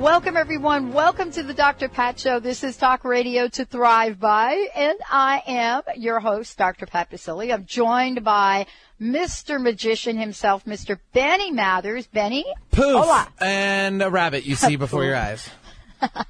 Welcome 0.00 0.38
everyone. 0.38 0.94
Welcome 0.94 1.30
to 1.32 1.42
the 1.42 1.52
Dr. 1.52 1.86
Pat 1.90 2.18
Show. 2.18 2.40
This 2.40 2.64
is 2.64 2.78
Talk 2.78 3.04
Radio 3.04 3.48
to 3.48 3.66
Thrive 3.66 4.18
By, 4.18 4.68
and 4.74 4.98
I 5.10 5.42
am 5.46 5.82
your 5.94 6.20
host, 6.20 6.56
Dr. 6.56 6.86
Pat 6.86 7.10
Baccili. 7.10 7.52
I'm 7.52 7.66
joined 7.66 8.24
by 8.24 8.64
Mr. 8.98 9.60
Magician 9.60 10.16
himself, 10.16 10.64
Mr. 10.64 10.98
Benny 11.12 11.50
Mathers. 11.50 12.06
Benny? 12.06 12.46
Poof! 12.70 13.04
Hola. 13.04 13.28
And 13.42 14.00
a 14.00 14.08
rabbit 14.08 14.46
you 14.46 14.54
see 14.54 14.76
before 14.76 15.04
your 15.04 15.16
eyes. 15.16 15.50
That's 16.00 16.24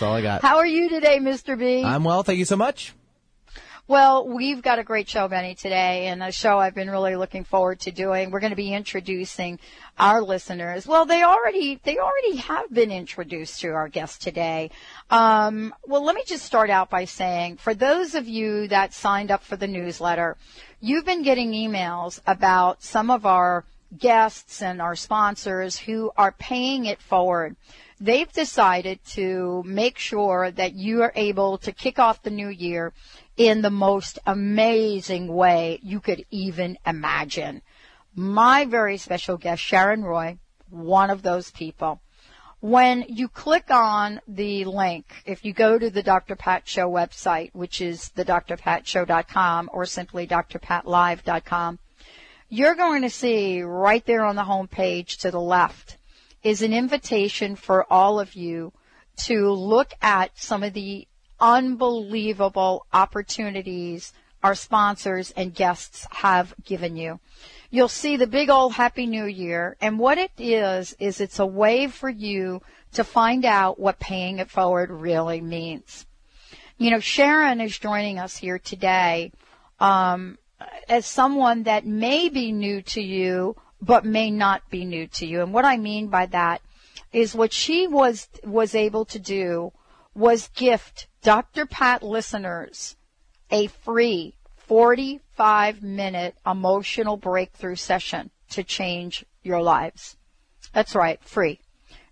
all 0.00 0.14
I 0.14 0.22
got. 0.22 0.42
How 0.42 0.58
are 0.58 0.66
you 0.66 0.88
today, 0.88 1.18
Mr. 1.18 1.58
B? 1.58 1.82
I'm 1.82 2.04
well, 2.04 2.22
thank 2.22 2.38
you 2.38 2.44
so 2.44 2.56
much. 2.56 2.94
Well, 3.88 4.28
we've 4.28 4.60
got 4.60 4.78
a 4.78 4.84
great 4.84 5.08
show, 5.08 5.28
Benny, 5.28 5.54
today, 5.54 6.08
and 6.08 6.22
a 6.22 6.30
show 6.30 6.58
I've 6.58 6.74
been 6.74 6.90
really 6.90 7.16
looking 7.16 7.42
forward 7.42 7.80
to 7.80 7.90
doing. 7.90 8.30
We're 8.30 8.40
going 8.40 8.50
to 8.50 8.56
be 8.56 8.74
introducing 8.74 9.58
our 9.98 10.20
listeners. 10.20 10.86
Well, 10.86 11.06
they 11.06 11.22
already 11.22 11.80
they 11.82 11.96
already 11.96 12.36
have 12.36 12.70
been 12.70 12.90
introduced 12.90 13.62
to 13.62 13.68
our 13.68 13.88
guest 13.88 14.20
today. 14.20 14.72
Um, 15.08 15.72
well, 15.86 16.04
let 16.04 16.16
me 16.16 16.22
just 16.26 16.44
start 16.44 16.68
out 16.68 16.90
by 16.90 17.06
saying, 17.06 17.56
for 17.56 17.72
those 17.72 18.14
of 18.14 18.28
you 18.28 18.68
that 18.68 18.92
signed 18.92 19.30
up 19.30 19.42
for 19.42 19.56
the 19.56 19.66
newsletter, 19.66 20.36
you've 20.82 21.06
been 21.06 21.22
getting 21.22 21.52
emails 21.52 22.20
about 22.26 22.82
some 22.82 23.10
of 23.10 23.24
our 23.24 23.64
guests 23.96 24.60
and 24.60 24.82
our 24.82 24.96
sponsors 24.96 25.78
who 25.78 26.12
are 26.18 26.32
paying 26.32 26.84
it 26.84 27.00
forward 27.00 27.56
they've 28.00 28.32
decided 28.32 29.04
to 29.04 29.62
make 29.66 29.98
sure 29.98 30.50
that 30.52 30.74
you 30.74 31.02
are 31.02 31.12
able 31.16 31.58
to 31.58 31.72
kick 31.72 31.98
off 31.98 32.22
the 32.22 32.30
new 32.30 32.48
year 32.48 32.92
in 33.38 33.62
the 33.62 33.70
most 33.70 34.18
amazing 34.26 35.28
way 35.28 35.78
you 35.82 36.00
could 36.00 36.26
even 36.30 36.76
imagine. 36.84 37.62
My 38.14 38.64
very 38.64 38.98
special 38.98 39.36
guest, 39.36 39.62
Sharon 39.62 40.02
Roy, 40.02 40.38
one 40.68 41.08
of 41.08 41.22
those 41.22 41.52
people. 41.52 42.02
When 42.60 43.04
you 43.08 43.28
click 43.28 43.70
on 43.70 44.20
the 44.26 44.64
link, 44.64 45.22
if 45.24 45.44
you 45.44 45.52
go 45.52 45.78
to 45.78 45.88
the 45.88 46.02
Dr. 46.02 46.34
Pat 46.34 46.66
Show 46.66 46.90
website, 46.90 47.50
which 47.52 47.80
is 47.80 48.08
the 48.16 48.24
drpatshow.com 48.24 49.70
or 49.72 49.86
simply 49.86 50.26
drpatlive.com, 50.26 51.78
you're 52.48 52.74
going 52.74 53.02
to 53.02 53.10
see 53.10 53.62
right 53.62 54.04
there 54.04 54.24
on 54.24 54.34
the 54.34 54.44
home 54.44 54.66
page 54.66 55.18
to 55.18 55.30
the 55.30 55.40
left 55.40 55.96
is 56.42 56.62
an 56.62 56.72
invitation 56.72 57.54
for 57.54 57.90
all 57.92 58.18
of 58.18 58.34
you 58.34 58.72
to 59.16 59.50
look 59.50 59.92
at 60.02 60.36
some 60.36 60.64
of 60.64 60.72
the 60.72 61.06
unbelievable 61.40 62.86
opportunities 62.92 64.12
our 64.42 64.54
sponsors 64.54 65.32
and 65.32 65.54
guests 65.54 66.06
have 66.10 66.54
given 66.64 66.96
you. 66.96 67.18
You'll 67.70 67.88
see 67.88 68.16
the 68.16 68.26
big 68.26 68.48
old 68.48 68.74
Happy 68.74 69.06
New 69.06 69.26
Year, 69.26 69.76
and 69.80 69.98
what 69.98 70.16
it 70.16 70.30
is, 70.38 70.96
is 70.98 71.20
it's 71.20 71.38
a 71.38 71.46
way 71.46 71.86
for 71.86 72.08
you 72.08 72.62
to 72.92 73.04
find 73.04 73.44
out 73.44 73.78
what 73.78 73.98
paying 73.98 74.38
it 74.38 74.50
forward 74.50 74.90
really 74.90 75.40
means. 75.40 76.06
You 76.78 76.90
know, 76.90 77.00
Sharon 77.00 77.60
is 77.60 77.78
joining 77.78 78.18
us 78.18 78.36
here 78.36 78.58
today 78.58 79.32
um, 79.80 80.38
as 80.88 81.04
someone 81.04 81.64
that 81.64 81.84
may 81.84 82.28
be 82.28 82.52
new 82.52 82.80
to 82.82 83.02
you, 83.02 83.56
but 83.82 84.04
may 84.04 84.30
not 84.30 84.68
be 84.70 84.84
new 84.84 85.06
to 85.08 85.26
you. 85.26 85.42
And 85.42 85.52
what 85.52 85.64
I 85.64 85.76
mean 85.76 86.06
by 86.08 86.26
that 86.26 86.62
is 87.12 87.34
what 87.34 87.52
she 87.52 87.86
was 87.86 88.28
was 88.44 88.74
able 88.74 89.04
to 89.06 89.18
do 89.18 89.72
was 90.18 90.48
gift 90.48 91.06
Dr. 91.22 91.64
Pat 91.64 92.02
listeners 92.02 92.96
a 93.52 93.68
free 93.68 94.34
45 94.56 95.80
minute 95.80 96.36
emotional 96.44 97.16
breakthrough 97.16 97.76
session 97.76 98.30
to 98.50 98.64
change 98.64 99.24
your 99.44 99.62
lives. 99.62 100.16
That's 100.72 100.96
right, 100.96 101.22
free. 101.22 101.60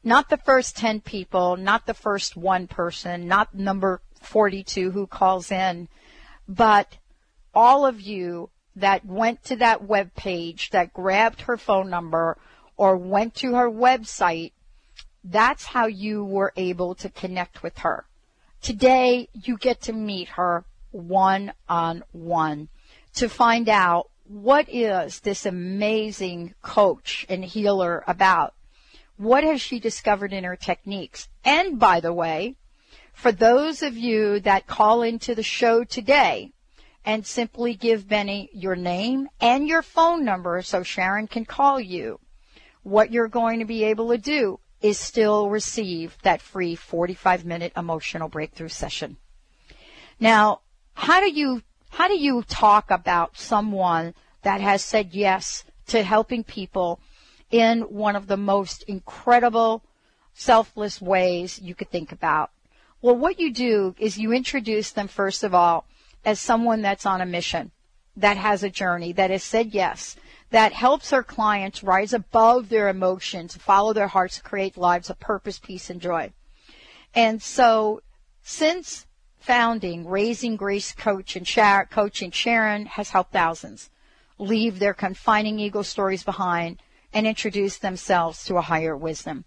Not 0.04 0.28
the 0.28 0.36
first 0.36 0.76
10 0.76 1.00
people, 1.00 1.56
not 1.56 1.86
the 1.86 1.94
first 1.94 2.36
one 2.36 2.68
person, 2.68 3.26
not 3.26 3.54
number 3.54 4.00
42 4.22 4.92
who 4.92 5.08
calls 5.08 5.50
in, 5.50 5.88
but 6.46 6.98
all 7.54 7.84
of 7.84 8.00
you 8.00 8.50
that 8.76 9.04
went 9.04 9.42
to 9.44 9.56
that 9.56 9.82
web 9.82 10.14
page, 10.14 10.70
that 10.70 10.92
grabbed 10.92 11.42
her 11.42 11.56
phone 11.56 11.90
number 11.90 12.38
or 12.76 12.96
went 12.96 13.34
to 13.34 13.54
her 13.54 13.68
website, 13.68 14.52
that's 15.30 15.64
how 15.64 15.86
you 15.86 16.24
were 16.24 16.52
able 16.56 16.94
to 16.94 17.08
connect 17.08 17.62
with 17.62 17.78
her. 17.78 18.06
Today, 18.62 19.28
you 19.32 19.58
get 19.58 19.80
to 19.82 19.92
meet 19.92 20.28
her 20.30 20.64
one 20.92 21.52
on 21.68 22.04
one 22.12 22.68
to 23.14 23.28
find 23.28 23.68
out 23.68 24.08
what 24.28 24.66
is 24.68 25.20
this 25.20 25.44
amazing 25.44 26.54
coach 26.62 27.26
and 27.28 27.44
healer 27.44 28.04
about? 28.06 28.54
What 29.16 29.44
has 29.44 29.60
she 29.60 29.80
discovered 29.80 30.32
in 30.32 30.44
her 30.44 30.56
techniques? 30.56 31.28
And 31.44 31.78
by 31.78 32.00
the 32.00 32.12
way, 32.12 32.56
for 33.12 33.32
those 33.32 33.82
of 33.82 33.96
you 33.96 34.40
that 34.40 34.66
call 34.66 35.02
into 35.02 35.34
the 35.34 35.42
show 35.42 35.84
today 35.84 36.52
and 37.04 37.26
simply 37.26 37.74
give 37.74 38.08
Benny 38.08 38.50
your 38.52 38.76
name 38.76 39.28
and 39.40 39.66
your 39.66 39.82
phone 39.82 40.24
number 40.24 40.60
so 40.62 40.82
Sharon 40.82 41.26
can 41.26 41.44
call 41.44 41.80
you, 41.80 42.20
what 42.82 43.12
you're 43.12 43.28
going 43.28 43.58
to 43.58 43.64
be 43.64 43.84
able 43.84 44.10
to 44.10 44.18
do 44.18 44.60
is 44.80 44.98
still 44.98 45.48
receive 45.48 46.16
that 46.22 46.42
free 46.42 46.74
45 46.74 47.44
minute 47.44 47.72
emotional 47.76 48.28
breakthrough 48.28 48.68
session. 48.68 49.16
Now, 50.20 50.60
how 50.94 51.20
do 51.20 51.30
you, 51.30 51.62
how 51.90 52.08
do 52.08 52.18
you 52.18 52.42
talk 52.42 52.90
about 52.90 53.36
someone 53.36 54.14
that 54.42 54.60
has 54.60 54.82
said 54.82 55.14
yes 55.14 55.64
to 55.88 56.02
helping 56.02 56.44
people 56.44 57.00
in 57.50 57.82
one 57.82 58.16
of 58.16 58.26
the 58.26 58.36
most 58.36 58.82
incredible, 58.84 59.82
selfless 60.34 61.00
ways 61.00 61.60
you 61.62 61.74
could 61.74 61.90
think 61.90 62.12
about? 62.12 62.50
Well, 63.02 63.16
what 63.16 63.38
you 63.38 63.52
do 63.52 63.94
is 63.98 64.18
you 64.18 64.32
introduce 64.32 64.90
them 64.90 65.08
first 65.08 65.44
of 65.44 65.54
all 65.54 65.84
as 66.24 66.40
someone 66.40 66.82
that's 66.82 67.06
on 67.06 67.20
a 67.20 67.26
mission, 67.26 67.70
that 68.16 68.36
has 68.36 68.62
a 68.62 68.70
journey, 68.70 69.12
that 69.12 69.30
has 69.30 69.44
said 69.44 69.74
yes, 69.74 70.16
that 70.50 70.72
helps 70.72 71.12
our 71.12 71.22
clients 71.22 71.82
rise 71.82 72.12
above 72.12 72.68
their 72.68 72.88
emotions, 72.88 73.56
follow 73.56 73.92
their 73.92 74.08
hearts, 74.08 74.40
create 74.40 74.76
lives 74.76 75.10
of 75.10 75.18
purpose, 75.18 75.58
peace, 75.58 75.90
and 75.90 76.00
joy. 76.00 76.32
And 77.14 77.42
so, 77.42 78.02
since 78.42 79.06
founding 79.38 80.06
Raising 80.06 80.56
Grace 80.56 80.92
Coach 80.92 81.36
and 81.36 81.46
Sharon, 81.46 81.86
Coaching, 81.90 82.30
Sharon 82.30 82.86
has 82.86 83.10
helped 83.10 83.32
thousands 83.32 83.90
leave 84.38 84.78
their 84.78 84.94
confining 84.94 85.58
ego 85.58 85.82
stories 85.82 86.22
behind 86.22 86.82
and 87.12 87.26
introduce 87.26 87.78
themselves 87.78 88.44
to 88.44 88.56
a 88.56 88.62
higher 88.62 88.96
wisdom. 88.96 89.44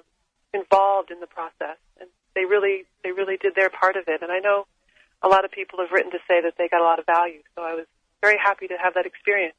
involved 0.53 1.11
in 1.11 1.19
the 1.19 1.27
process, 1.27 1.77
and 1.99 2.09
they 2.35 2.45
really 2.45 2.85
they 3.03 3.11
really 3.11 3.37
did 3.37 3.53
their 3.55 3.69
part 3.69 3.95
of 3.95 4.03
it. 4.07 4.21
And 4.21 4.31
I 4.31 4.39
know 4.39 4.65
a 5.23 5.27
lot 5.27 5.45
of 5.45 5.51
people 5.51 5.79
have 5.79 5.91
written 5.91 6.11
to 6.11 6.19
say 6.27 6.41
that 6.41 6.53
they 6.57 6.67
got 6.67 6.81
a 6.81 6.83
lot 6.83 6.99
of 6.99 7.05
value. 7.05 7.41
So 7.55 7.63
I 7.63 7.73
was 7.73 7.85
very 8.21 8.37
happy 8.41 8.67
to 8.67 8.75
have 8.81 8.93
that 8.95 9.05
experience. 9.05 9.55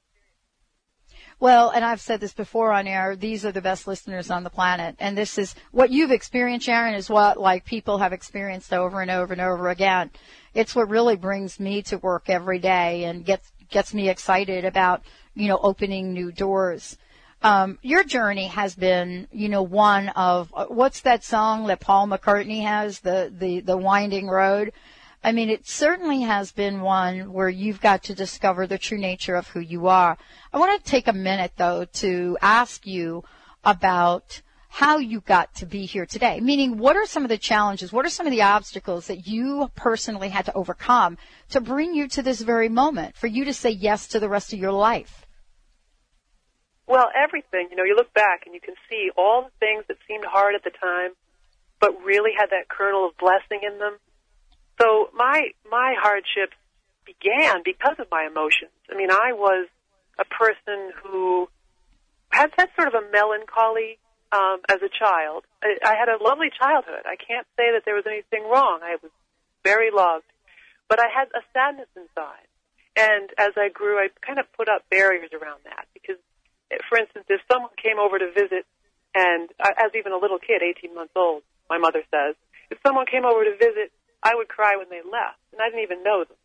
Well, 1.39 1.71
and 1.71 1.85
I've 1.85 2.01
said 2.01 2.21
this 2.21 2.33
before 2.33 2.73
on 2.73 2.87
air, 2.87 3.17
these 3.17 3.45
are 3.45 3.53
the 3.53 3.61
best 3.61 3.87
listeners 3.87 4.31
on 4.31 4.45
the 4.45 4.51
planet. 4.51 4.95
And 4.99 5.19
this 5.19 5.39
is 5.39 5.55
what 5.73 5.91
you've 5.91 6.13
experienced, 6.13 6.67
Sharon, 6.67 6.95
is 6.95 7.11
what 7.11 7.39
like 7.39 7.65
people 7.65 7.99
have 7.99 8.13
experienced 8.13 8.73
over 8.73 9.01
and 9.01 9.11
over 9.11 9.33
and 9.33 9.43
over 9.43 9.69
again. 9.69 10.11
It's 10.55 10.75
what 10.75 10.89
really 10.89 11.17
brings 11.17 11.59
me 11.59 11.83
to 11.85 11.99
work 11.99 12.31
every 12.31 12.61
day 12.61 13.05
and 13.05 13.25
gets 13.25 13.51
gets 13.71 13.93
me 13.93 14.09
excited 14.09 14.65
about, 14.65 15.03
you 15.35 15.49
know, 15.49 15.59
opening 15.63 16.13
new 16.13 16.33
doors. 16.33 16.97
Um, 17.43 17.79
your 17.83 18.05
journey 18.05 18.47
has 18.47 18.77
been, 18.77 19.27
you 19.33 19.49
know, 19.49 19.63
one 19.63 20.11
of 20.11 20.53
uh, 20.55 20.67
what's 20.67 21.01
that 21.01 21.25
song 21.25 21.67
that 21.67 21.81
Paul 21.81 22.07
McCartney 22.07 22.63
has, 22.63 23.01
the 23.01 23.33
the 23.37 23.61
the 23.61 23.77
winding 23.77 24.29
road. 24.29 24.73
I 25.25 25.33
mean, 25.33 25.51
it 25.51 25.69
certainly 25.69 26.23
has 26.23 26.53
been 26.53 26.81
one 26.81 27.33
where 27.33 27.49
you've 27.49 27.81
got 27.81 28.05
to 28.05 28.15
discover 28.15 28.67
the 28.67 28.79
true 28.79 28.99
nature 28.99 29.37
of 29.37 29.49
who 29.49 29.61
you 29.61 29.89
are. 29.89 30.19
I 30.53 30.59
want 30.59 30.85
to 30.85 30.91
take 30.91 31.09
a 31.09 31.13
minute 31.13 31.53
though 31.57 31.85
to 31.85 32.39
ask 32.41 32.87
you 32.87 33.25
about 33.65 34.43
how 34.69 34.99
you 34.99 35.21
got 35.21 35.55
to 35.55 35.67
be 35.67 35.85
here 35.85 36.07
today. 36.07 36.41
Meaning, 36.41 36.79
what 36.79 36.97
are 36.97 37.07
some 37.07 37.25
of 37.25 37.29
the 37.29 37.39
challenges? 37.39 37.93
What 37.93 38.07
are 38.07 38.11
some 38.11 38.27
of 38.27 38.31
the 38.31 38.43
obstacles 38.43 39.09
that 39.09 39.27
you 39.27 39.71
personally 39.75 40.31
had 40.31 40.47
to 40.47 40.55
overcome 40.55 41.19
to 41.51 41.61
bring 41.61 41.93
you 41.93 42.09
to 42.09 42.23
this 42.23 42.41
very 42.41 42.69
moment 42.69 43.17
for 43.17 43.27
you 43.27 43.45
to 43.45 43.53
say 43.53 43.71
yes 43.71 44.07
to 44.09 44.21
the 44.21 44.29
rest 44.29 44.53
of 44.53 44.59
your 44.59 44.73
life? 44.73 45.22
Well, 46.87 47.09
everything. 47.15 47.69
You 47.71 47.77
know, 47.77 47.85
you 47.85 47.97
look 47.97 48.13
back 48.13 48.43
and 48.47 48.55
you 48.55 48.61
can 48.61 48.75
see 48.91 49.11
all 49.17 49.43
the 49.43 49.55
things 49.61 49.85
that 49.89 49.97
seemed 50.09 50.25
hard 50.25 50.55
at 50.55 50.65
the 50.65 50.71
time, 50.71 51.13
but 51.81 52.03
really 52.05 52.33
had 52.37 52.51
that 52.51 52.69
kernel 52.69 53.07
of 53.07 53.17
blessing 53.19 53.61
in 53.63 53.79
them 53.79 53.99
so 54.83 55.11
my 55.15 55.53
my 55.71 55.95
hardships 55.99 56.57
began 57.07 57.63
because 57.65 57.97
of 57.99 58.07
my 58.11 58.27
emotions. 58.27 58.75
I 58.91 58.97
mean, 58.97 59.11
I 59.11 59.33
was 59.33 59.69
a 60.19 60.25
person 60.25 60.91
who 61.03 61.49
had 62.31 62.51
that 62.57 62.71
sort 62.75 62.89
of 62.89 62.95
a 62.95 63.11
melancholy 63.11 63.99
um, 64.33 64.61
as 64.69 64.83
a 64.83 64.89
child. 64.89 65.45
I, 65.63 65.79
I 65.85 65.95
had 65.95 66.09
a 66.09 66.23
lovely 66.23 66.49
childhood. 66.51 67.05
I 67.05 67.17
can't 67.17 67.47
say 67.57 67.71
that 67.75 67.83
there 67.85 67.95
was 67.95 68.07
anything 68.07 68.49
wrong. 68.49 68.81
I 68.83 68.97
was 69.03 69.13
very 69.63 69.91
loved, 69.93 70.27
but 70.89 70.99
I 70.99 71.07
had 71.13 71.29
a 71.31 71.43
sadness 71.53 71.89
inside. 71.95 72.49
And 72.97 73.31
as 73.39 73.53
I 73.57 73.69
grew, 73.69 73.99
I 73.99 74.09
kind 74.25 74.39
of 74.39 74.47
put 74.53 74.69
up 74.69 74.83
barriers 74.91 75.31
around 75.33 75.61
that 75.65 75.87
because, 75.95 76.21
for 76.89 76.99
instance, 76.99 77.27
if 77.29 77.41
someone 77.51 77.73
came 77.77 77.99
over 77.99 78.19
to 78.19 78.33
visit, 78.33 78.65
and 79.15 79.51
uh, 79.61 79.77
as 79.77 79.93
even 79.95 80.13
a 80.13 80.19
little 80.19 80.39
kid, 80.39 80.63
18 80.63 80.95
months 80.95 81.13
old, 81.17 81.43
my 81.69 81.79
mother 81.79 82.03
says, 82.11 82.35
if 82.71 82.79
someone 82.87 83.07
came 83.07 83.25
over 83.25 83.45
to 83.45 83.57
visit 83.57 83.93
I 84.23 84.35
would 84.35 84.49
cry 84.49 84.77
when 84.77 84.89
they 84.89 85.03
left, 85.03 85.43
and 85.51 85.61
I 85.61 85.67
didn't 85.67 85.83
even 85.83 86.05
know 86.05 86.25
them. 86.25 86.39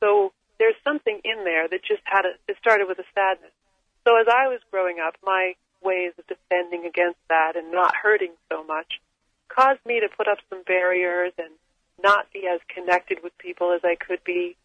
So 0.00 0.32
there's 0.58 0.76
something 0.84 1.20
in 1.24 1.44
there 1.44 1.66
that 1.68 1.80
just 1.82 2.02
had 2.04 2.26
a, 2.26 2.36
it 2.46 2.56
started 2.60 2.86
with 2.86 2.98
a 2.98 3.08
sadness. 3.14 3.52
So 4.04 4.20
as 4.20 4.28
I 4.28 4.48
was 4.48 4.60
growing 4.70 5.00
up, 5.00 5.16
my 5.24 5.56
ways 5.82 6.12
of 6.18 6.26
defending 6.26 6.84
against 6.84 7.18
that 7.28 7.56
and 7.56 7.72
not 7.72 7.94
hurting 7.96 8.32
so 8.52 8.64
much 8.64 9.00
caused 9.48 9.80
me 9.86 10.00
to 10.00 10.08
put 10.14 10.28
up 10.28 10.38
some 10.50 10.62
barriers 10.64 11.32
and 11.38 11.50
not 12.02 12.30
be 12.32 12.44
as 12.46 12.60
connected 12.68 13.22
with 13.22 13.36
people 13.38 13.72
as 13.72 13.80
I 13.82 13.96
could 13.96 14.22
be. 14.22 14.56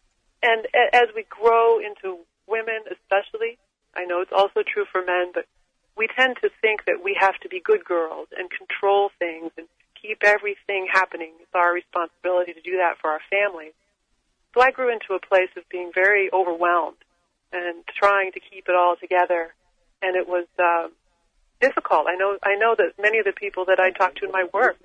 And 0.42 0.66
as 0.92 1.08
we 1.14 1.24
grow 1.28 1.78
into 1.78 2.18
women, 2.46 2.84
especially, 2.90 3.56
I 3.94 4.04
know 4.04 4.20
it's 4.20 4.32
also 4.32 4.62
true 4.66 4.84
for 4.90 5.04
men, 5.04 5.32
but 5.34 5.46
we 5.96 6.08
tend 6.16 6.36
to 6.42 6.50
think 6.60 6.84
that 6.86 7.04
we 7.04 7.16
have 7.18 7.38
to 7.40 7.48
be 7.48 7.60
good 7.60 7.84
girls 7.84 8.28
and 8.36 8.48
control 8.50 9.10
things 9.18 9.50
and 9.56 9.66
keep 10.00 10.18
everything 10.24 10.88
happening. 10.90 11.32
It's 11.40 11.54
our 11.54 11.72
responsibility 11.72 12.52
to 12.54 12.60
do 12.60 12.78
that 12.78 12.96
for 13.00 13.10
our 13.10 13.20
families. 13.30 13.72
So 14.54 14.60
I 14.60 14.70
grew 14.70 14.92
into 14.92 15.14
a 15.14 15.20
place 15.20 15.50
of 15.56 15.68
being 15.70 15.92
very 15.94 16.30
overwhelmed 16.32 16.98
and 17.52 17.84
trying 17.86 18.32
to 18.32 18.40
keep 18.40 18.68
it 18.68 18.74
all 18.74 18.96
together, 18.96 19.54
and 20.00 20.16
it 20.16 20.26
was 20.26 20.46
uh, 20.58 20.88
difficult. 21.60 22.06
I 22.08 22.16
know. 22.16 22.38
I 22.42 22.56
know 22.56 22.74
that 22.76 22.94
many 23.00 23.18
of 23.18 23.24
the 23.24 23.32
people 23.32 23.66
that 23.66 23.78
I 23.78 23.90
talk 23.90 24.16
to 24.16 24.26
in 24.26 24.32
my 24.32 24.46
work. 24.52 24.76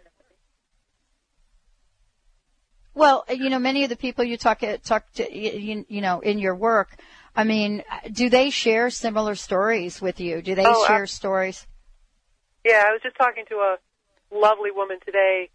Well, 2.94 3.26
you 3.30 3.50
know, 3.50 3.60
many 3.60 3.84
of 3.84 3.90
the 3.90 3.96
people 3.96 4.24
you 4.24 4.38
talk 4.38 4.64
talk 4.84 5.12
to, 5.14 5.38
you, 5.38 5.86
you 5.88 6.02
know, 6.02 6.20
in 6.20 6.40
your 6.40 6.56
work. 6.56 6.98
I 7.38 7.44
mean, 7.44 7.84
do 8.12 8.32
they 8.32 8.50
share 8.50 8.90
similar 8.90 9.36
stories 9.36 10.02
with 10.02 10.20
you? 10.20 10.42
Do 10.42 10.56
they 10.56 10.66
oh, 10.66 10.88
share 10.88 11.06
stories? 11.06 11.68
Yeah, 12.66 12.84
I 12.88 12.92
was 12.92 13.02
just 13.04 13.16
talking 13.16 13.46
to 13.50 13.56
a 13.56 13.78
lovely 14.34 14.72
woman 14.72 14.98
today 15.06 15.50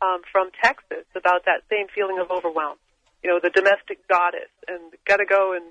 um, 0.00 0.22
from 0.32 0.48
Texas 0.64 1.04
about 1.14 1.44
that 1.44 1.60
same 1.68 1.88
feeling 1.94 2.18
of 2.18 2.30
overwhelm. 2.30 2.78
You 3.22 3.30
know, 3.30 3.40
the 3.42 3.50
domestic 3.50 4.08
goddess, 4.08 4.48
and 4.66 4.80
got 5.04 5.18
to 5.18 5.26
go 5.26 5.52
and 5.52 5.64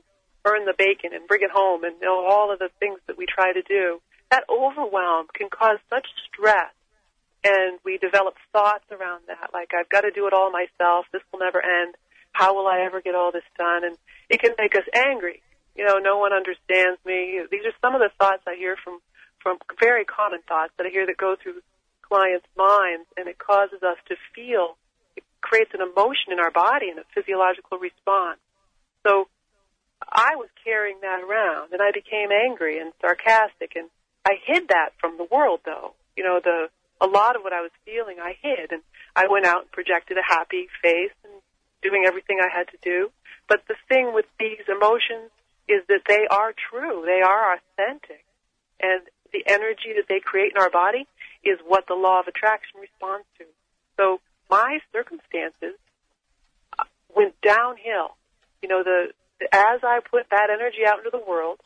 burn 0.44 0.66
the 0.66 0.76
bacon 0.78 1.18
and 1.18 1.28
bring 1.28 1.42
it 1.42 1.50
home, 1.52 1.84
and 1.84 1.96
you 2.00 2.06
know 2.06 2.26
all 2.30 2.54
of 2.54 2.60
the 2.60 2.70
things 2.80 3.00
that 3.08 3.18
we 3.18 3.26
try 3.26 3.52
to 3.52 3.64
do. 3.64 4.00
That 4.30 4.44
overwhelm 4.50 5.28
can 5.34 5.50
cause 5.50 5.80
such 5.90 6.06
stress, 6.30 6.74
and 7.44 7.80
we 7.84 7.98
develop 7.98 8.36
thoughts 8.54 8.86
around 8.92 9.24
that, 9.28 9.50
like 9.52 9.72
I've 9.74 9.90
got 9.90 10.02
to 10.02 10.12
do 10.12 10.28
it 10.28 10.34
all 10.34 10.52
myself. 10.52 11.06
This 11.12 11.22
will 11.32 11.40
never 11.40 11.58
end. 11.58 11.96
How 12.34 12.54
will 12.54 12.68
I 12.68 12.86
ever 12.86 13.02
get 13.02 13.16
all 13.16 13.32
this 13.32 13.48
done? 13.58 13.84
And 13.84 13.98
it 14.30 14.42
can 14.42 14.52
make 14.60 14.76
us 14.76 14.86
angry. 14.94 15.42
You 15.76 15.86
know, 15.86 16.00
no 16.00 16.18
one 16.18 16.32
understands 16.32 17.00
me. 17.06 17.42
These 17.52 17.66
are 17.66 17.76
some 17.82 17.96
of 17.96 18.02
the 18.02 18.12
thoughts 18.18 18.44
I 18.48 18.56
hear 18.56 18.76
from 18.82 19.00
from 19.44 19.60
very 19.80 20.06
common 20.06 20.42
thoughts 20.48 20.74
that 20.78 20.88
I 20.88 20.90
hear 20.90 21.06
that 21.06 21.18
go 21.18 21.36
through 21.38 21.62
clients' 22.02 22.48
minds, 22.58 23.06
and 23.16 23.28
it 23.28 23.38
causes 23.38 23.84
us 23.84 23.98
to 24.10 24.16
feel. 24.34 24.78
It 25.16 25.24
creates 25.42 25.70
an 25.74 25.82
emotion 25.82 26.34
in 26.34 26.40
our 26.40 26.50
body 26.50 26.90
and 26.90 26.98
a 26.98 27.06
physiological 27.14 27.78
response. 27.78 28.40
So 29.06 29.30
I 30.02 30.34
was 30.36 30.50
carrying 30.64 30.98
that 31.02 31.22
around, 31.22 31.74
and 31.74 31.82
I 31.82 31.92
became 31.94 32.30
angry 32.32 32.80
and 32.80 32.92
sarcastic, 33.02 33.76
and 33.76 33.90
I 34.26 34.42
hid 34.46 34.70
that 34.70 34.98
from 35.00 35.18
the 35.18 35.28
world, 35.30 35.62
though. 35.64 35.94
You 36.18 36.24
know, 36.24 36.40
the 36.44 36.70
a 37.02 37.08
lot 37.08 37.36
of 37.36 37.44
what 37.44 37.54
I 37.54 37.62
was 37.62 37.72
feeling, 37.84 38.18
I 38.20 38.38
hid, 38.42 38.72
and 38.72 38.82
I 39.16 39.28
went 39.30 39.46
out 39.46 39.64
and 39.64 39.72
projected 39.72 40.18
a 40.18 40.26
happy 40.26 40.68
face 40.82 41.14
and 41.24 41.34
doing 41.84 42.06
everything 42.08 42.40
I 42.40 42.50
had 42.50 42.70
to 42.70 42.78
do. 42.82 43.12
But 43.48 43.62
the 43.68 43.76
thing 43.90 44.14
with 44.14 44.26
these 44.40 44.66
emotions 44.68 45.30
is 45.68 45.82
that 45.88 46.02
they 46.08 46.28
are 46.30 46.54
true, 46.70 47.04
they 47.06 47.22
are 47.22 47.56
authentic, 47.56 48.26
and 48.82 49.02
the 49.34 49.44
energy 49.48 49.94
that 49.96 50.08
they 50.08 50.20
create 50.20 50.52
in 50.56 50.62
our 50.62 50.70
body 50.70 51.08
is 51.44 51.60
what 51.66 51.86
the 51.88 51.96
law 51.96 52.20
of 52.20 52.28
attraction 52.28 52.80
responds 52.80 53.26
to. 53.38 53.46
So 53.98 54.20
my 54.50 54.80
circumstances 54.94 55.76
uh, 56.78 56.84
went 57.16 57.36
downhill. 57.42 58.16
You 58.62 58.70
know, 58.70 58.84
the, 58.84 59.12
the 59.40 59.48
as 59.54 59.82
I 59.84 60.00
put 60.00 60.30
that 60.32 60.50
energy 60.54 60.86
out 60.88 61.00
into 61.00 61.12
the 61.12 61.24
world, 61.26 61.60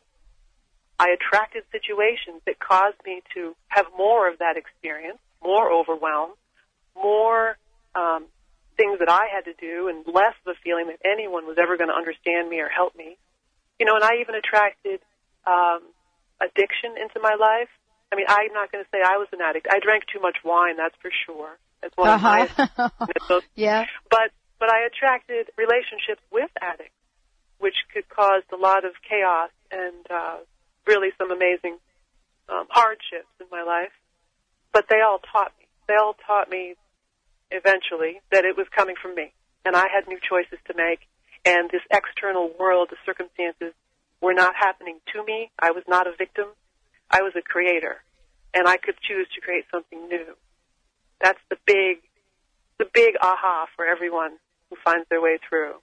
I 1.00 1.16
attracted 1.16 1.64
situations 1.72 2.42
that 2.46 2.60
caused 2.60 2.98
me 3.06 3.22
to 3.36 3.56
have 3.70 3.86
more 3.98 4.28
of 4.30 4.40
that 4.40 4.58
experience, 4.58 5.20
more 5.42 5.72
overwhelm, 5.72 6.32
more 6.96 7.58
um, 7.96 8.26
things 8.76 9.00
that 9.00 9.10
I 9.10 9.28
had 9.34 9.46
to 9.46 9.54
do, 9.54 9.88
and 9.88 10.06
less 10.14 10.36
of 10.46 10.56
a 10.56 10.60
feeling 10.64 10.88
that 10.88 11.00
anyone 11.06 11.46
was 11.46 11.58
ever 11.62 11.78
going 11.78 11.90
to 11.90 11.96
understand 11.96 12.50
me 12.50 12.60
or 12.60 12.68
help 12.68 12.96
me. 12.96 13.18
You 13.80 13.86
know, 13.86 13.96
and 13.96 14.04
I 14.04 14.20
even 14.22 14.36
attracted 14.36 15.00
um, 15.48 15.82
addiction 16.42 17.00
into 17.00 17.20
my 17.22 17.36
life 17.40 17.70
I 18.12 18.16
mean, 18.16 18.26
I'm 18.28 18.54
not 18.54 18.72
going 18.72 18.84
to 18.84 18.90
say 18.90 19.02
I 19.06 19.18
was 19.18 19.28
an 19.32 19.40
addict. 19.42 19.68
I 19.70 19.80
drank 19.80 20.04
too 20.12 20.20
much 20.20 20.38
wine, 20.44 20.78
that's 20.78 20.96
for 21.02 21.12
sure. 21.26 21.58
That's 21.82 21.96
one 21.96 22.10
uh-huh. 22.10 22.48
of 22.58 22.92
my 23.00 23.40
yeah. 23.56 23.86
But 24.10 24.32
but 24.60 24.70
I 24.70 24.86
attracted 24.86 25.52
relationships 25.58 26.22
with 26.32 26.50
addicts, 26.60 26.98
which 27.60 27.76
could 27.94 28.10
cause 28.10 28.44
a 28.52 28.58
lot 28.58 28.84
of 28.84 28.92
chaos 29.08 29.52
and 29.72 30.06
uh, 30.10 30.38
really 30.86 31.10
some 31.18 31.32
amazing 31.32 31.78
um, 32.50 32.66
hardships 32.70 33.32
in 33.40 33.48
my 33.52 33.64
life. 33.64 33.94
But 34.74 34.86
they 34.90 35.02
all 35.02 35.20
taught 35.32 35.54
me. 35.60 35.68
They 35.88 35.96
all 35.96 36.16
taught 36.26 36.50
me 36.50 36.76
eventually 37.52 38.20
that 38.32 38.44
it 38.44 38.58
was 38.58 38.68
coming 38.76 38.96
from 39.02 39.16
me, 39.16 39.32
and 39.66 39.76
I 39.76 39.86
had 39.94 40.08
new 40.08 40.20
choices 40.20 40.60
to 40.68 40.74
make. 40.76 41.00
And 41.50 41.70
this 41.72 41.82
external 41.92 42.52
world, 42.60 42.90
the 42.92 42.98
circumstances, 43.06 43.74
were 44.22 44.34
not 44.34 44.54
happening 44.56 45.00
to 45.14 45.24
me. 45.24 45.50
I 45.60 45.72
was 45.72 45.84
not 45.88 46.06
a 46.06 46.12
victim 46.16 46.48
I 47.10 47.22
was 47.22 47.34
a 47.36 47.42
creator 47.42 47.98
and 48.54 48.68
I 48.68 48.78
could 48.78 48.96
choose 49.02 49.28
to 49.36 49.42
create 49.42 49.66
something 49.72 50.08
new. 50.08 50.36
That's 51.22 51.40
the 51.50 51.58
big, 51.66 51.98
the 52.78 52.86
big 52.94 53.16
aha 53.22 53.66
for 53.76 53.86
everyone 53.86 54.38
who 54.70 54.78
finds 54.84 55.08
their 55.10 55.22
way 55.22 55.40
through. 55.48 55.76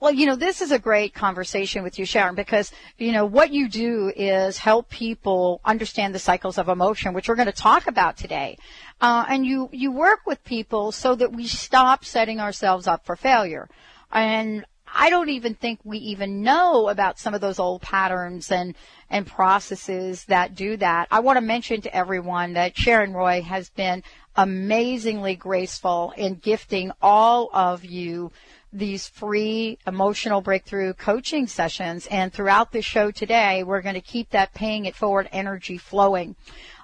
Well, 0.00 0.12
you 0.12 0.26
know, 0.26 0.36
this 0.36 0.60
is 0.60 0.70
a 0.70 0.78
great 0.78 1.12
conversation 1.12 1.82
with 1.82 1.98
you, 1.98 2.04
Sharon, 2.04 2.36
because, 2.36 2.70
you 2.98 3.10
know, 3.10 3.26
what 3.26 3.52
you 3.52 3.68
do 3.68 4.12
is 4.14 4.56
help 4.56 4.88
people 4.88 5.60
understand 5.64 6.14
the 6.14 6.20
cycles 6.20 6.56
of 6.56 6.68
emotion, 6.68 7.14
which 7.14 7.28
we're 7.28 7.34
going 7.34 7.46
to 7.46 7.52
talk 7.52 7.88
about 7.88 8.16
today. 8.16 8.58
Uh, 9.00 9.24
and 9.28 9.44
you, 9.44 9.68
you 9.72 9.90
work 9.90 10.20
with 10.24 10.44
people 10.44 10.92
so 10.92 11.16
that 11.16 11.32
we 11.32 11.48
stop 11.48 12.04
setting 12.04 12.38
ourselves 12.38 12.86
up 12.86 13.04
for 13.04 13.16
failure. 13.16 13.68
And 14.10 14.64
I 14.94 15.10
don't 15.10 15.28
even 15.28 15.54
think 15.54 15.80
we 15.84 15.98
even 15.98 16.42
know 16.42 16.88
about 16.88 17.18
some 17.18 17.34
of 17.34 17.40
those 17.40 17.58
old 17.58 17.82
patterns 17.82 18.50
and, 18.50 18.74
and 19.10 19.26
processes 19.26 20.24
that 20.26 20.54
do 20.54 20.76
that. 20.78 21.08
I 21.10 21.20
want 21.20 21.36
to 21.36 21.42
mention 21.42 21.82
to 21.82 21.94
everyone 21.94 22.54
that 22.54 22.76
Sharon 22.76 23.12
Roy 23.12 23.42
has 23.42 23.70
been 23.70 24.02
amazingly 24.36 25.36
graceful 25.36 26.12
in 26.16 26.36
gifting 26.36 26.92
all 27.02 27.50
of 27.52 27.84
you 27.84 28.32
these 28.72 29.08
free 29.08 29.78
emotional 29.86 30.40
breakthrough 30.40 30.92
coaching 30.92 31.46
sessions. 31.46 32.06
And 32.06 32.32
throughout 32.32 32.72
the 32.72 32.82
show 32.82 33.10
today, 33.10 33.62
we're 33.62 33.82
going 33.82 33.94
to 33.94 34.00
keep 34.00 34.30
that 34.30 34.54
paying 34.54 34.84
it 34.84 34.94
forward 34.94 35.28
energy 35.32 35.78
flowing. 35.78 36.36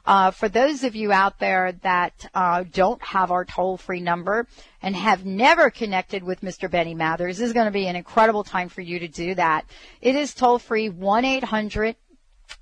Uh, 0.06 0.30
for 0.30 0.48
those 0.50 0.84
of 0.84 0.94
you 0.94 1.12
out 1.12 1.38
there 1.38 1.72
that 1.82 2.28
uh, 2.34 2.62
don't 2.72 3.02
have 3.02 3.30
our 3.30 3.44
toll-free 3.44 4.00
number 4.00 4.46
and 4.82 4.94
have 4.94 5.24
never 5.24 5.70
connected 5.70 6.22
with 6.22 6.42
Mr. 6.42 6.70
Benny 6.70 6.94
Mathers, 6.94 7.38
this 7.38 7.48
is 7.48 7.54
going 7.54 7.66
to 7.66 7.72
be 7.72 7.86
an 7.86 7.96
incredible 7.96 8.44
time 8.44 8.68
for 8.68 8.82
you 8.82 8.98
to 8.98 9.08
do 9.08 9.34
that. 9.34 9.64
It 10.02 10.14
is 10.14 10.34
toll-free 10.34 10.90
1-800 10.90 11.94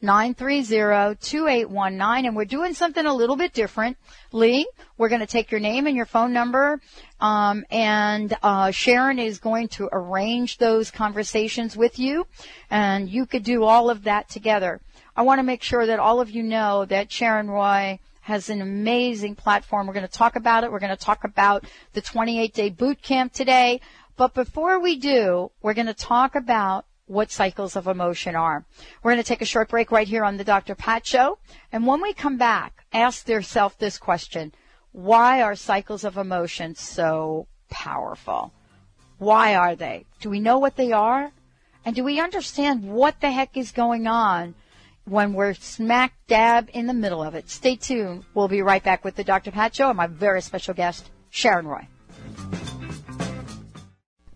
930-2819 0.03 2.27
and 2.27 2.37
we're 2.37 2.45
doing 2.45 2.75
something 2.75 3.07
a 3.07 3.15
little 3.15 3.37
bit 3.37 3.53
different. 3.53 3.97
Lee, 4.33 4.69
we're 4.99 5.09
going 5.09 5.21
to 5.21 5.27
take 5.27 5.51
your 5.51 5.61
name 5.61 5.87
and 5.87 5.97
your 5.97 6.07
phone 6.07 6.33
number 6.33 6.81
um, 7.21 7.65
and 7.71 8.37
uh, 8.43 8.71
Sharon 8.71 9.19
is 9.19 9.39
going 9.39 9.69
to 9.69 9.89
arrange 9.93 10.59
those 10.59 10.91
conversations 10.91 11.77
with 11.77 11.99
you 11.99 12.27
and 12.71 13.09
you 13.09 13.27
could 13.27 13.45
do 13.45 13.65
all 13.65 13.91
of 13.91 14.05
that 14.05 14.29
together. 14.29 14.81
I 15.15 15.23
want 15.23 15.41
to 15.41 15.45
make 15.45 15.63
sure 15.63 15.87
that 15.87 15.99
all 15.99 16.21
of 16.21 16.31
you 16.31 16.43
know 16.43 16.87
that 16.87 17.13
Sharon 17.13 17.51
Roy 17.51 17.99
has 18.23 18.49
an 18.49 18.63
amazing 18.63 19.35
platform. 19.35 19.87
We're 19.87 19.95
going 19.95 20.07
to 20.07 20.13
talk 20.13 20.37
about 20.37 20.65
it. 20.65 20.73
We're 20.73 20.79
going 20.79 20.97
to 20.97 21.05
talk 21.05 21.25
about 21.25 21.65
the 21.93 22.01
28 22.01 22.55
day 22.55 22.71
boot 22.71 23.03
camp 23.03 23.33
today. 23.33 23.81
But 24.17 24.35
before 24.35 24.81
we 24.81 24.97
do, 24.97 25.51
we're 25.61 25.75
going 25.75 25.87
to 25.87 25.95
talk 25.95 26.35
about 26.35 26.87
what 27.13 27.31
cycles 27.31 27.77
of 27.77 27.87
emotion 27.87 28.35
are. 28.35 28.65
We're 29.03 29.13
going 29.13 29.23
to 29.23 29.29
take 29.29 29.43
a 29.43 29.47
short 29.47 29.69
break 29.69 29.93
right 29.93 30.09
here 30.09 30.25
on 30.25 30.39
the 30.39 30.45
Dr. 30.45 30.75
Pat 30.75 31.07
Show. 31.07 31.39
And 31.71 31.87
when 31.87 32.01
we 32.01 32.15
come 32.15 32.39
back, 32.39 32.85
ask 32.93 33.29
yourself 33.29 33.79
this 33.79 33.99
question. 33.99 34.53
Why 34.93 35.43
are 35.43 35.55
cycles 35.55 36.05
of 36.05 36.17
emotion 36.17 36.75
so 36.75 37.47
powerful? 37.71 38.53
Why 39.19 39.55
are 39.55 39.77
they? 39.77 40.07
Do 40.21 40.31
we 40.31 40.41
know 40.41 40.59
what 40.59 40.77
they 40.77 40.93
are? 40.93 41.33
And 41.85 41.95
do 41.95 42.03
we 42.03 42.19
understand 42.19 42.89
what 42.91 43.21
the 43.21 43.31
heck 43.31 43.57
is 43.57 43.73
going 43.73 44.07
on 44.07 44.55
when 45.05 45.35
we're 45.35 45.55
smack 45.55 46.15
dab 46.29 46.71
in 46.73 46.87
the 46.87 46.95
middle 46.95 47.23
of 47.23 47.35
it? 47.35 47.51
Stay 47.51 47.77
tuned. 47.77 48.25
We'll 48.35 48.49
be 48.49 48.63
right 48.63 48.83
back 48.83 49.05
with 49.05 49.17
the 49.17 49.25
Dr. 49.25 49.51
Pat 49.51 49.75
Show 49.75 49.89
and 49.89 49.97
my 49.97 50.07
very 50.07 50.41
special 50.41 50.75
guest, 50.75 51.11
Sharon 51.31 51.67
Roy. 51.67 51.87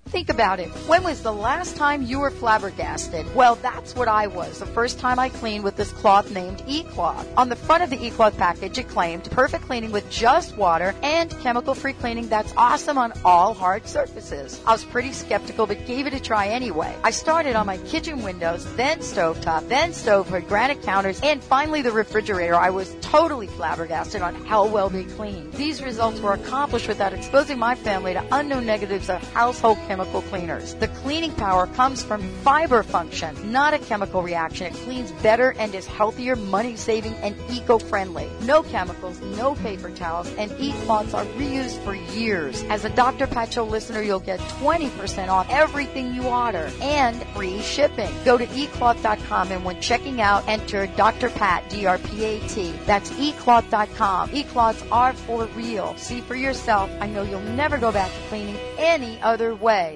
Think 0.08 0.28
about 0.30 0.60
it. 0.60 0.68
When 0.86 1.02
was 1.02 1.22
the 1.22 1.32
last 1.32 1.76
time 1.76 2.00
you 2.00 2.20
were 2.20 2.30
flabbergasted? 2.30 3.34
Well, 3.34 3.56
that's 3.56 3.96
what 3.96 4.06
I 4.06 4.28
was 4.28 4.60
the 4.60 4.66
first 4.66 5.00
time 5.00 5.18
I 5.18 5.30
cleaned 5.30 5.64
with 5.64 5.74
this 5.74 5.90
cloth 5.90 6.30
named 6.30 6.62
E-Cloth. 6.68 7.26
On 7.36 7.48
the 7.48 7.56
front 7.56 7.82
of 7.82 7.90
the 7.90 8.00
E-Cloth 8.00 8.38
package, 8.38 8.78
it 8.78 8.88
claimed 8.88 9.28
perfect 9.32 9.64
cleaning 9.64 9.90
with 9.90 10.08
just 10.08 10.56
water 10.56 10.94
and 11.02 11.36
chemical-free 11.40 11.94
cleaning 11.94 12.28
that's 12.28 12.54
awesome 12.56 12.98
on 12.98 13.14
all 13.24 13.52
hard 13.52 13.88
surfaces. 13.88 14.60
I 14.64 14.72
was 14.72 14.84
pretty 14.84 15.12
skeptical, 15.12 15.66
but 15.66 15.84
gave 15.86 16.06
it 16.06 16.14
a 16.14 16.20
try 16.20 16.46
anyway. 16.46 16.94
I 17.02 17.10
started 17.10 17.56
on 17.56 17.66
my 17.66 17.78
kitchen 17.78 18.22
windows, 18.22 18.64
then 18.76 19.00
stovetop, 19.00 19.68
then 19.68 19.92
stove 19.92 20.30
granite 20.46 20.82
counters, 20.82 21.20
and 21.24 21.42
finally 21.42 21.82
the 21.82 21.90
refrigerator. 21.90 22.54
I 22.54 22.70
was 22.70 22.94
totally 23.00 23.48
flabbergasted 23.48 24.22
on 24.22 24.36
how 24.46 24.68
well 24.68 24.88
they 24.88 25.02
cleaned. 25.02 25.52
These 25.54 25.82
results 25.82 26.20
were 26.20 26.34
accomplished 26.34 26.86
without 26.86 27.12
exposing 27.12 27.58
my 27.58 27.74
family 27.74 28.14
to 28.14 28.24
unknown 28.30 28.66
negatives 28.66 29.10
of 29.10 29.20
household 29.32 29.78
chemicals 29.78 29.95
chemical 29.96 30.20
cleaners. 30.20 30.74
The 30.74 30.88
cleaning 30.88 31.32
power 31.32 31.66
comes 31.68 32.02
from 32.02 32.20
fiber 32.44 32.82
function, 32.82 33.50
not 33.50 33.72
a 33.72 33.78
chemical 33.78 34.22
reaction. 34.22 34.66
It 34.66 34.74
cleans 34.74 35.10
better 35.22 35.54
and 35.58 35.74
is 35.74 35.86
healthier, 35.86 36.36
money 36.36 36.76
saving, 36.76 37.14
and 37.14 37.34
eco 37.50 37.78
friendly. 37.78 38.28
No 38.42 38.62
chemicals, 38.62 39.18
no 39.38 39.54
paper 39.54 39.88
towels, 39.90 40.30
and 40.34 40.54
e-cloths 40.60 41.14
are 41.14 41.24
reused 41.38 41.82
for 41.82 41.94
years. 41.94 42.62
As 42.64 42.84
a 42.84 42.90
Dr. 42.90 43.26
Pat 43.26 43.54
Show 43.54 43.64
listener, 43.64 44.02
you'll 44.02 44.20
get 44.20 44.38
20% 44.60 45.28
off 45.28 45.46
everything 45.48 46.14
you 46.14 46.24
order 46.24 46.70
and 46.82 47.22
free 47.34 47.62
shipping. 47.62 48.12
Go 48.26 48.36
to 48.36 48.44
ecloth.com 48.44 49.50
and 49.50 49.64
when 49.64 49.80
checking 49.80 50.20
out, 50.20 50.46
enter 50.46 50.86
Dr. 50.88 51.30
Pat, 51.30 51.70
D-R-P-A-T. 51.70 52.74
That's 52.84 53.10
ecloth.com. 53.12 54.30
E-cloths 54.34 54.84
are 54.92 55.14
for 55.14 55.46
real. 55.56 55.96
See 55.96 56.20
for 56.20 56.34
yourself. 56.34 56.90
I 57.00 57.06
know 57.06 57.22
you'll 57.22 57.40
never 57.40 57.78
go 57.78 57.90
back 57.90 58.12
to 58.12 58.28
cleaning 58.28 58.58
any 58.76 59.18
other 59.22 59.54
way. 59.54 59.95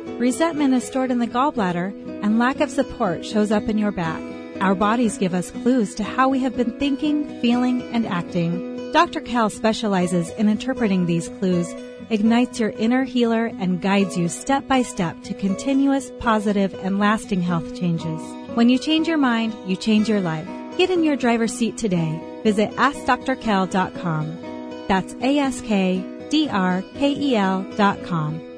resentment 0.21 0.73
is 0.75 0.83
stored 0.85 1.09
in 1.09 1.17
the 1.17 1.27
gallbladder, 1.27 1.91
and 2.23 2.37
lack 2.37 2.59
of 2.61 2.69
support 2.69 3.25
shows 3.25 3.51
up 3.51 3.63
in 3.63 3.77
your 3.79 3.91
back. 3.91 4.21
Our 4.61 4.75
bodies 4.75 5.17
give 5.17 5.33
us 5.33 5.49
clues 5.49 5.95
to 5.95 6.03
how 6.03 6.29
we 6.29 6.39
have 6.39 6.55
been 6.55 6.77
thinking, 6.77 7.41
feeling, 7.41 7.81
and 7.91 8.05
acting. 8.05 8.91
Dr. 8.91 9.19
Kel 9.19 9.49
specializes 9.49 10.29
in 10.31 10.47
interpreting 10.47 11.07
these 11.07 11.27
clues, 11.27 11.73
ignites 12.11 12.59
your 12.59 12.69
inner 12.71 13.03
healer, 13.03 13.47
and 13.47 13.81
guides 13.81 14.15
you 14.15 14.29
step 14.29 14.67
by 14.67 14.83
step 14.83 15.21
to 15.23 15.33
continuous, 15.33 16.11
positive, 16.19 16.73
and 16.83 16.99
lasting 16.99 17.41
health 17.41 17.75
changes. 17.75 18.21
When 18.55 18.69
you 18.69 18.77
change 18.77 19.07
your 19.07 19.17
mind, 19.17 19.55
you 19.65 19.75
change 19.75 20.07
your 20.07 20.21
life. 20.21 20.47
Get 20.77 20.91
in 20.91 21.03
your 21.03 21.15
driver's 21.15 21.53
seat 21.53 21.77
today. 21.77 22.21
Visit 22.43 22.69
AskDrKel.com. 22.71 24.37
That's 24.87 25.15
A-S-K 25.15 26.05
D-R-K-E-L 26.29 27.63
dot 27.75 28.03
com. 28.03 28.50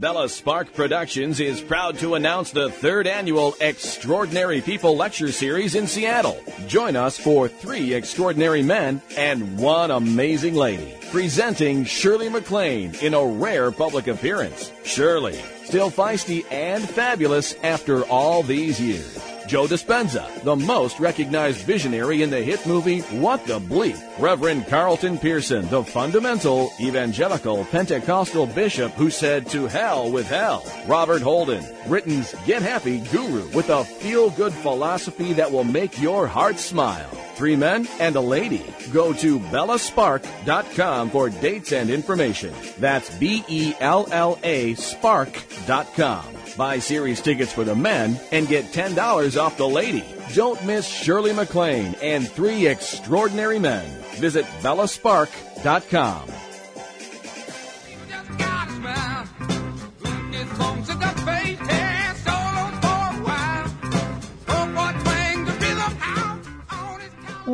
Bella 0.00 0.30
Spark 0.30 0.72
Productions 0.72 1.40
is 1.40 1.60
proud 1.60 1.98
to 1.98 2.14
announce 2.14 2.52
the 2.52 2.70
third 2.70 3.06
annual 3.06 3.54
Extraordinary 3.60 4.62
People 4.62 4.96
Lecture 4.96 5.30
Series 5.30 5.74
in 5.74 5.86
Seattle. 5.86 6.42
Join 6.66 6.96
us 6.96 7.18
for 7.18 7.48
three 7.48 7.92
extraordinary 7.92 8.62
men 8.62 9.02
and 9.18 9.58
one 9.58 9.90
amazing 9.90 10.54
lady. 10.54 10.94
Presenting 11.10 11.84
Shirley 11.84 12.30
MacLaine 12.30 12.94
in 13.02 13.12
a 13.12 13.22
rare 13.22 13.70
public 13.70 14.06
appearance. 14.06 14.72
Shirley, 14.84 15.38
still 15.64 15.90
feisty 15.90 16.50
and 16.50 16.82
fabulous 16.82 17.54
after 17.62 18.04
all 18.04 18.42
these 18.42 18.80
years. 18.80 19.29
Joe 19.50 19.66
Dispenza, 19.66 20.44
the 20.44 20.54
most 20.54 21.00
recognized 21.00 21.66
visionary 21.66 22.22
in 22.22 22.30
the 22.30 22.40
hit 22.40 22.64
movie 22.68 23.00
What 23.00 23.44
the 23.46 23.58
Bleep. 23.58 24.00
Reverend 24.20 24.68
Carlton 24.68 25.18
Pearson, 25.18 25.68
the 25.70 25.82
fundamental 25.82 26.70
evangelical 26.78 27.64
Pentecostal 27.64 28.46
bishop 28.46 28.92
who 28.92 29.10
said 29.10 29.48
to 29.48 29.66
hell 29.66 30.08
with 30.08 30.28
hell. 30.28 30.64
Robert 30.86 31.20
Holden, 31.20 31.64
Britain's 31.88 32.32
Get 32.46 32.62
Happy 32.62 33.00
guru 33.10 33.48
with 33.48 33.70
a 33.70 33.82
feel-good 33.82 34.52
philosophy 34.52 35.32
that 35.32 35.50
will 35.50 35.64
make 35.64 36.00
your 36.00 36.28
heart 36.28 36.60
smile. 36.60 37.10
Three 37.40 37.56
men 37.56 37.88
and 37.98 38.16
a 38.16 38.20
lady. 38.20 38.70
Go 38.92 39.14
to 39.14 39.40
bellaspark.com 39.40 41.08
for 41.08 41.30
dates 41.30 41.72
and 41.72 41.88
information. 41.88 42.52
That's 42.78 43.08
B-E-L-L-A 43.16 44.74
spark.com. 44.74 46.24
Buy 46.58 46.78
series 46.80 47.22
tickets 47.22 47.50
for 47.50 47.64
the 47.64 47.74
men 47.74 48.20
and 48.30 48.46
get 48.46 48.66
$10 48.66 49.40
off 49.40 49.56
the 49.56 49.66
lady. 49.66 50.04
Don't 50.34 50.62
miss 50.66 50.86
Shirley 50.86 51.32
MacLaine 51.32 51.94
and 52.02 52.28
three 52.28 52.66
extraordinary 52.66 53.58
men. 53.58 53.88
Visit 54.16 54.44
bellaspark.com. 54.60 56.49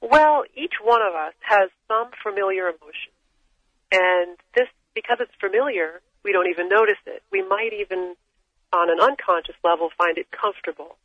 Well, 0.00 0.44
each 0.54 0.74
one 0.82 1.00
of 1.00 1.14
us 1.14 1.32
has 1.40 1.70
some 1.88 2.10
familiar 2.22 2.64
emotion. 2.64 3.12
And 3.92 4.36
this 4.54 4.68
because 4.94 5.18
it's 5.20 5.34
familiar, 5.40 6.00
we 6.24 6.32
don't 6.32 6.48
even 6.48 6.68
notice 6.68 7.00
it. 7.06 7.22
We 7.30 7.42
might 7.42 7.72
even, 7.72 8.14
on 8.72 8.90
an 8.90 9.00
unconscious 9.00 9.56
level, 9.62 9.90
find 9.98 10.16
it 10.18 10.26
comfortable. 10.30 10.96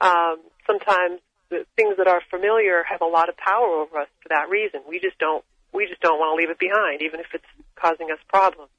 Um, 0.00 0.40
sometimes 0.66 1.20
the 1.50 1.66
things 1.76 1.96
that 1.98 2.08
are 2.08 2.22
familiar 2.30 2.82
have 2.82 3.00
a 3.00 3.06
lot 3.06 3.28
of 3.28 3.36
power 3.36 3.84
over 3.84 4.00
us 4.00 4.08
for 4.22 4.28
that 4.30 4.48
reason. 4.48 4.80
We 4.88 4.98
just 4.98 5.18
don't 5.18 5.44
we 5.72 5.86
just 5.86 6.00
don't 6.00 6.18
want 6.18 6.32
to 6.32 6.36
leave 6.38 6.50
it 6.50 6.58
behind, 6.58 7.02
even 7.02 7.18
if 7.18 7.26
it's 7.34 7.50
causing 7.74 8.10
us 8.10 8.18
problems. 8.28 8.70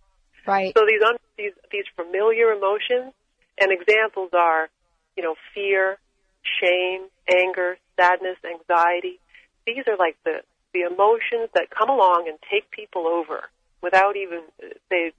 Right. 0.47 0.73
So 0.75 0.85
these 0.85 1.01
un- 1.05 1.21
these 1.37 1.53
these 1.71 1.85
familiar 1.95 2.51
emotions 2.51 3.13
and 3.59 3.71
examples 3.71 4.31
are, 4.33 4.69
you 5.15 5.23
know, 5.23 5.35
fear, 5.53 5.97
shame, 6.43 7.07
anger, 7.27 7.77
sadness, 7.97 8.37
anxiety. 8.43 9.19
These 9.65 9.87
are 9.87 9.97
like 9.97 10.17
the 10.23 10.41
the 10.73 10.81
emotions 10.81 11.49
that 11.53 11.69
come 11.69 11.89
along 11.89 12.25
and 12.27 12.37
take 12.51 12.69
people 12.71 13.07
over 13.07 13.49
without 13.81 14.15
even 14.15 14.41
they 14.89 15.11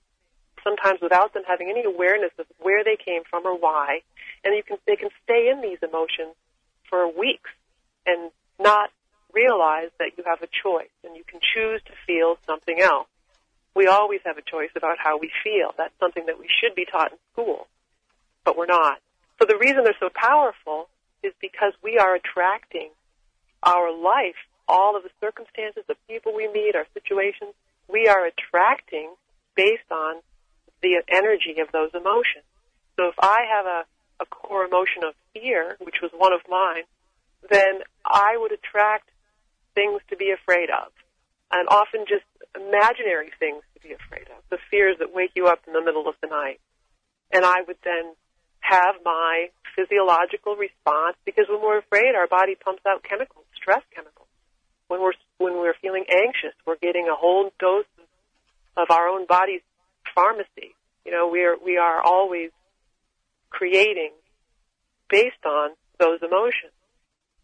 sometimes 0.64 1.00
without 1.00 1.32
them 1.32 1.44
having 1.46 1.70
any 1.70 1.84
awareness 1.84 2.32
of 2.38 2.46
where 2.58 2.82
they 2.82 2.96
came 2.96 3.22
from 3.28 3.46
or 3.46 3.56
why, 3.56 4.00
and 4.44 4.54
you 4.56 4.62
can 4.62 4.78
they 4.86 4.96
can 4.96 5.10
stay 5.24 5.48
in 5.48 5.60
these 5.62 5.78
emotions 5.82 6.34
for 6.88 7.06
weeks 7.06 7.50
and 8.06 8.30
not 8.58 8.90
realize 9.32 9.90
that 9.98 10.12
you 10.16 10.24
have 10.24 10.42
a 10.42 10.48
choice 10.48 10.94
and 11.04 11.16
you 11.16 11.24
can 11.26 11.40
choose 11.40 11.80
to 11.86 11.92
feel 12.06 12.38
something 12.46 12.80
else. 12.80 13.08
We 13.74 13.86
always 13.86 14.20
have 14.24 14.38
a 14.38 14.42
choice 14.42 14.70
about 14.74 14.96
how 14.98 15.18
we 15.18 15.30
feel. 15.44 15.74
That's 15.76 15.92
something 16.00 16.26
that 16.26 16.38
we 16.38 16.48
should 16.48 16.74
be 16.74 16.86
taught 16.86 17.12
in 17.12 17.18
school, 17.32 17.66
but 18.44 18.56
we're 18.56 18.66
not. 18.66 18.98
So 19.38 19.46
the 19.46 19.58
reason 19.58 19.84
they're 19.84 20.00
so 20.00 20.08
powerful 20.14 20.88
is 21.22 21.32
because 21.40 21.74
we 21.82 21.98
are 21.98 22.14
attracting 22.14 22.88
our 23.62 23.92
life, 23.92 24.36
all 24.66 24.96
of 24.96 25.02
the 25.02 25.10
circumstances, 25.20 25.84
the 25.86 25.96
people 26.08 26.34
we 26.34 26.48
meet, 26.48 26.74
our 26.74 26.86
situations, 26.94 27.52
we 27.88 28.08
are 28.08 28.26
attracting 28.26 29.14
based 29.54 29.90
on 29.90 30.22
the 30.82 31.02
energy 31.08 31.60
of 31.60 31.72
those 31.72 31.90
emotions. 31.94 32.44
So 32.96 33.08
if 33.08 33.14
I 33.18 33.44
have 33.48 33.66
a, 33.66 33.84
a 34.20 34.26
core 34.26 34.64
emotion 34.64 35.04
of 35.06 35.14
fear, 35.32 35.76
which 35.80 36.00
was 36.02 36.10
one 36.16 36.32
of 36.32 36.40
mine, 36.48 36.84
then 37.50 37.80
I 38.04 38.36
would 38.36 38.52
attract 38.52 39.10
things 39.74 40.00
to 40.10 40.16
be 40.16 40.32
afraid 40.32 40.70
of. 40.70 40.92
And 41.52 41.68
often 41.68 42.04
just 42.08 42.24
imaginary 42.56 43.30
things 43.38 43.62
to 43.74 43.80
be 43.80 43.94
afraid 43.94 44.26
of. 44.34 44.42
The 44.50 44.58
fears 44.70 44.96
that 44.98 45.14
wake 45.14 45.32
you 45.36 45.46
up 45.46 45.60
in 45.66 45.72
the 45.72 45.82
middle 45.82 46.08
of 46.08 46.16
the 46.20 46.28
night. 46.28 46.60
And 47.30 47.44
I 47.44 47.62
would 47.66 47.78
then 47.84 48.14
have 48.60 48.96
my 49.04 49.48
physiological 49.76 50.56
response 50.56 51.16
because 51.24 51.46
when 51.48 51.60
we're 51.60 51.78
afraid, 51.78 52.16
our 52.16 52.26
body 52.26 52.56
pumps 52.56 52.82
out 52.88 53.04
chemicals, 53.04 53.44
stress 53.54 53.82
chemicals. 53.94 54.28
When 54.88 55.02
we're 55.02 55.14
when 55.38 55.54
we're 55.54 55.74
feeling 55.80 56.04
anxious, 56.08 56.54
we're 56.66 56.76
getting 56.76 57.08
a 57.10 57.14
whole 57.14 57.50
dose 57.58 57.84
of 58.76 58.90
our 58.90 59.08
own 59.08 59.26
body's 59.26 59.62
pharmacy. 60.14 60.74
You 61.04 61.12
know, 61.12 61.28
we 61.28 61.44
are 61.44 61.56
we 61.62 61.76
are 61.76 62.02
always 62.02 62.50
creating 63.50 64.12
based 65.08 65.44
on 65.44 65.70
those 65.98 66.20
emotions. 66.22 66.72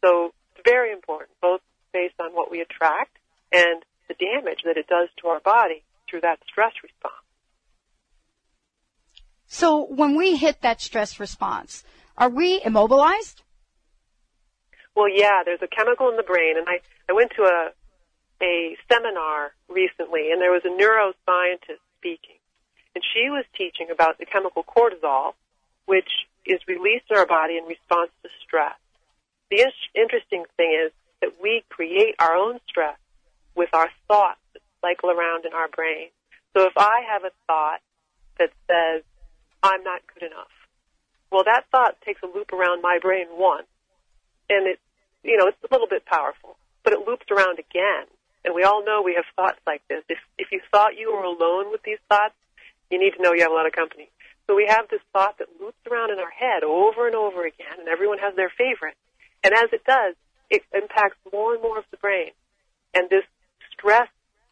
So 0.04 0.32
it's 0.54 0.62
very 0.64 0.92
important, 0.92 1.30
both 1.40 1.60
based 1.92 2.14
on 2.20 2.32
what 2.32 2.50
we 2.50 2.60
attract 2.60 3.16
and 3.52 3.82
the 4.08 4.14
damage 4.14 4.60
that 4.64 4.76
it 4.76 4.86
does 4.86 5.08
to 5.20 5.28
our 5.28 5.40
body 5.40 5.82
through 6.08 6.22
that 6.22 6.38
stress 6.50 6.72
response. 6.82 7.14
So 9.46 9.84
when 9.84 10.16
we 10.16 10.36
hit 10.36 10.62
that 10.62 10.80
stress 10.80 11.20
response, 11.20 11.84
are 12.16 12.30
we 12.30 12.60
immobilized? 12.64 13.42
Well, 14.94 15.08
yeah, 15.08 15.42
there's 15.44 15.62
a 15.62 15.68
chemical 15.68 16.08
in 16.10 16.16
the 16.16 16.22
brain, 16.22 16.56
and 16.58 16.66
I, 16.68 16.80
I 17.08 17.12
went 17.14 17.32
to 17.36 17.42
a 17.42 17.72
a 18.42 18.76
seminar 18.90 19.54
recently, 19.68 20.32
and 20.32 20.42
there 20.42 20.50
was 20.50 20.66
a 20.66 20.74
neuroscientist 20.74 21.80
speaking, 21.98 22.36
and 22.94 23.04
she 23.14 23.30
was 23.30 23.44
teaching 23.56 23.88
about 23.92 24.18
the 24.18 24.26
chemical 24.26 24.64
cortisol, 24.64 25.34
which 25.86 26.10
is 26.44 26.58
released 26.66 27.06
in 27.10 27.16
our 27.16 27.26
body 27.26 27.56
in 27.56 27.64
response 27.64 28.10
to 28.22 28.28
stress. 28.44 28.74
The 29.50 29.62
in- 29.62 30.02
interesting 30.02 30.44
thing 30.56 30.86
is 30.86 30.92
that 31.20 31.40
we 31.40 31.62
create 31.70 32.16
our 32.18 32.34
own 32.34 32.58
stress 32.68 32.98
with 33.54 33.70
our 33.72 33.88
thoughts 34.08 34.40
that 34.54 34.62
cycle 34.80 35.10
around 35.10 35.46
in 35.46 35.52
our 35.52 35.68
brain. 35.68 36.08
So 36.56 36.66
if 36.66 36.76
I 36.76 37.02
have 37.12 37.22
a 37.24 37.30
thought 37.46 37.80
that 38.38 38.50
says, 38.66 39.02
I'm 39.62 39.84
not 39.84 40.02
good 40.12 40.26
enough, 40.26 40.50
well, 41.30 41.44
that 41.44 41.64
thought 41.70 41.96
takes 42.04 42.20
a 42.22 42.26
loop 42.26 42.52
around 42.52 42.82
my 42.82 42.98
brain 43.00 43.26
once, 43.30 43.68
and 44.50 44.66
it, 44.66 44.80
you 45.22 45.38
know, 45.38 45.46
it's 45.46 45.56
a 45.62 45.72
little 45.72 45.86
bit 45.86 46.04
powerful, 46.04 46.56
but 46.82 46.92
it 46.92 47.06
loops 47.06 47.26
around 47.30 47.58
again 47.60 48.06
and 48.44 48.54
we 48.54 48.64
all 48.64 48.84
know 48.84 49.02
we 49.02 49.14
have 49.14 49.24
thoughts 49.36 49.60
like 49.66 49.82
this. 49.88 50.02
If, 50.08 50.18
if 50.38 50.52
you 50.52 50.60
thought 50.70 50.96
you 50.96 51.12
were 51.12 51.24
alone 51.24 51.70
with 51.70 51.82
these 51.82 51.98
thoughts, 52.08 52.34
you 52.90 52.98
need 52.98 53.14
to 53.16 53.22
know 53.22 53.32
you 53.32 53.42
have 53.42 53.52
a 53.52 53.54
lot 53.54 53.66
of 53.66 53.72
company. 53.72 54.10
So 54.46 54.56
we 54.56 54.66
have 54.66 54.88
this 54.90 55.00
thought 55.12 55.38
that 55.38 55.48
loops 55.60 55.78
around 55.90 56.10
in 56.10 56.18
our 56.18 56.30
head 56.30 56.64
over 56.64 57.06
and 57.06 57.14
over 57.14 57.46
again, 57.46 57.78
and 57.78 57.88
everyone 57.88 58.18
has 58.18 58.34
their 58.34 58.50
favorite. 58.50 58.96
And 59.44 59.54
as 59.54 59.72
it 59.72 59.84
does, 59.84 60.14
it 60.50 60.62
impacts 60.74 61.16
more 61.32 61.54
and 61.54 61.62
more 61.62 61.78
of 61.78 61.84
the 61.90 61.96
brain. 61.96 62.32
And 62.92 63.08
this 63.08 63.24
stress 63.72 64.08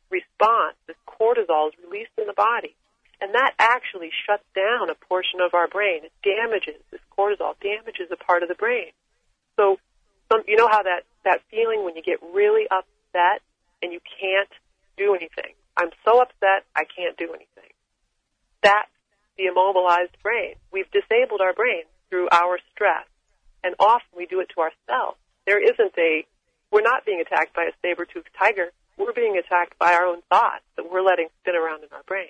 response, 0.08 0.76
this 0.86 0.96
cortisol 1.06 1.68
is 1.68 1.74
released 1.84 2.14
in 2.16 2.26
the 2.26 2.32
body. 2.32 2.74
And 3.20 3.34
that 3.34 3.52
actually 3.58 4.10
shuts 4.26 4.44
down 4.54 4.88
a 4.88 4.94
portion 4.94 5.40
of 5.40 5.52
our 5.52 5.68
brain. 5.68 6.04
It 6.04 6.12
damages, 6.24 6.80
this 6.90 7.00
cortisol 7.16 7.54
damages 7.60 8.08
a 8.10 8.16
part 8.16 8.42
of 8.42 8.48
the 8.48 8.54
brain. 8.54 8.92
So, 9.56 9.78
some, 10.32 10.42
you 10.46 10.56
know 10.56 10.68
how 10.68 10.82
that, 10.82 11.02
that 11.24 11.42
feeling 11.50 11.84
when 11.84 11.96
you 11.96 12.02
get 12.02 12.18
really 12.32 12.64
upset 12.70 13.42
and 13.82 13.92
you 13.92 14.00
can't 14.20 14.50
do 14.96 15.14
anything. 15.14 15.54
I'm 15.76 15.90
so 16.04 16.20
upset, 16.20 16.66
I 16.76 16.84
can't 16.84 17.16
do 17.16 17.28
anything. 17.28 17.72
That's 18.62 18.90
the 19.38 19.46
immobilized 19.46 20.16
brain. 20.22 20.56
We've 20.72 20.90
disabled 20.90 21.40
our 21.40 21.54
brain 21.54 21.84
through 22.10 22.28
our 22.30 22.58
stress, 22.74 23.06
and 23.64 23.74
often 23.78 24.08
we 24.16 24.26
do 24.26 24.40
it 24.40 24.50
to 24.54 24.60
ourselves. 24.60 25.16
There 25.46 25.62
isn't 25.62 25.94
a, 25.96 26.26
we're 26.70 26.82
not 26.82 27.06
being 27.06 27.20
attacked 27.20 27.54
by 27.54 27.64
a 27.64 27.72
saber-toothed 27.82 28.28
tiger. 28.38 28.72
We're 28.98 29.14
being 29.14 29.38
attacked 29.38 29.78
by 29.78 29.94
our 29.94 30.04
own 30.04 30.20
thoughts 30.28 30.64
that 30.76 30.90
we're 30.90 31.02
letting 31.02 31.28
spin 31.40 31.54
around 31.54 31.82
in 31.82 31.88
our 31.92 32.02
brain. 32.02 32.28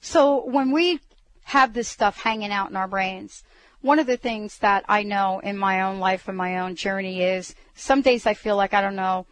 So 0.00 0.46
when 0.46 0.70
we 0.70 1.00
have 1.44 1.74
this 1.74 1.88
stuff 1.88 2.16
hanging 2.18 2.50
out 2.50 2.70
in 2.70 2.76
our 2.76 2.88
brains, 2.88 3.42
one 3.82 3.98
of 3.98 4.06
the 4.06 4.16
things 4.16 4.58
that 4.58 4.84
I 4.88 5.02
know 5.02 5.40
in 5.40 5.58
my 5.58 5.82
own 5.82 5.98
life 5.98 6.26
and 6.28 6.38
my 6.38 6.60
own 6.60 6.74
journey 6.74 7.22
is 7.22 7.54
some 7.74 8.00
days 8.00 8.26
I 8.26 8.32
feel 8.32 8.56
like 8.56 8.72
I 8.72 8.80
don't 8.80 8.96
know 8.96 9.26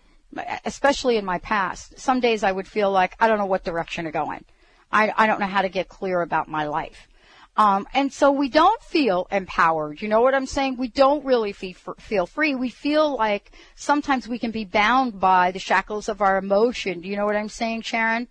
especially 0.64 1.16
in 1.16 1.24
my 1.24 1.38
past, 1.38 1.98
some 1.98 2.20
days 2.20 2.42
I 2.42 2.52
would 2.52 2.68
feel 2.68 2.90
like 2.90 3.16
I 3.20 3.28
don't 3.28 3.38
know 3.38 3.46
what 3.46 3.64
direction 3.64 4.04
to 4.04 4.10
go 4.10 4.30
in. 4.32 4.44
I, 4.90 5.12
I 5.16 5.26
don't 5.26 5.40
know 5.40 5.46
how 5.46 5.62
to 5.62 5.68
get 5.68 5.88
clear 5.88 6.20
about 6.20 6.48
my 6.48 6.66
life. 6.66 7.08
Um, 7.56 7.86
and 7.92 8.10
so 8.12 8.30
we 8.30 8.48
don't 8.48 8.82
feel 8.82 9.26
empowered. 9.30 10.00
You 10.00 10.08
know 10.08 10.22
what 10.22 10.34
I'm 10.34 10.46
saying? 10.46 10.78
We 10.78 10.88
don't 10.88 11.24
really 11.24 11.52
feel, 11.52 11.74
feel 11.98 12.26
free. 12.26 12.54
We 12.54 12.70
feel 12.70 13.14
like 13.14 13.52
sometimes 13.74 14.26
we 14.26 14.38
can 14.38 14.52
be 14.52 14.64
bound 14.64 15.20
by 15.20 15.50
the 15.50 15.58
shackles 15.58 16.08
of 16.08 16.22
our 16.22 16.38
emotion. 16.38 17.02
Do 17.02 17.08
you 17.08 17.16
know 17.16 17.26
what 17.26 17.36
I'm 17.36 17.50
saying, 17.50 17.82
Sharon? 17.82 18.28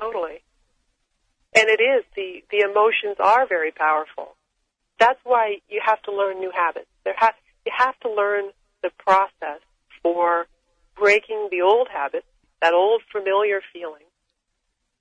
Totally. 0.00 0.42
And 1.54 1.68
it 1.68 1.80
is 1.80 2.04
the 2.14 2.44
the 2.50 2.60
emotions 2.70 3.16
are 3.18 3.46
very 3.46 3.72
powerful. 3.72 4.36
That's 4.98 5.20
why 5.24 5.58
you 5.68 5.80
have 5.84 6.02
to 6.02 6.12
learn 6.12 6.38
new 6.38 6.50
habits. 6.54 6.88
There 7.04 7.14
ha- 7.16 7.34
you 7.64 7.72
have 7.74 7.98
to 8.00 8.10
learn 8.10 8.50
the 8.82 8.90
process 8.98 9.60
for 10.02 10.46
breaking 10.96 11.48
the 11.50 11.62
old 11.62 11.88
habits, 11.92 12.26
that 12.60 12.74
old 12.74 13.02
familiar 13.12 13.60
feeling, 13.72 14.06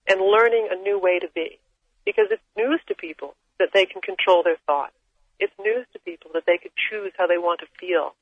and 0.07 0.21
learning 0.21 0.67
a 0.71 0.75
new 0.75 0.99
way 0.99 1.19
to 1.19 1.27
be. 1.33 1.59
Because 2.05 2.27
it's 2.29 2.43
news 2.55 2.79
to 2.87 2.95
people 2.95 3.35
that 3.57 3.69
they 3.73 3.85
can 3.85 4.01
control 4.01 4.43
their 4.43 4.57
thoughts. 4.67 4.93
It's 5.39 5.53
news 5.59 5.85
to 5.93 5.99
people 5.99 6.31
that 6.33 6.43
they 6.45 6.57
can 6.57 6.71
choose 6.89 7.11
how 7.17 7.27
they 7.27 7.37
want 7.37 7.61
to 7.61 7.67
feel. 7.79 8.13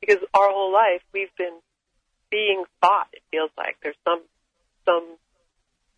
Because 0.00 0.18
our 0.34 0.50
whole 0.50 0.72
life 0.72 1.02
we've 1.12 1.34
been 1.36 1.58
being 2.30 2.64
thought, 2.80 3.08
it 3.12 3.22
feels 3.30 3.50
like. 3.56 3.76
There's 3.82 3.96
some 4.04 4.22
some 4.84 5.04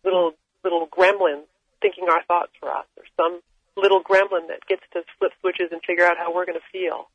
little 0.03 0.33
little 0.63 0.87
gremlin 0.87 1.43
thinking 1.81 2.05
our 2.09 2.23
thoughts 2.23 2.51
for 2.59 2.69
us, 2.69 2.85
or 2.97 3.03
some 3.17 3.41
little 3.75 4.03
gremlin 4.03 4.47
that 4.49 4.65
gets 4.67 4.83
to 4.93 5.01
flip 5.17 5.31
switches 5.41 5.71
and 5.71 5.81
figure 5.85 6.05
out 6.05 6.17
how 6.17 6.33
we're 6.33 6.45
going 6.45 6.59
to 6.59 6.71
feel. 6.71 7.09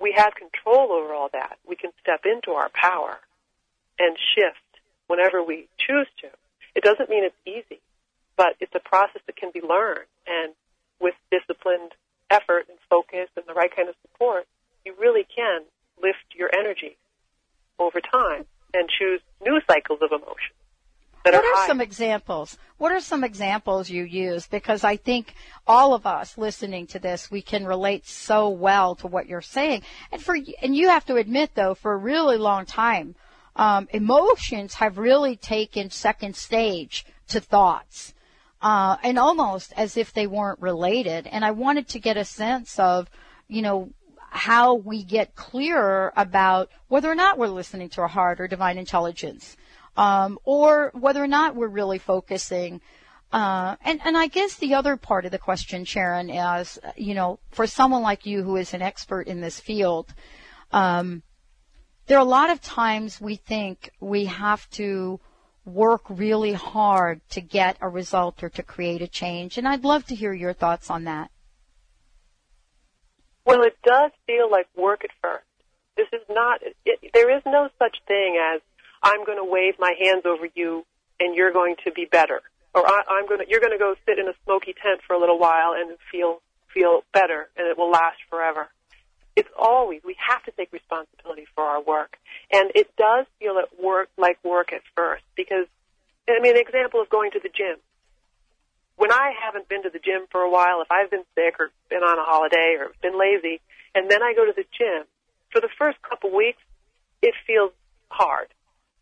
We 0.00 0.14
have 0.16 0.34
control 0.34 0.92
over 0.92 1.12
all 1.12 1.28
that. 1.32 1.58
We 1.66 1.76
can 1.76 1.90
step 2.00 2.22
into 2.24 2.52
our 2.52 2.70
power 2.70 3.18
and 3.98 4.16
shift 4.34 4.58
whenever 5.06 5.42
we 5.42 5.68
choose 5.78 6.08
to. 6.20 6.28
It 6.74 6.82
doesn't 6.84 7.10
mean 7.10 7.24
it's 7.24 7.36
easy, 7.46 7.80
but 8.36 8.56
it's 8.60 8.74
a 8.74 8.80
process 8.80 9.22
that 9.26 9.36
can 9.36 9.50
be 9.52 9.60
learned. 9.60 10.08
And 10.26 10.54
with 11.00 11.14
disciplined 11.30 11.92
effort 12.30 12.66
and 12.68 12.78
focus 12.88 13.28
and 13.36 13.44
the 13.46 13.54
right 13.54 13.74
kind 13.74 13.88
of 13.88 13.94
support, 14.02 14.46
you 14.84 14.94
really 14.98 15.26
can 15.34 15.62
lift 16.02 16.34
your 16.34 16.50
energy 16.54 16.96
over 17.78 18.00
time 18.00 18.46
and 18.74 18.88
choose 18.88 19.20
new 19.44 19.60
cycles 19.68 20.00
of 20.02 20.10
emotion. 20.12 20.54
what 21.24 21.34
are, 21.34 21.44
are 21.44 21.66
some 21.66 21.80
examples? 21.80 22.56
What 22.78 22.92
are 22.92 23.00
some 23.00 23.22
examples 23.22 23.90
you 23.90 24.04
use? 24.04 24.46
Because 24.46 24.82
I 24.82 24.96
think 24.96 25.34
all 25.66 25.94
of 25.94 26.06
us 26.06 26.38
listening 26.38 26.86
to 26.88 26.98
this, 26.98 27.30
we 27.30 27.42
can 27.42 27.66
relate 27.66 28.06
so 28.06 28.48
well 28.48 28.94
to 28.96 29.06
what 29.06 29.26
you're 29.26 29.40
saying. 29.42 29.82
And 30.10 30.22
for 30.22 30.36
and 30.62 30.74
you 30.74 30.88
have 30.88 31.04
to 31.06 31.16
admit 31.16 31.50
though, 31.54 31.74
for 31.74 31.92
a 31.92 31.96
really 31.98 32.38
long 32.38 32.64
time, 32.66 33.14
um, 33.56 33.88
emotions 33.92 34.74
have 34.74 34.98
really 34.98 35.36
taken 35.36 35.90
second 35.90 36.36
stage 36.36 37.04
to 37.28 37.40
thoughts 37.40 38.14
uh, 38.62 38.96
and 39.02 39.18
almost 39.18 39.72
as 39.76 39.96
if 39.96 40.12
they 40.12 40.26
weren't 40.26 40.60
related. 40.60 41.26
And 41.26 41.44
I 41.44 41.50
wanted 41.50 41.88
to 41.88 41.98
get 41.98 42.16
a 42.16 42.24
sense 42.24 42.78
of, 42.78 43.10
you 43.48 43.60
know, 43.60 43.90
how 44.16 44.74
we 44.74 45.02
get 45.02 45.34
clearer 45.34 46.12
about 46.16 46.70
whether 46.88 47.10
or 47.10 47.14
not 47.14 47.36
we're 47.36 47.48
listening 47.48 47.90
to 47.90 48.00
our 48.00 48.08
heart 48.08 48.40
or 48.40 48.48
divine 48.48 48.78
intelligence, 48.78 49.56
um, 49.96 50.38
or 50.44 50.90
whether 50.94 51.22
or 51.22 51.26
not 51.26 51.54
we're 51.54 51.68
really 51.68 51.98
focusing. 51.98 52.80
Uh, 53.30 53.76
and, 53.84 54.00
and 54.04 54.16
I 54.16 54.28
guess 54.28 54.56
the 54.56 54.74
other 54.74 54.96
part 54.96 55.26
of 55.26 55.32
the 55.32 55.38
question, 55.38 55.84
Sharon, 55.84 56.30
is, 56.30 56.78
you 56.96 57.14
know, 57.14 57.40
for 57.50 57.66
someone 57.66 58.02
like 58.02 58.24
you 58.24 58.42
who 58.42 58.56
is 58.56 58.72
an 58.72 58.80
expert 58.80 59.26
in 59.26 59.40
this 59.40 59.60
field, 59.60 60.14
um, 60.70 61.22
there 62.06 62.18
are 62.18 62.20
a 62.20 62.24
lot 62.24 62.50
of 62.50 62.60
times 62.60 63.20
we 63.20 63.36
think 63.36 63.90
we 64.00 64.26
have 64.26 64.68
to 64.70 65.20
work 65.64 66.02
really 66.08 66.52
hard 66.52 67.20
to 67.30 67.40
get 67.40 67.76
a 67.80 67.88
result 67.88 68.42
or 68.42 68.48
to 68.50 68.62
create 68.62 69.02
a 69.02 69.06
change. 69.06 69.58
And 69.58 69.68
I'd 69.68 69.84
love 69.84 70.04
to 70.06 70.14
hear 70.14 70.32
your 70.32 70.52
thoughts 70.52 70.90
on 70.90 71.04
that. 71.04 71.30
Well, 73.44 73.62
it 73.62 73.76
does 73.84 74.10
feel 74.26 74.50
like 74.50 74.66
work 74.76 75.04
at 75.04 75.10
first. 75.22 75.44
This 75.96 76.08
is 76.12 76.22
not, 76.28 76.60
it, 76.84 77.12
there 77.12 77.36
is 77.36 77.42
no 77.46 77.68
such 77.78 77.98
thing 78.08 78.40
as 78.40 78.60
I'm 79.02 79.24
going 79.24 79.38
to 79.38 79.44
wave 79.44 79.74
my 79.78 79.94
hands 80.00 80.22
over 80.24 80.48
you 80.54 80.84
and 81.20 81.36
you're 81.36 81.52
going 81.52 81.76
to 81.84 81.92
be 81.92 82.06
better. 82.10 82.40
Or 82.74 82.86
I, 82.86 83.02
I'm 83.08 83.28
going 83.28 83.40
to, 83.40 83.46
you're 83.48 83.60
going 83.60 83.72
to 83.72 83.78
go 83.78 83.94
sit 84.06 84.18
in 84.18 84.26
a 84.26 84.34
smoky 84.44 84.74
tent 84.74 85.00
for 85.06 85.14
a 85.14 85.20
little 85.20 85.38
while 85.38 85.74
and 85.76 85.96
feel, 86.10 86.40
feel 86.72 87.02
better 87.12 87.48
and 87.56 87.68
it 87.68 87.78
will 87.78 87.90
last 87.90 88.18
forever. 88.30 88.68
It's 89.34 89.48
always, 89.58 90.02
we 90.04 90.16
have 90.28 90.42
to 90.44 90.50
take 90.52 90.72
responsibility 90.72 91.46
for 91.54 91.64
our 91.64 91.80
work. 91.82 92.18
And 92.52 92.70
it 92.74 92.94
does 92.96 93.26
feel 93.38 93.58
at 93.58 93.82
work, 93.82 94.08
like 94.18 94.38
work 94.44 94.72
at 94.72 94.82
first 94.94 95.24
because, 95.36 95.66
I 96.28 96.40
mean, 96.40 96.56
an 96.56 96.60
example 96.60 97.00
of 97.00 97.08
going 97.08 97.30
to 97.32 97.40
the 97.42 97.48
gym. 97.48 97.76
When 98.96 99.10
I 99.10 99.32
haven't 99.42 99.68
been 99.68 99.84
to 99.84 99.90
the 99.90 99.98
gym 99.98 100.26
for 100.30 100.42
a 100.42 100.50
while, 100.50 100.82
if 100.82 100.92
I've 100.92 101.10
been 101.10 101.24
sick 101.34 101.56
or 101.58 101.70
been 101.88 102.02
on 102.02 102.18
a 102.18 102.24
holiday 102.24 102.76
or 102.78 102.92
been 103.00 103.18
lazy, 103.18 103.60
and 103.94 104.10
then 104.10 104.22
I 104.22 104.34
go 104.34 104.44
to 104.44 104.52
the 104.54 104.64
gym, 104.76 105.04
for 105.50 105.60
the 105.60 105.68
first 105.78 106.00
couple 106.02 106.34
weeks, 106.34 106.62
it 107.22 107.34
feels 107.46 107.72
hard. 108.10 108.48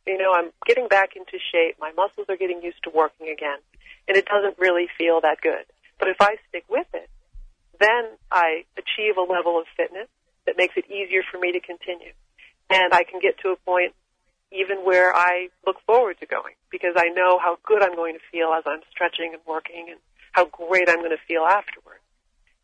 You 0.06 0.16
know, 0.18 0.32
I'm 0.32 0.50
getting 0.66 0.88
back 0.88 1.16
into 1.16 1.38
shape. 1.52 1.76
My 1.80 1.92
muscles 1.92 2.26
are 2.28 2.36
getting 2.36 2.62
used 2.62 2.82
to 2.84 2.90
working 2.90 3.28
again. 3.28 3.58
And 4.08 4.16
it 4.16 4.26
doesn't 4.26 4.58
really 4.58 4.88
feel 4.96 5.20
that 5.20 5.40
good. 5.42 5.66
But 5.98 6.08
if 6.08 6.16
I 6.20 6.36
stick 6.48 6.64
with 6.68 6.86
it, 6.94 7.08
then 7.78 8.16
I 8.30 8.64
achieve 8.76 9.16
a 9.16 9.22
level 9.22 9.58
of 9.58 9.66
fitness 9.76 10.08
that 10.50 10.56
makes 10.58 10.74
it 10.76 10.90
easier 10.90 11.22
for 11.30 11.38
me 11.38 11.52
to 11.52 11.60
continue. 11.60 12.10
And 12.68 12.92
I 12.92 13.04
can 13.04 13.20
get 13.20 13.38
to 13.46 13.50
a 13.50 13.56
point 13.56 13.94
even 14.50 14.78
where 14.78 15.14
I 15.14 15.48
look 15.64 15.76
forward 15.86 16.18
to 16.18 16.26
going 16.26 16.54
because 16.72 16.94
I 16.96 17.08
know 17.14 17.38
how 17.38 17.58
good 17.64 17.84
I'm 17.84 17.94
going 17.94 18.14
to 18.14 18.24
feel 18.32 18.50
as 18.52 18.64
I'm 18.66 18.80
stretching 18.90 19.30
and 19.32 19.42
working 19.46 19.86
and 19.90 20.00
how 20.32 20.46
great 20.46 20.88
I'm 20.88 20.98
going 20.98 21.14
to 21.14 21.24
feel 21.28 21.42
afterwards. 21.42 22.02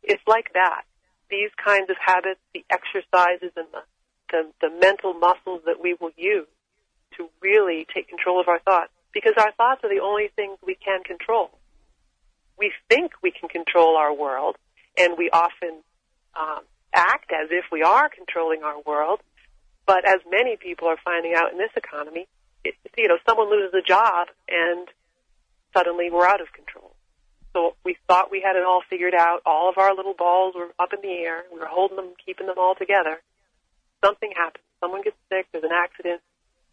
It's 0.03 0.23
like 0.27 0.53
that. 0.55 0.83
These 1.31 1.51
kinds 1.63 1.91
of 1.91 1.97
habits, 2.05 2.41
the 2.55 2.65
exercises 2.71 3.55
and 3.55 3.67
the, 3.71 3.83
the, 4.31 4.69
the 4.69 4.71
mental 4.81 5.15
muscles 5.15 5.63
that 5.67 5.81
we 5.81 5.95
will 5.95 6.15
use 6.17 6.51
to 7.19 7.29
really 7.41 7.87
take 7.95 8.09
control 8.09 8.41
of 8.41 8.49
our 8.49 8.59
thoughts 8.59 8.91
because 9.15 9.35
our 9.39 9.53
thoughts 9.53 9.83
are 9.85 9.95
the 9.95 10.03
only 10.03 10.29
things 10.35 10.59
we 10.67 10.75
can 10.75 11.05
control. 11.05 11.51
We 12.59 12.73
think 12.89 13.13
we 13.23 13.31
can 13.31 13.49
control 13.49 13.97
our 13.97 14.13
world 14.13 14.57
and 14.99 15.15
we 15.17 15.31
often 15.31 15.83
um, 16.35 16.63
act 16.97 17.31
as 17.31 17.49
if 17.51 17.67
we 17.71 17.83
are 17.83 18.09
controlling 18.09 18.63
our 18.65 18.81
world. 18.81 19.21
But 19.87 20.09
as 20.09 20.21
many 20.29 20.57
people 20.57 20.89
are 20.89 20.99
finding 21.05 21.35
out 21.37 21.53
in 21.53 21.59
this 21.59 21.71
economy, 21.77 22.27
it, 22.65 22.75
you 22.97 23.07
know, 23.07 23.19
someone 23.29 23.51
loses 23.51 23.73
a 23.75 23.87
job 23.87 24.29
and 24.49 24.89
suddenly 25.77 26.11
we're 26.11 26.27
out 26.27 26.41
of 26.41 26.53
control. 26.53 26.93
So 27.53 27.77
we 27.85 27.97
thought 28.09 28.31
we 28.31 28.43
had 28.43 28.57
it 28.57 28.65
all 28.65 28.83
figured 28.91 29.15
out. 29.15 29.41
All 29.47 29.71
of 29.71 29.79
our 29.79 29.95
little 29.95 30.15
balls 30.15 30.55
were 30.57 30.75
up 30.79 30.93
in 30.93 31.01
the 31.01 31.15
air. 31.15 31.45
We 31.53 31.61
were 31.61 31.67
holding 31.71 31.97
them, 31.97 32.13
keeping 32.25 32.47
them 32.47 32.59
all 32.59 32.75
together. 32.75 33.21
Something 34.05 34.33
happens. 34.37 34.65
Someone 34.81 35.03
gets 35.03 35.17
sick. 35.31 35.47
There's 35.53 35.65
an 35.65 35.73
accident. 35.73 36.21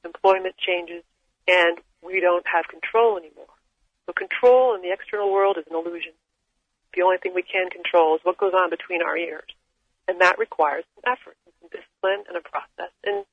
Employment 0.04 0.56
changes, 0.58 1.04
and 1.48 1.78
we 2.04 2.20
don't 2.20 2.46
have 2.52 2.68
control 2.68 3.18
anymore. 3.18 3.48
So 4.06 4.12
control 4.12 4.76
in 4.76 4.82
the 4.82 4.92
external 4.92 5.32
world 5.32 5.58
is 5.58 5.64
an 5.70 5.76
illusion. 5.76 6.12
The 6.94 7.04
only 7.04 7.18
thing 7.18 7.34
we 7.34 7.44
can 7.44 7.70
control 7.70 8.16
is 8.16 8.22
what 8.24 8.38
goes 8.38 8.52
on 8.54 8.70
between 8.70 9.02
our 9.02 9.16
ears. 9.16 9.48
And 10.08 10.20
that 10.22 10.38
requires 10.38 10.84
some 10.96 11.13
effort, 11.13 11.38
some 11.62 11.70
discipline, 11.70 12.26
and 12.28 12.38
a 12.38 12.42
process. 12.42 12.92
And 13.04 13.26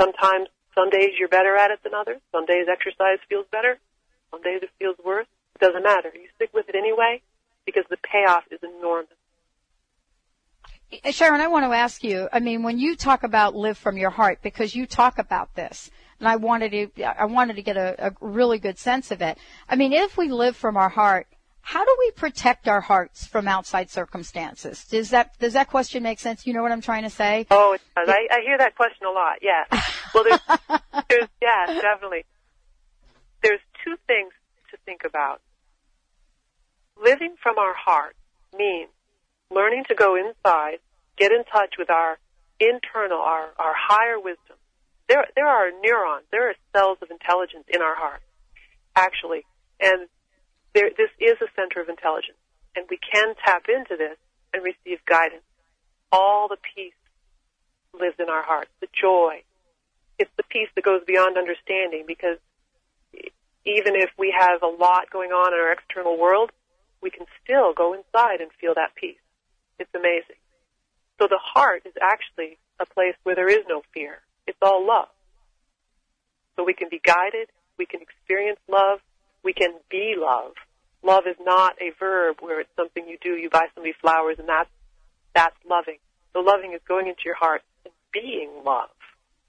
sometimes, 0.00 0.48
some 0.74 0.90
days 0.90 1.12
you're 1.18 1.28
better 1.28 1.56
at 1.56 1.70
it 1.70 1.80
than 1.82 1.94
others. 1.94 2.20
Some 2.32 2.44
days 2.44 2.66
exercise 2.70 3.18
feels 3.28 3.46
better. 3.50 3.78
Some 4.30 4.42
days 4.42 4.60
it 4.62 4.70
feels 4.78 4.96
worse. 5.04 5.26
It 5.54 5.64
doesn't 5.64 5.82
matter. 5.82 6.10
You 6.14 6.28
stick 6.34 6.50
with 6.52 6.68
it 6.68 6.74
anyway 6.74 7.22
because 7.64 7.84
the 7.88 7.96
payoff 7.96 8.44
is 8.50 8.60
enormous. 8.62 9.08
Sharon, 11.10 11.40
I 11.40 11.48
want 11.48 11.64
to 11.64 11.76
ask 11.76 12.04
you, 12.04 12.28
I 12.32 12.40
mean, 12.40 12.62
when 12.62 12.78
you 12.78 12.94
talk 12.94 13.24
about 13.24 13.56
live 13.56 13.76
from 13.76 13.96
your 13.96 14.10
heart, 14.10 14.38
because 14.42 14.74
you 14.74 14.86
talk 14.86 15.18
about 15.18 15.54
this, 15.54 15.90
and 16.20 16.28
I 16.28 16.36
wanted 16.36 16.92
to, 16.94 17.02
I 17.04 17.24
wanted 17.24 17.56
to 17.56 17.62
get 17.62 17.76
a, 17.76 18.08
a 18.08 18.12
really 18.20 18.58
good 18.58 18.78
sense 18.78 19.10
of 19.10 19.20
it. 19.20 19.36
I 19.68 19.76
mean, 19.76 19.92
if 19.92 20.16
we 20.16 20.30
live 20.30 20.56
from 20.56 20.76
our 20.76 20.88
heart, 20.88 21.26
how 21.66 21.84
do 21.84 21.96
we 21.98 22.12
protect 22.12 22.68
our 22.68 22.80
hearts 22.80 23.26
from 23.26 23.48
outside 23.48 23.90
circumstances? 23.90 24.84
Does 24.84 25.10
that 25.10 25.36
does 25.40 25.54
that 25.54 25.68
question 25.68 26.04
make 26.04 26.20
sense? 26.20 26.46
You 26.46 26.52
know 26.52 26.62
what 26.62 26.70
I'm 26.70 26.80
trying 26.80 27.02
to 27.02 27.10
say? 27.10 27.44
Oh, 27.50 27.72
it 27.72 27.80
does. 27.96 28.08
I, 28.08 28.28
I 28.30 28.40
hear 28.46 28.56
that 28.56 28.76
question 28.76 29.04
a 29.08 29.10
lot. 29.10 29.38
Yeah. 29.42 29.64
Well, 30.14 30.22
there's, 30.22 30.40
there's 31.08 31.28
yeah, 31.42 31.66
definitely. 31.66 32.24
There's 33.42 33.58
two 33.84 33.96
things 34.06 34.32
to 34.70 34.76
think 34.86 35.00
about. 35.04 35.40
Living 37.02 37.34
from 37.42 37.58
our 37.58 37.74
heart 37.74 38.14
means 38.56 38.90
learning 39.50 39.86
to 39.88 39.96
go 39.96 40.14
inside, 40.14 40.78
get 41.18 41.32
in 41.32 41.42
touch 41.52 41.74
with 41.76 41.90
our 41.90 42.16
internal, 42.60 43.18
our, 43.18 43.48
our 43.58 43.74
higher 43.76 44.20
wisdom. 44.20 44.56
There, 45.08 45.26
there 45.34 45.48
are 45.48 45.70
neurons, 45.82 46.26
there 46.30 46.48
are 46.48 46.54
cells 46.72 46.98
of 47.02 47.10
intelligence 47.10 47.64
in 47.68 47.82
our 47.82 47.96
heart, 47.96 48.22
actually. 48.94 49.44
And 49.80 50.08
there, 50.76 50.90
this 50.92 51.08
is 51.18 51.40
a 51.40 51.48
center 51.56 51.80
of 51.80 51.88
intelligence, 51.88 52.36
and 52.76 52.84
we 52.92 53.00
can 53.00 53.32
tap 53.40 53.64
into 53.72 53.96
this 53.96 54.20
and 54.52 54.60
receive 54.62 55.00
guidance. 55.08 55.48
All 56.12 56.48
the 56.48 56.60
peace 56.76 56.92
lives 57.98 58.16
in 58.20 58.28
our 58.28 58.44
hearts, 58.44 58.70
the 58.84 58.88
joy. 58.92 59.40
It's 60.20 60.30
the 60.36 60.44
peace 60.44 60.68
that 60.76 60.84
goes 60.84 61.00
beyond 61.08 61.36
understanding 61.36 62.04
because 62.06 62.36
Even 63.66 63.96
if 63.96 64.10
we 64.16 64.32
have 64.38 64.62
a 64.62 64.66
lot 64.70 65.10
going 65.10 65.30
on 65.30 65.52
in 65.52 65.58
our 65.58 65.72
external 65.72 66.16
world, 66.16 66.52
we 67.02 67.10
can 67.10 67.26
still 67.42 67.74
go 67.74 67.92
inside 67.94 68.40
and 68.40 68.50
feel 68.60 68.74
that 68.74 68.94
peace. 68.94 69.18
It's 69.78 69.90
amazing. 69.92 70.38
So 71.20 71.26
the 71.26 71.40
heart 71.42 71.82
is 71.84 71.94
actually 72.00 72.58
a 72.78 72.86
place 72.86 73.16
where 73.24 73.34
there 73.34 73.48
is 73.48 73.64
no 73.68 73.82
fear. 73.92 74.22
It's 74.46 74.58
all 74.62 74.86
love. 74.86 75.08
So 76.54 76.64
we 76.64 76.74
can 76.74 76.88
be 76.88 77.00
guided, 77.02 77.48
we 77.76 77.86
can 77.86 78.00
experience 78.00 78.60
love, 78.70 79.00
we 79.42 79.52
can 79.52 79.74
be 79.90 80.14
love. 80.16 80.52
Love 81.06 81.24
is 81.28 81.36
not 81.40 81.76
a 81.80 81.92
verb 82.00 82.36
where 82.40 82.60
it's 82.60 82.74
something 82.74 83.06
you 83.06 83.16
do, 83.22 83.30
you 83.36 83.48
buy 83.48 83.66
somebody 83.74 83.94
flowers 84.00 84.36
and 84.40 84.48
that's, 84.48 84.68
that's 85.34 85.56
loving. 85.68 85.98
The 86.34 86.40
loving 86.40 86.72
is 86.74 86.80
going 86.88 87.06
into 87.06 87.22
your 87.24 87.36
heart 87.36 87.62
and 87.84 87.94
being 88.12 88.50
love. 88.64 88.90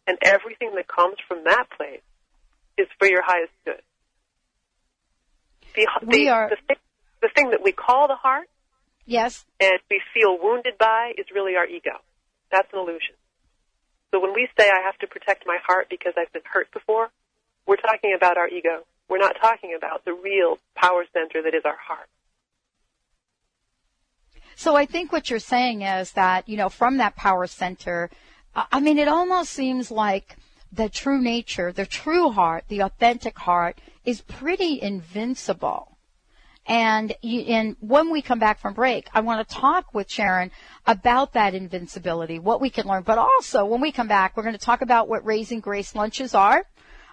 And 0.06 0.17
everything 0.22 0.72
that 0.76 0.88
comes 0.88 1.15
from 1.28 1.43
that 1.46 1.65
place 1.76 2.06
is 2.78 2.88
for 3.00 3.08
your 3.08 3.24
highest 3.26 3.52
good. 3.65 3.82
The, 5.76 5.88
We 6.06 6.26
the, 6.26 6.30
are- 6.30 6.50
the, 6.50 6.58
thing, 6.67 6.78
the 7.22 7.30
thing 7.34 7.50
that 7.52 7.63
we 7.63 7.72
call 7.72 8.08
the 8.08 8.15
heart 8.15 8.48
Yes. 9.06 9.46
and 9.60 9.80
we 9.89 10.02
feel 10.13 10.38
wounded 10.41 10.78
by 10.78 11.13
is 11.17 11.26
really 11.34 11.56
our 11.56 11.65
ego. 11.65 11.98
That's 12.52 12.67
an 12.74 12.80
illusion. 12.80 13.15
So 14.12 14.20
when 14.22 14.34
we 14.34 14.48
say 14.60 14.70
I 14.70 14.86
have 14.86 14.98
to 15.00 15.08
protect 15.08 15.43
my 15.48 15.58
heart 15.65 15.88
because 15.89 16.13
I've 16.17 16.32
been 16.32 16.46
hurt 16.46 16.72
before, 16.72 17.10
we're 17.65 17.78
talking 17.78 18.13
about 18.15 18.38
our 18.38 18.48
ego. 18.48 18.84
We're 19.10 19.17
not 19.17 19.38
talking 19.39 19.74
about 19.78 20.06
the 20.06 20.13
real 20.13 20.58
power 20.76 21.06
center 21.13 21.41
that 21.41 21.54
is 21.54 21.63
our 21.65 21.78
heart. 21.78 22.10
So 24.56 24.76
I 24.76 24.86
think 24.86 25.12
what 25.12 25.30
you're 25.30 25.39
saying 25.39 25.84
is 25.84 26.13
that, 26.13 26.50
you 26.50 26.58
know, 26.58 26.67
from 26.67 26.98
that 26.98 27.15
power 27.15 27.46
center, 27.48 28.10
I 28.56 28.80
mean, 28.80 28.98
it 28.98 29.08
almost 29.08 29.52
seems 29.52 29.91
like 29.91 30.36
the 30.72 30.89
true 30.89 31.22
nature, 31.22 31.72
the 31.72 31.86
true 31.86 32.32
heart, 32.32 32.65
the 32.67 32.82
authentic 32.82 33.38
heart 33.38 33.80
is 34.04 34.22
pretty 34.22 34.82
invincible. 34.82 35.98
And, 36.65 37.13
and 37.24 37.78
when 37.80 38.10
we 38.12 38.22
come 38.22 38.39
back 38.39 38.60
from 38.60 38.74
break, 38.74 39.08
I 39.13 39.22
want 39.22 39.48
to 39.48 39.56
talk 39.56 39.93
with 39.93 40.12
Sharon 40.12 40.52
about 40.86 41.34
that 41.34 41.54
invincibility, 41.54 42.39
what 42.39 42.60
we 42.60 42.70
can 42.70 42.88
learn. 42.88 43.04
But 43.04 43.20
also, 43.20 43.63
when 43.63 43.80
we 43.80 43.91
come 43.91 44.08
back, 44.08 44.36
we're 44.36 44.43
going 44.43 44.54
to 44.54 44.60
talk 44.60 44.82
about 44.82 45.08
what 45.08 45.26
Raising 45.26 45.62
Grace 45.62 45.96
lunches 45.96 46.36
are. 46.36 46.65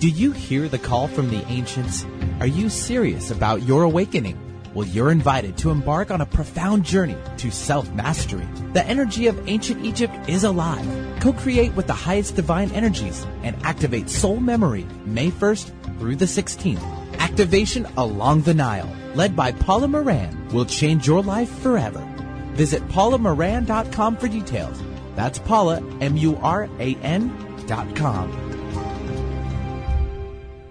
Do 0.00 0.08
you 0.08 0.32
hear 0.32 0.66
the 0.66 0.80
call 0.80 1.06
from 1.06 1.30
the 1.30 1.44
ancients? 1.46 2.04
Are 2.40 2.46
you 2.48 2.68
serious 2.68 3.30
about 3.30 3.62
your 3.62 3.84
awakening? 3.84 4.49
Well, 4.72 4.86
you're 4.86 5.10
invited 5.10 5.56
to 5.58 5.70
embark 5.70 6.12
on 6.12 6.20
a 6.20 6.26
profound 6.26 6.84
journey 6.84 7.16
to 7.38 7.50
self 7.50 7.90
mastery. 7.92 8.46
The 8.72 8.86
energy 8.86 9.26
of 9.26 9.48
ancient 9.48 9.84
Egypt 9.84 10.14
is 10.28 10.44
alive. 10.44 10.86
Co 11.20 11.32
create 11.32 11.74
with 11.74 11.88
the 11.88 11.92
highest 11.94 12.36
divine 12.36 12.70
energies 12.70 13.26
and 13.42 13.56
activate 13.64 14.08
soul 14.08 14.38
memory 14.38 14.86
May 15.04 15.30
1st 15.30 15.98
through 15.98 16.16
the 16.16 16.24
16th. 16.24 16.82
Activation 17.18 17.86
along 17.96 18.42
the 18.42 18.54
Nile, 18.54 18.90
led 19.14 19.34
by 19.34 19.52
Paula 19.52 19.88
Moran, 19.88 20.48
will 20.48 20.64
change 20.64 21.06
your 21.06 21.22
life 21.22 21.50
forever. 21.50 22.06
Visit 22.52 22.86
paulamoran.com 22.88 24.16
for 24.16 24.28
details. 24.28 24.80
That's 25.16 25.38
Paula, 25.40 25.82
M 26.00 26.16
U 26.16 26.36
R 26.36 26.68
A 26.78 26.94
N 26.96 27.64
dot 27.66 27.94
com. 27.96 28.49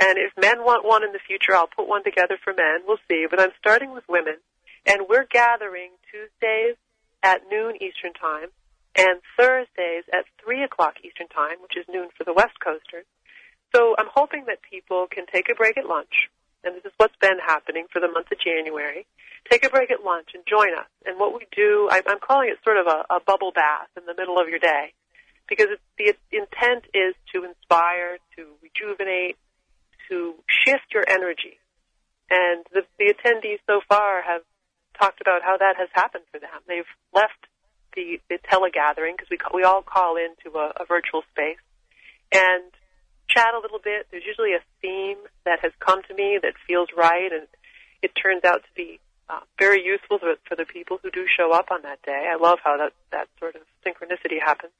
and 0.00 0.18
if 0.18 0.32
men 0.40 0.64
want 0.64 0.86
one 0.86 1.04
in 1.04 1.12
the 1.12 1.20
future, 1.26 1.54
I'll 1.54 1.68
put 1.68 1.88
one 1.88 2.04
together 2.04 2.38
for 2.42 2.52
men. 2.52 2.80
We'll 2.86 3.02
see. 3.10 3.26
But 3.28 3.40
I'm 3.40 3.52
starting 3.58 3.92
with 3.92 4.04
women. 4.08 4.36
And 4.86 5.06
we're 5.08 5.26
gathering 5.30 5.90
Tuesdays 6.10 6.76
at 7.22 7.42
noon 7.50 7.76
Eastern 7.76 8.12
Time 8.14 8.48
and 8.96 9.20
Thursdays 9.38 10.04
at 10.12 10.24
3 10.44 10.64
o'clock 10.64 10.94
Eastern 11.04 11.28
Time, 11.28 11.62
which 11.62 11.76
is 11.76 11.84
noon 11.88 12.08
for 12.16 12.24
the 12.24 12.32
West 12.32 12.58
Coasters. 12.62 13.06
So 13.74 13.94
I'm 13.96 14.10
hoping 14.12 14.44
that 14.48 14.58
people 14.62 15.06
can 15.10 15.24
take 15.26 15.48
a 15.48 15.54
break 15.54 15.78
at 15.78 15.86
lunch. 15.86 16.28
And 16.64 16.76
this 16.76 16.84
is 16.84 16.92
what's 16.96 17.16
been 17.20 17.38
happening 17.44 17.86
for 17.92 18.00
the 18.00 18.08
month 18.08 18.30
of 18.32 18.38
January. 18.38 19.06
Take 19.50 19.64
a 19.64 19.70
break 19.70 19.90
at 19.90 20.04
lunch 20.04 20.28
and 20.34 20.44
join 20.46 20.74
us. 20.74 20.86
And 21.04 21.18
what 21.18 21.34
we 21.34 21.46
do, 21.54 21.88
I'm 21.90 22.20
calling 22.20 22.50
it 22.50 22.58
sort 22.62 22.76
of 22.76 22.86
a, 22.86 23.04
a 23.10 23.20
bubble 23.20 23.52
bath 23.52 23.88
in 23.96 24.06
the 24.06 24.14
middle 24.14 24.38
of 24.38 24.48
your 24.48 24.60
day 24.60 24.92
because 25.48 25.66
the 25.98 26.14
intent 26.30 26.84
is 26.94 27.14
to 27.34 27.44
inspire, 27.44 28.18
to 28.36 28.46
rejuvenate, 28.62 29.36
to 30.12 30.34
shift 30.46 30.92
your 30.92 31.04
energy. 31.08 31.56
And 32.28 32.64
the, 32.72 32.82
the 32.98 33.14
attendees 33.14 33.60
so 33.66 33.80
far 33.88 34.22
have 34.22 34.42
talked 34.98 35.20
about 35.20 35.40
how 35.42 35.56
that 35.56 35.76
has 35.78 35.88
happened 35.92 36.24
for 36.30 36.38
them. 36.38 36.60
They've 36.68 36.92
left 37.14 37.48
the, 37.96 38.20
the 38.28 38.36
telegathering 38.44 39.16
because 39.16 39.28
we, 39.30 39.38
we 39.54 39.64
all 39.64 39.82
call 39.82 40.16
into 40.16 40.56
a, 40.56 40.72
a 40.76 40.84
virtual 40.84 41.22
space 41.32 41.60
and 42.30 42.68
chat 43.28 43.54
a 43.56 43.60
little 43.60 43.80
bit. 43.82 44.06
There's 44.10 44.24
usually 44.24 44.52
a 44.52 44.64
theme 44.80 45.18
that 45.44 45.60
has 45.60 45.72
come 45.80 46.02
to 46.08 46.14
me 46.14 46.38
that 46.42 46.54
feels 46.66 46.88
right 46.96 47.32
and 47.32 47.48
it 48.02 48.12
turns 48.12 48.44
out 48.44 48.62
to 48.64 48.72
be 48.76 49.00
uh, 49.28 49.40
very 49.58 49.82
useful 49.84 50.18
for, 50.18 50.34
for 50.44 50.56
the 50.56 50.66
people 50.66 50.98
who 51.02 51.10
do 51.10 51.24
show 51.24 51.52
up 51.52 51.70
on 51.70 51.82
that 51.82 52.02
day. 52.02 52.28
I 52.28 52.36
love 52.36 52.58
how 52.62 52.76
that, 52.76 52.92
that 53.12 53.28
sort 53.38 53.56
of 53.56 53.62
synchronicity 53.84 54.40
happens. 54.44 54.72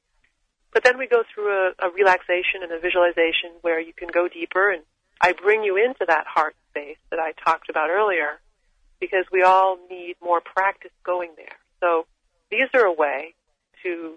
But 0.73 0.85
then 0.85 0.99
we 0.99 1.07
go 1.07 1.23
through 1.33 1.53
a, 1.53 1.73
a 1.79 1.91
relaxation 1.93 2.65
and 2.65 2.73
a 2.73 2.81
visualization 2.81 3.61
where 3.61 3.81
you 3.81 3.93
can 3.93 4.09
go 4.09 4.27
deeper 4.27 4.71
and 4.71 4.83
I 5.23 5.33
bring 5.33 5.63
you 5.63 5.77
into 5.77 6.05
that 6.07 6.27
heart 6.27 6.57
space 6.71 6.99
that 7.11 7.21
I 7.21 7.33
talked 7.45 7.71
about 7.71 7.91
earlier 7.91 8.41
because 8.99 9.25
we 9.31 9.43
all 9.43 9.79
need 9.89 10.17
more 10.23 10.41
practice 10.41 10.91
going 11.05 11.31
there. 11.37 11.57
So 11.81 12.07
these 12.51 12.69
are 12.75 12.85
a 12.85 12.93
way 12.93 13.35
to, 13.85 14.17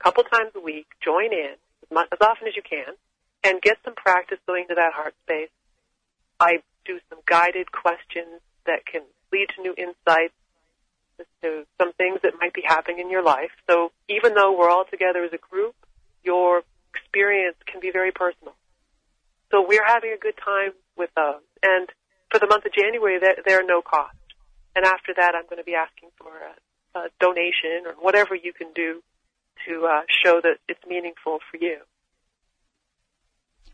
a 0.00 0.02
couple 0.02 0.24
times 0.24 0.50
a 0.56 0.60
week, 0.60 0.86
join 1.02 1.32
in 1.32 1.54
as, 1.92 2.18
often 2.20 2.48
as 2.48 2.56
you 2.56 2.62
can 2.62 2.94
and 3.44 3.62
get 3.62 3.78
some 3.84 3.94
practice 3.94 4.38
going 4.46 4.66
to 4.68 4.74
that 4.74 4.92
heart 4.92 5.14
space. 5.22 5.50
I 6.38 6.58
do 6.84 6.98
some 7.08 7.20
guided 7.26 7.70
questions 7.70 8.40
that 8.66 8.84
can 8.86 9.02
lead 9.32 9.48
to 9.56 9.62
new 9.62 9.74
insights 9.76 10.34
to 11.42 11.64
some 11.78 11.92
things 11.92 12.20
that 12.22 12.32
might 12.40 12.54
be 12.54 12.62
happening 12.64 12.98
in 12.98 13.10
your 13.10 13.22
life. 13.22 13.50
So 13.68 13.92
even 14.08 14.34
though 14.34 14.56
we're 14.58 14.70
all 14.70 14.84
together 14.90 15.22
as 15.22 15.32
a 15.32 15.38
group, 15.38 15.74
your 16.24 16.62
experience 16.94 17.56
can 17.66 17.80
be 17.80 17.90
very 17.90 18.10
personal. 18.10 18.54
So 19.50 19.64
we're 19.66 19.86
having 19.86 20.12
a 20.12 20.18
good 20.18 20.36
time 20.42 20.72
with 20.96 21.10
those. 21.16 21.42
And 21.62 21.88
for 22.30 22.38
the 22.38 22.46
month 22.46 22.64
of 22.64 22.72
January, 22.72 23.18
they're, 23.18 23.36
they're 23.44 23.66
no 23.66 23.82
cost. 23.82 24.16
And 24.76 24.84
after 24.84 25.12
that, 25.16 25.34
I'm 25.34 25.44
going 25.44 25.58
to 25.58 25.64
be 25.64 25.74
asking 25.74 26.10
for 26.16 26.30
a, 26.30 26.98
a 26.98 27.08
donation 27.18 27.86
or 27.86 27.94
whatever 28.00 28.34
you 28.34 28.52
can 28.52 28.68
do 28.74 29.02
to 29.66 29.86
uh, 29.86 30.02
show 30.24 30.40
that 30.40 30.58
it's 30.68 30.80
meaningful 30.88 31.38
for 31.50 31.56
you. 31.60 31.78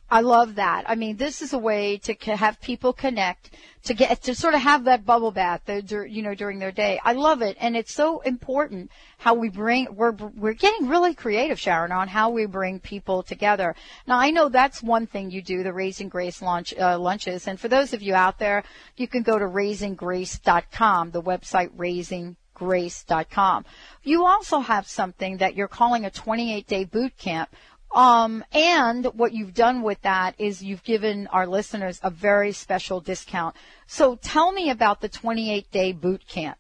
I 0.09 0.21
love 0.21 0.55
that. 0.55 0.85
I 0.88 0.95
mean, 0.95 1.16
this 1.16 1.42
is 1.42 1.53
a 1.53 1.59
way 1.59 1.99
to 1.99 2.14
have 2.37 2.61
people 2.61 2.92
connect, 2.92 3.51
to 3.85 3.95
get, 3.95 4.23
to 4.23 4.37
sort 4.37 4.55
of 4.55 4.61
have 4.61 4.85
that 4.85 5.05
bubble 5.05 5.33
bath, 5.33 5.62
you 5.69 6.23
know, 6.23 6.35
during 6.35 6.61
their 6.61 6.71
day. 6.71 7.01
I 7.05 7.14
love 7.14 7.42
it. 7.42 7.57
And 7.59 7.77
it's 7.77 7.92
so 7.92 8.21
important 8.21 8.92
how 9.19 9.35
we 9.35 9.49
bring, 9.49 9.88
we're, 9.97 10.12
we're 10.12 10.53
getting 10.53 10.88
really 10.88 11.12
creative, 11.12 11.59
Sharon, 11.59 11.90
on 11.90 12.07
how 12.07 12.31
we 12.31 12.47
bring 12.47 12.79
people 12.79 13.25
together. 13.25 13.75
Now, 14.07 14.19
I 14.19 14.31
know 14.31 14.49
that's 14.49 14.81
one 14.81 15.09
thing 15.09 15.33
you 15.33 15.42
do, 15.42 15.64
the 15.64 15.73
Raising 15.73 16.09
Grace 16.09 16.40
lunch, 16.40 16.73
uh, 16.79 16.99
lunches. 16.99 17.49
And 17.49 17.59
for 17.59 17.66
those 17.66 17.92
of 17.92 18.01
you 18.01 18.14
out 18.14 18.38
there, 18.38 18.62
you 18.97 19.09
can 19.09 19.25
go 19.25 19.38
to 19.38 19.45
raisinggrace.com, 19.45 21.11
the 21.11 21.23
website 21.23 21.71
raising 21.77 22.37
grace.com. 22.55 23.64
You 24.03 24.25
also 24.25 24.61
have 24.61 24.88
something 24.88 25.37
that 25.38 25.57
you're 25.57 25.69
calling 25.69 26.05
a 26.05 26.11
28 26.11 26.66
day 26.66 26.85
boot 26.85 27.16
camp 27.19 27.51
um, 27.94 28.44
and 28.53 29.07
what 29.07 29.33
you've 29.33 29.55
done 29.55 29.83
with 29.83 30.01
that 30.03 30.35
is 30.38 30.62
you've 30.62 30.83
given 30.83 31.27
our 31.29 31.46
listeners 31.46 32.01
a 32.03 32.11
very 32.11 32.53
special 32.53 33.01
discount. 33.01 33.57
So 33.87 34.16
tell 34.16 34.53
me 34.53 34.70
about 34.70 35.01
the 35.01 35.09
28 35.09 35.70
day 35.70 35.92
boot 35.92 36.27
camp. 36.27 36.59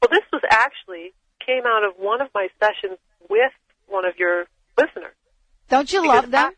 Well, 0.00 0.10
this 0.10 0.24
was 0.32 0.42
actually 0.50 1.12
came 1.44 1.64
out 1.66 1.84
of 1.84 1.94
one 1.98 2.20
of 2.20 2.28
my 2.34 2.48
sessions 2.60 2.98
with 3.28 3.52
one 3.86 4.04
of 4.04 4.14
your 4.18 4.44
listeners. 4.76 5.14
Don't 5.68 5.92
you 5.92 6.06
love 6.06 6.30
them? 6.30 6.52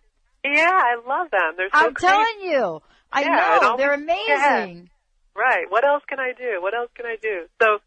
I, 0.45 0.49
yeah, 0.49 0.71
I 0.71 0.97
love 1.07 1.31
them. 1.31 1.55
They're 1.57 1.69
so 1.73 1.87
I'm 1.87 1.95
crazy. 1.95 2.13
telling 2.13 2.41
you. 2.43 2.83
I 3.13 3.23
yeah, 3.23 3.59
know. 3.61 3.77
They're 3.77 3.95
amazing. 3.95 4.91
Right. 5.35 5.65
What 5.69 5.85
else 5.85 6.03
can 6.09 6.21
I 6.21 6.33
do? 6.37 6.61
What 6.61 6.75
else 6.75 6.91
can 6.95 7.07
I 7.07 7.17
do? 7.21 7.47
So 7.61 7.79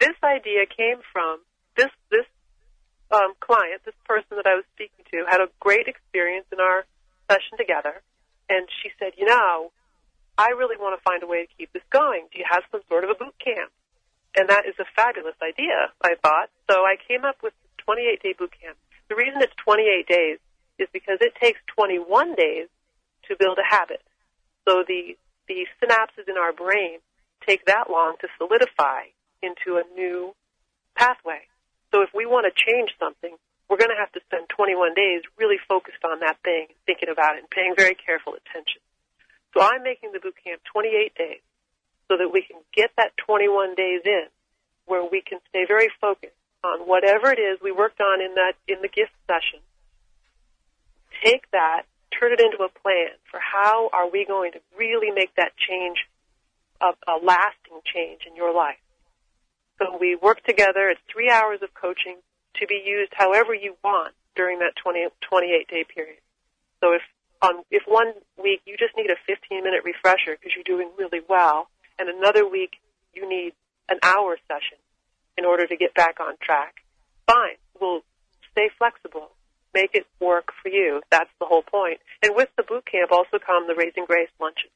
this 0.00 0.14
idea 0.22 0.66
came 0.66 1.00
from 1.12 1.40
this 1.76 1.90
this 2.10 2.26
um, 3.10 3.34
client, 3.40 3.82
this 3.84 3.96
person 4.04 4.36
that 4.36 4.46
I 4.46 4.54
was 4.54 4.64
speaking 4.74 5.04
to, 5.12 5.24
had 5.28 5.40
a 5.40 5.48
great 5.60 5.88
experience 5.88 6.46
in 6.52 6.60
our 6.60 6.84
session 7.30 7.56
together, 7.56 8.02
and 8.48 8.68
she 8.82 8.90
said, 8.98 9.12
"You 9.16 9.26
know, 9.26 9.72
I 10.36 10.50
really 10.50 10.76
want 10.76 10.98
to 10.98 11.02
find 11.02 11.22
a 11.22 11.26
way 11.26 11.46
to 11.46 11.50
keep 11.56 11.72
this 11.72 11.82
going. 11.90 12.28
Do 12.32 12.38
you 12.38 12.46
have 12.48 12.62
some 12.70 12.82
sort 12.88 13.04
of 13.04 13.10
a 13.10 13.14
boot 13.14 13.34
camp?" 13.42 13.72
And 14.36 14.48
that 14.50 14.66
is 14.66 14.74
a 14.78 14.84
fabulous 14.94 15.36
idea, 15.42 15.90
I 16.02 16.14
thought. 16.22 16.50
So 16.70 16.84
I 16.84 16.96
came 17.08 17.24
up 17.24 17.42
with 17.42 17.54
28 17.78 18.22
day 18.22 18.34
boot 18.38 18.52
camp. 18.60 18.76
The 19.08 19.16
reason 19.16 19.40
it's 19.40 19.56
28 19.64 20.06
days 20.06 20.38
is 20.78 20.88
because 20.92 21.18
it 21.20 21.34
takes 21.40 21.58
21 21.74 22.34
days 22.34 22.68
to 23.28 23.36
build 23.38 23.58
a 23.58 23.66
habit. 23.66 24.02
So 24.66 24.84
the 24.86 25.16
the 25.48 25.66
synapses 25.80 26.28
in 26.28 26.36
our 26.36 26.52
brain 26.52 26.98
take 27.46 27.64
that 27.64 27.90
long 27.90 28.16
to 28.20 28.28
solidify 28.36 29.08
into 29.42 29.80
a 29.80 29.82
new 29.94 30.34
pathway. 30.94 31.40
So 31.92 32.02
if 32.02 32.10
we 32.14 32.26
want 32.26 32.46
to 32.46 32.52
change 32.52 32.90
something, 32.98 33.36
we're 33.68 33.78
going 33.80 33.92
to 33.92 34.00
have 34.00 34.12
to 34.12 34.20
spend 34.26 34.48
21 34.48 34.94
days 34.94 35.22
really 35.36 35.60
focused 35.68 36.04
on 36.04 36.20
that 36.20 36.40
thing, 36.44 36.68
thinking 36.86 37.08
about 37.08 37.36
it, 37.36 37.44
and 37.44 37.50
paying 37.50 37.74
very 37.76 37.94
careful 37.94 38.32
attention. 38.32 38.80
So 39.52 39.60
I'm 39.60 39.82
making 39.82 40.12
the 40.12 40.20
boot 40.20 40.36
camp 40.42 40.60
28 40.72 41.14
days 41.14 41.44
so 42.08 42.16
that 42.16 42.32
we 42.32 42.42
can 42.42 42.60
get 42.72 42.90
that 42.96 43.16
21 43.16 43.74
days 43.74 44.00
in 44.04 44.28
where 44.86 45.04
we 45.04 45.20
can 45.20 45.38
stay 45.50 45.64
very 45.68 45.88
focused 46.00 46.32
on 46.64 46.80
whatever 46.88 47.30
it 47.30 47.38
is 47.38 47.60
we 47.62 47.72
worked 47.72 48.00
on 48.00 48.20
in 48.20 48.34
that, 48.34 48.54
in 48.66 48.80
the 48.80 48.88
gift 48.88 49.12
session. 49.26 49.60
Take 51.22 51.50
that, 51.52 51.82
turn 52.18 52.32
it 52.32 52.40
into 52.40 52.64
a 52.64 52.72
plan 52.80 53.12
for 53.30 53.38
how 53.40 53.90
are 53.92 54.10
we 54.10 54.24
going 54.24 54.52
to 54.52 54.60
really 54.76 55.10
make 55.10 55.34
that 55.36 55.52
change 55.56 56.08
a, 56.80 56.92
a 57.06 57.16
lasting 57.22 57.80
change 57.84 58.22
in 58.26 58.34
your 58.34 58.54
life. 58.54 58.80
So 59.78 59.96
we 59.98 60.16
work 60.16 60.42
together. 60.44 60.90
It's 60.90 61.00
three 61.12 61.30
hours 61.30 61.60
of 61.62 61.72
coaching 61.74 62.16
to 62.56 62.66
be 62.66 62.82
used 62.84 63.12
however 63.14 63.54
you 63.54 63.76
want 63.84 64.14
during 64.34 64.58
that 64.58 64.74
20, 64.82 65.06
28 65.20 65.68
day 65.68 65.84
period. 65.84 66.18
So 66.80 66.92
if 66.92 67.02
on 67.42 67.62
if 67.70 67.82
one 67.86 68.12
week 68.42 68.62
you 68.66 68.76
just 68.76 68.96
need 68.96 69.10
a 69.10 69.16
15 69.26 69.62
minute 69.62 69.82
refresher 69.84 70.36
because 70.36 70.52
you're 70.54 70.66
doing 70.66 70.90
really 70.98 71.20
well, 71.28 71.68
and 71.98 72.08
another 72.08 72.48
week 72.48 72.78
you 73.14 73.28
need 73.28 73.52
an 73.88 73.98
hour 74.02 74.36
session 74.48 74.78
in 75.36 75.44
order 75.44 75.66
to 75.66 75.76
get 75.76 75.94
back 75.94 76.18
on 76.20 76.34
track, 76.42 76.82
fine. 77.26 77.56
We'll 77.80 78.02
stay 78.50 78.70
flexible. 78.76 79.30
Make 79.74 79.94
it 79.94 80.06
work 80.18 80.50
for 80.62 80.68
you. 80.68 81.00
That's 81.10 81.30
the 81.38 81.46
whole 81.46 81.62
point. 81.62 82.00
And 82.22 82.34
with 82.34 82.48
the 82.56 82.64
boot 82.64 82.86
camp 82.86 83.12
also 83.12 83.38
come 83.38 83.68
the 83.68 83.74
Raising 83.74 84.06
Grace 84.06 84.30
lunches. 84.40 84.70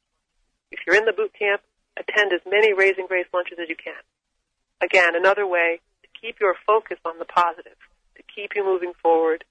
If 0.71 0.81
you're 0.87 0.97
in 0.97 1.05
the 1.05 1.13
boot 1.13 1.33
camp, 1.37 1.63
attend 1.97 2.33
as 2.33 2.41
many 2.49 2.73
Raising 2.73 3.07
Grace 3.07 3.27
lunches 3.33 3.59
as 3.61 3.69
you 3.69 3.77
can. 3.77 3.99
Again, 4.83 5.15
another 5.15 5.47
way 5.47 5.79
to 6.03 6.09
keep 6.21 6.41
your 6.41 6.57
focus 6.67 6.99
on 7.05 7.19
the 7.19 7.25
positive, 7.25 7.79
to 8.17 8.23
keep 8.35 8.53
you 8.57 8.65
moving 8.65 8.93
forward, 9.01 9.45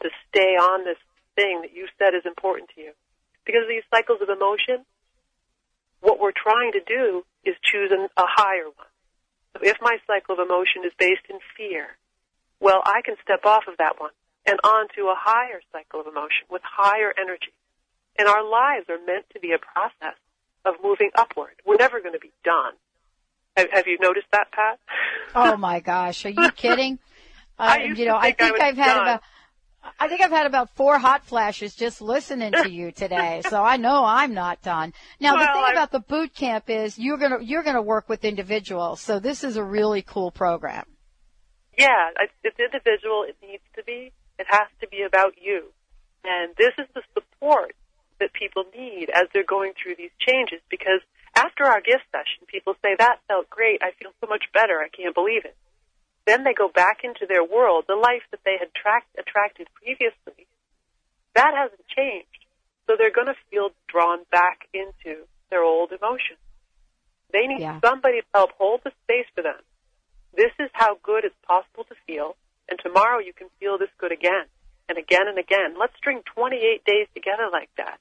to 0.00 0.08
stay 0.28 0.54
on 0.54 0.84
this 0.84 0.98
thing 1.34 1.62
that 1.62 1.74
you 1.74 1.88
said 1.98 2.14
is 2.14 2.24
important 2.24 2.70
to 2.74 2.80
you. 2.80 2.92
Because 3.44 3.62
of 3.62 3.68
these 3.68 3.86
cycles 3.90 4.22
of 4.22 4.28
emotion, 4.28 4.86
what 6.00 6.20
we're 6.20 6.36
trying 6.36 6.72
to 6.72 6.80
do 6.86 7.24
is 7.44 7.54
choose 7.62 7.90
an, 7.90 8.08
a 8.16 8.26
higher 8.26 8.66
one. 8.66 8.92
So 9.54 9.66
if 9.66 9.76
my 9.80 9.98
cycle 10.06 10.34
of 10.34 10.40
emotion 10.40 10.84
is 10.84 10.92
based 10.98 11.26
in 11.28 11.38
fear, 11.56 11.98
well, 12.60 12.82
I 12.84 13.02
can 13.04 13.16
step 13.22 13.44
off 13.44 13.64
of 13.66 13.78
that 13.78 13.98
one 13.98 14.14
and 14.46 14.60
onto 14.62 15.08
a 15.10 15.18
higher 15.18 15.60
cycle 15.72 16.00
of 16.00 16.06
emotion 16.06 16.46
with 16.50 16.62
higher 16.62 17.12
energy. 17.18 17.54
And 18.18 18.28
our 18.28 18.44
lives 18.44 18.86
are 18.88 19.02
meant 19.04 19.26
to 19.34 19.40
be 19.40 19.52
a 19.52 19.58
process 19.58 20.16
of 20.64 20.74
moving 20.82 21.10
upward. 21.16 21.58
We're 21.66 21.76
never 21.76 22.00
going 22.00 22.14
to 22.14 22.20
be 22.20 22.32
done. 22.44 22.74
Have, 23.56 23.68
have 23.72 23.86
you 23.86 23.98
noticed 24.00 24.26
that, 24.32 24.50
Pat? 24.52 24.78
Oh 25.34 25.56
my 25.56 25.80
gosh, 25.80 26.24
are 26.26 26.30
you 26.30 26.50
kidding? 26.52 26.98
I 27.58 27.84
you 27.84 28.04
know, 28.04 28.20
think 28.20 28.24
I 28.24 28.28
I 28.28 28.32
think 28.32 28.52
was 28.52 28.60
I've 28.62 28.76
had 28.76 28.94
done. 28.94 29.02
about 29.02 29.22
I 30.00 30.08
think 30.08 30.20
I've 30.20 30.30
had 30.32 30.46
about 30.46 30.70
four 30.74 30.98
hot 30.98 31.24
flashes 31.24 31.74
just 31.74 32.02
listening 32.02 32.52
to 32.52 32.68
you 32.70 32.90
today, 32.92 33.40
so 33.48 33.62
I 33.62 33.76
know 33.76 34.04
I'm 34.04 34.34
not 34.34 34.60
done. 34.62 34.92
Now 35.20 35.34
the 35.34 35.46
thing 35.46 35.62
I- 35.64 35.72
about 35.72 35.92
the 35.92 36.00
boot 36.00 36.34
camp 36.34 36.68
is 36.68 36.98
you're 36.98 37.16
gonna 37.18 37.38
you're 37.42 37.62
gonna 37.62 37.82
work 37.82 38.08
with 38.08 38.24
individuals, 38.24 39.00
so 39.00 39.18
this 39.20 39.42
is 39.44 39.56
a 39.56 39.64
really 39.64 40.02
cool 40.02 40.30
program. 40.30 40.84
Yeah, 41.78 42.10
it's 42.42 42.58
individual. 42.58 43.24
It 43.28 43.36
needs 43.46 43.62
to 43.76 43.84
be. 43.84 44.12
It 44.38 44.46
has 44.48 44.68
to 44.80 44.88
be 44.88 45.02
about 45.02 45.34
you. 45.40 45.72
And 46.24 46.54
this 46.58 46.72
is 46.78 46.86
the 46.94 47.02
support 47.14 47.74
that 48.18 48.32
people 48.32 48.64
need 48.76 49.08
as 49.10 49.24
they're 49.32 49.44
going 49.44 49.72
through 49.80 49.94
these 49.96 50.10
changes 50.18 50.60
because 50.70 51.00
after 51.36 51.64
our 51.64 51.80
gift 51.80 52.04
session, 52.10 52.48
people 52.48 52.74
say, 52.82 52.96
that 52.98 53.20
felt 53.28 53.48
great. 53.50 53.82
I 53.82 53.92
feel 54.00 54.10
so 54.20 54.26
much 54.26 54.44
better. 54.52 54.80
I 54.80 54.88
can't 54.88 55.14
believe 55.14 55.44
it. 55.44 55.56
Then 56.26 56.42
they 56.42 56.54
go 56.54 56.68
back 56.68 57.04
into 57.04 57.26
their 57.28 57.44
world, 57.44 57.84
the 57.86 57.94
life 57.94 58.24
that 58.32 58.40
they 58.44 58.56
had 58.58 58.74
tracked, 58.74 59.14
attracted 59.18 59.68
previously. 59.74 60.48
That 61.34 61.52
hasn't 61.54 61.86
changed. 61.94 62.26
So 62.86 62.96
they're 62.98 63.14
going 63.14 63.28
to 63.28 63.38
feel 63.50 63.70
drawn 63.86 64.24
back 64.32 64.66
into 64.72 65.26
their 65.50 65.62
old 65.62 65.92
emotions. 65.92 66.40
They 67.32 67.46
need 67.46 67.60
Yeah. 67.60 67.80
somebody 67.80 68.22
to 68.22 68.26
help 68.34 68.52
hold 68.52 68.82
the 68.82 68.92
space 69.04 69.26
for 69.34 69.42
them. 69.42 69.60
This 70.32 70.52
is 70.58 70.70
how 70.72 70.96
good 71.02 71.24
it's 71.24 71.36
possible 71.46 71.84
to 71.84 71.94
feel, 72.06 72.36
and 72.68 72.78
tomorrow 72.78 73.18
you 73.18 73.32
can 73.32 73.48
feel 73.60 73.78
this 73.78 73.90
good 73.98 74.12
again 74.12 74.46
and 74.88 74.98
again 74.98 75.28
and 75.28 75.38
again. 75.38 75.76
Let's 75.78 75.96
string 75.96 76.22
28 76.34 76.84
days 76.84 77.08
together 77.14 77.48
like 77.50 77.70
that. 77.76 77.98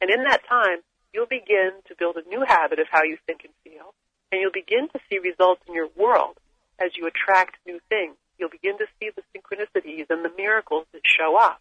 And 0.00 0.10
in 0.10 0.24
that 0.24 0.44
time, 0.46 0.82
you'll 1.12 1.26
begin 1.26 1.72
to 1.86 1.94
build 1.98 2.16
a 2.16 2.28
new 2.28 2.44
habit 2.46 2.78
of 2.78 2.86
how 2.90 3.02
you 3.02 3.16
think 3.26 3.44
and 3.44 3.52
feel, 3.64 3.94
and 4.30 4.40
you'll 4.40 4.52
begin 4.52 4.88
to 4.92 5.00
see 5.08 5.18
results 5.18 5.62
in 5.68 5.74
your 5.74 5.88
world 5.96 6.38
as 6.78 6.92
you 6.96 7.06
attract 7.06 7.56
new 7.66 7.80
things. 7.88 8.16
You'll 8.38 8.50
begin 8.50 8.78
to 8.78 8.86
see 9.00 9.10
the 9.14 9.22
synchronicities 9.34 10.06
and 10.10 10.24
the 10.24 10.30
miracles 10.36 10.86
that 10.92 11.02
show 11.04 11.36
up 11.36 11.60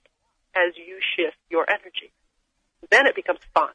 as 0.55 0.75
you 0.77 0.99
shift 1.15 1.37
your 1.49 1.65
energy. 1.69 2.11
Then 2.91 3.07
it 3.07 3.15
becomes 3.15 3.39
fun. 3.53 3.69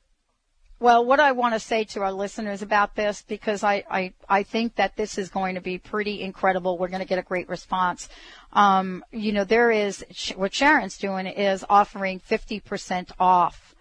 Well, 0.82 1.04
what 1.04 1.20
I 1.20 1.30
want 1.30 1.54
to 1.54 1.60
say 1.60 1.84
to 1.84 2.00
our 2.00 2.12
listeners 2.12 2.60
about 2.60 2.96
this, 2.96 3.22
because 3.22 3.62
I, 3.62 3.84
I, 3.88 4.12
I 4.28 4.42
think 4.42 4.74
that 4.76 4.96
this 4.96 5.16
is 5.16 5.28
going 5.28 5.54
to 5.54 5.60
be 5.60 5.78
pretty 5.78 6.20
incredible. 6.20 6.76
We're 6.76 6.88
going 6.88 7.02
to 7.02 7.06
get 7.06 7.20
a 7.20 7.22
great 7.22 7.48
response. 7.48 8.08
Um, 8.52 9.04
you 9.12 9.30
know, 9.30 9.44
there 9.44 9.70
is, 9.70 10.04
what 10.34 10.52
Sharon's 10.52 10.98
doing 10.98 11.26
is 11.26 11.64
offering 11.70 12.18
50% 12.18 13.12
off. 13.20 13.76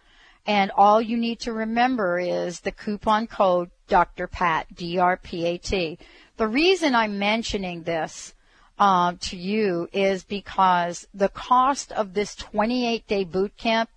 And 0.45 0.71
all 0.71 1.01
you 1.01 1.17
need 1.17 1.39
to 1.41 1.53
remember 1.53 2.19
is 2.19 2.61
the 2.61 2.71
coupon 2.71 3.27
code 3.27 3.69
Dr. 3.87 4.27
Pat, 4.27 4.73
D-R-P-A-T. 4.75 5.99
The 6.37 6.47
reason 6.47 6.95
I'm 6.95 7.19
mentioning 7.19 7.83
this 7.83 8.33
uh, 8.79 9.13
to 9.19 9.37
you 9.37 9.87
is 9.93 10.23
because 10.23 11.07
the 11.13 11.29
cost 11.29 11.91
of 11.91 12.13
this 12.13 12.35
28 12.35 13.07
day 13.07 13.23
boot 13.23 13.55
camp 13.57 13.89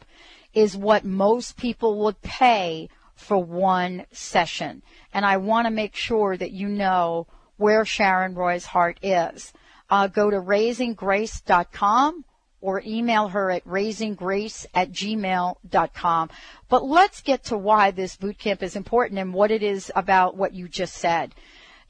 is 0.53 0.77
what 0.77 1.05
most 1.05 1.57
people 1.57 1.99
would 2.01 2.21
pay 2.23 2.89
for 3.15 3.39
one 3.39 4.05
session. 4.13 4.83
And 5.13 5.25
I 5.25 5.39
want 5.39 5.67
to 5.67 5.71
make 5.71 5.97
sure 5.97 6.37
that 6.37 6.53
you 6.53 6.69
know 6.69 7.27
where 7.57 7.85
Sharon 7.85 8.35
Roy's 8.35 8.67
heart 8.67 8.99
is. 9.03 9.53
Uh, 9.89 10.09
go 10.09 10.31
to 10.31 10.41
raisinggrace.com 10.41 12.25
or 12.65 12.83
email 12.87 13.29
her 13.29 13.51
at 13.51 13.63
raisinggrace 13.67 14.65
at 14.73 14.91
gmail.com. 14.91 16.31
But 16.71 16.85
let's 16.85 17.21
get 17.21 17.45
to 17.45 17.59
why 17.59 17.91
this 17.91 18.17
boot 18.17 18.39
camp 18.39 18.63
is 18.63 18.75
important 18.75 19.21
and 19.21 19.35
what 19.35 19.51
it 19.51 19.63
is 19.63 19.93
about 19.95 20.35
what 20.37 20.55
you 20.55 20.67
just 20.67 20.95
said 20.95 21.35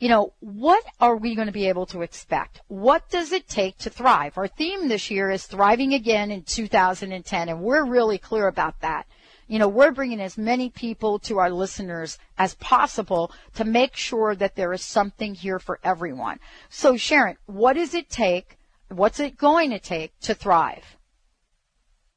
you 0.00 0.08
know, 0.08 0.32
what 0.40 0.84
are 1.00 1.16
we 1.16 1.34
going 1.34 1.46
to 1.46 1.52
be 1.52 1.68
able 1.68 1.86
to 1.86 2.02
expect? 2.02 2.60
What 2.68 3.08
does 3.10 3.32
it 3.32 3.48
take 3.48 3.78
to 3.78 3.90
thrive? 3.90 4.36
Our 4.36 4.48
theme 4.48 4.88
this 4.88 5.10
year 5.10 5.30
is 5.30 5.46
thriving 5.46 5.94
again 5.94 6.30
in 6.30 6.42
2010, 6.42 7.48
and 7.48 7.60
we're 7.60 7.86
really 7.86 8.18
clear 8.18 8.48
about 8.48 8.80
that. 8.80 9.06
You 9.46 9.58
know, 9.58 9.68
we're 9.68 9.92
bringing 9.92 10.20
as 10.20 10.36
many 10.36 10.68
people 10.68 11.18
to 11.20 11.38
our 11.38 11.50
listeners 11.50 12.18
as 12.36 12.54
possible 12.56 13.30
to 13.54 13.64
make 13.64 13.94
sure 13.94 14.34
that 14.34 14.56
there 14.56 14.72
is 14.72 14.82
something 14.82 15.34
here 15.34 15.58
for 15.58 15.78
everyone. 15.84 16.40
So 16.68 16.96
Sharon, 16.96 17.36
what 17.46 17.74
does 17.74 17.94
it 17.94 18.10
take? 18.10 18.58
What's 18.88 19.20
it 19.20 19.36
going 19.36 19.70
to 19.70 19.78
take 19.78 20.18
to 20.20 20.34
thrive? 20.34 20.84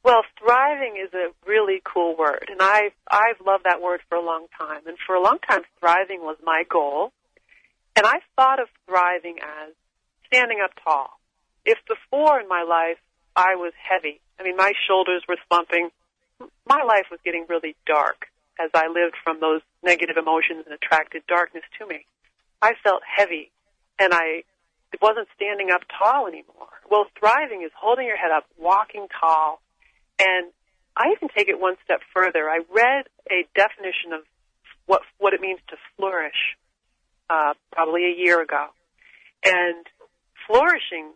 Well, 0.03 0.23
thriving 0.39 0.95
is 1.03 1.13
a 1.13 1.33
really 1.45 1.81
cool 1.83 2.15
word, 2.17 2.47
and 2.49 2.61
I've 2.61 2.93
I've 3.11 3.45
loved 3.45 3.65
that 3.65 3.81
word 3.81 3.99
for 4.07 4.15
a 4.15 4.23
long 4.23 4.47
time. 4.57 4.87
And 4.87 4.97
for 5.05 5.15
a 5.15 5.21
long 5.21 5.37
time, 5.39 5.63
thriving 5.79 6.21
was 6.21 6.37
my 6.43 6.63
goal. 6.69 7.11
And 7.95 8.05
I 8.05 8.19
thought 8.35 8.61
of 8.61 8.67
thriving 8.87 9.37
as 9.41 9.73
standing 10.27 10.59
up 10.63 10.71
tall. 10.83 11.19
If 11.65 11.77
before 11.87 12.39
in 12.39 12.47
my 12.47 12.63
life 12.63 12.99
I 13.35 13.55
was 13.55 13.73
heavy, 13.75 14.21
I 14.39 14.43
mean 14.43 14.55
my 14.55 14.71
shoulders 14.87 15.23
were 15.27 15.37
slumping, 15.49 15.89
my 16.65 16.83
life 16.83 17.07
was 17.11 17.19
getting 17.25 17.45
really 17.49 17.75
dark 17.85 18.27
as 18.59 18.69
I 18.73 18.87
lived 18.87 19.15
from 19.23 19.39
those 19.39 19.61
negative 19.83 20.17
emotions 20.17 20.63
and 20.65 20.73
attracted 20.73 21.23
darkness 21.27 21.63
to 21.79 21.87
me. 21.87 22.05
I 22.61 22.73
felt 22.83 23.01
heavy, 23.03 23.51
and 23.99 24.13
I 24.13 24.43
it 24.93 25.01
wasn't 25.01 25.27
standing 25.35 25.69
up 25.71 25.81
tall 25.97 26.27
anymore. 26.27 26.71
Well, 26.89 27.05
thriving 27.19 27.63
is 27.63 27.71
holding 27.75 28.05
your 28.05 28.17
head 28.17 28.31
up, 28.31 28.45
walking 28.57 29.07
tall, 29.19 29.61
and 30.19 30.51
I 30.95 31.11
even 31.15 31.29
take 31.35 31.49
it 31.49 31.59
one 31.59 31.75
step 31.83 32.01
further. 32.13 32.49
I 32.49 32.59
read 32.73 33.05
a 33.29 33.45
definition 33.55 34.13
of 34.13 34.21
what 34.85 35.01
what 35.19 35.33
it 35.33 35.41
means 35.41 35.59
to 35.69 35.75
flourish 35.97 36.57
uh, 37.29 37.53
probably 37.71 38.05
a 38.05 38.15
year 38.17 38.41
ago, 38.41 38.67
and 39.43 39.85
flourishing 40.47 41.13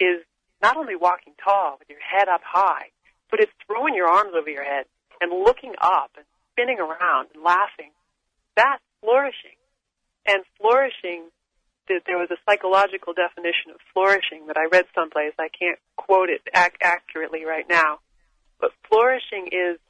is 0.00 0.22
not 0.62 0.76
only 0.76 0.96
walking 0.96 1.34
tall 1.42 1.76
with 1.78 1.88
your 1.88 2.00
head 2.00 2.28
up 2.28 2.40
high, 2.44 2.90
but 3.30 3.40
it's 3.40 3.52
throwing 3.66 3.94
your 3.94 4.08
arms 4.08 4.32
over 4.38 4.50
your 4.50 4.64
head 4.64 4.86
and 5.20 5.32
looking 5.44 5.74
up 5.80 6.10
and 6.16 6.24
spinning 6.52 6.78
around 6.78 7.28
and 7.34 7.42
laughing. 7.42 7.90
That's 8.56 8.82
flourishing. 9.00 9.58
And 10.26 10.44
flourishing, 10.60 11.30
th- 11.88 12.04
there 12.06 12.18
was 12.18 12.30
a 12.30 12.38
psychological 12.44 13.16
definition 13.16 13.72
of 13.72 13.80
flourishing 13.92 14.46
that 14.46 14.56
I 14.56 14.68
read 14.70 14.84
someplace. 14.94 15.32
I 15.40 15.48
can't 15.48 15.78
quote 15.96 16.28
it 16.28 16.42
ac- 16.54 16.78
accurately 16.82 17.44
right 17.44 17.66
now. 17.68 17.98
But 18.60 18.70
flourishing 18.88 19.48
is, 19.50 19.80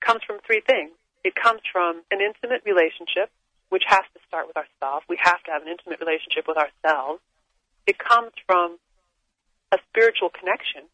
comes 0.00 0.22
from 0.26 0.40
three 0.46 0.62
things. 0.64 0.96
It 1.22 1.34
comes 1.36 1.60
from 1.70 2.02
an 2.10 2.18
intimate 2.18 2.64
relationship, 2.66 3.30
which 3.68 3.84
has 3.86 4.02
to 4.14 4.20
start 4.26 4.48
with 4.48 4.56
ourselves. 4.56 5.06
We 5.08 5.18
have 5.22 5.42
to 5.44 5.50
have 5.52 5.62
an 5.62 5.68
intimate 5.68 6.00
relationship 6.00 6.48
with 6.48 6.58
ourselves. 6.58 7.20
It 7.86 7.98
comes 7.98 8.32
from 8.46 8.78
a 9.70 9.78
spiritual 9.90 10.30
connection, 10.30 10.88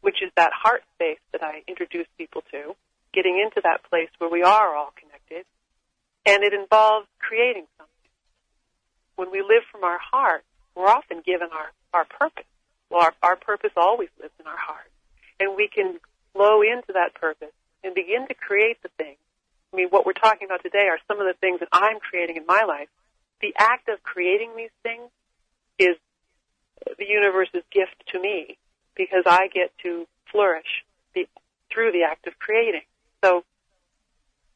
which 0.00 0.22
is 0.22 0.30
that 0.36 0.50
heart 0.52 0.82
space 0.94 1.22
that 1.32 1.42
I 1.42 1.62
introduce 1.68 2.06
people 2.16 2.42
to, 2.50 2.74
getting 3.14 3.38
into 3.38 3.60
that 3.62 3.84
place 3.88 4.10
where 4.18 4.30
we 4.30 4.42
are 4.42 4.74
all 4.74 4.92
connected. 4.98 5.46
And 6.26 6.42
it 6.42 6.52
involves 6.52 7.06
creating 7.18 7.66
something. 7.78 7.97
When 9.18 9.32
we 9.32 9.40
live 9.42 9.64
from 9.72 9.82
our 9.82 9.98
heart, 9.98 10.44
we're 10.76 10.86
often 10.86 11.22
given 11.26 11.48
our, 11.52 11.72
our 11.92 12.04
purpose. 12.04 12.46
Well, 12.88 13.02
our, 13.02 13.14
our 13.20 13.34
purpose 13.34 13.72
always 13.76 14.10
lives 14.20 14.32
in 14.38 14.46
our 14.46 14.56
heart. 14.56 14.86
And 15.40 15.56
we 15.56 15.66
can 15.66 15.98
flow 16.32 16.62
into 16.62 16.92
that 16.94 17.14
purpose 17.14 17.50
and 17.82 17.96
begin 17.96 18.28
to 18.28 18.34
create 18.34 18.80
the 18.80 18.90
things. 18.96 19.18
I 19.72 19.76
mean, 19.76 19.88
what 19.88 20.06
we're 20.06 20.12
talking 20.12 20.46
about 20.46 20.62
today 20.62 20.86
are 20.86 21.00
some 21.08 21.20
of 21.20 21.26
the 21.26 21.34
things 21.40 21.58
that 21.58 21.68
I'm 21.72 21.98
creating 21.98 22.36
in 22.36 22.46
my 22.46 22.62
life. 22.62 22.86
The 23.42 23.52
act 23.58 23.88
of 23.88 24.00
creating 24.04 24.52
these 24.56 24.70
things 24.84 25.10
is 25.80 25.96
the 26.96 27.06
universe's 27.06 27.64
gift 27.72 27.96
to 28.12 28.20
me 28.20 28.56
because 28.94 29.24
I 29.26 29.48
get 29.48 29.72
to 29.82 30.06
flourish 30.30 30.84
the, 31.16 31.26
through 31.74 31.90
the 31.90 32.04
act 32.04 32.28
of 32.28 32.38
creating. 32.38 32.86
So 33.24 33.42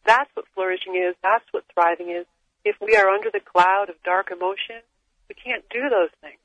that's 0.07 0.31
what 0.35 0.45
flourishing 0.55 0.95
is. 0.95 1.17
That's 1.21 1.45
what 1.51 1.65
thriving 1.75 2.11
is. 2.11 2.27
If 2.65 2.77
we 2.81 2.97
are 2.97 3.09
under 3.09 3.31
the 3.31 3.41
cloud 3.41 3.89
of 3.89 3.97
dark 4.05 4.31
emotion, 4.31 4.83
we 5.29 5.35
can't 5.35 5.65
do 5.71 5.89
those 5.89 6.11
things. 6.21 6.39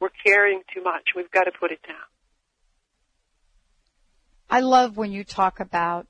We're 0.00 0.10
carrying 0.24 0.62
too 0.72 0.82
much. 0.82 1.10
We've 1.14 1.30
got 1.30 1.44
to 1.44 1.52
put 1.52 1.72
it 1.72 1.80
down. 1.86 1.96
I 4.50 4.60
love 4.60 4.96
when 4.96 5.12
you 5.12 5.24
talk 5.24 5.60
about 5.60 6.06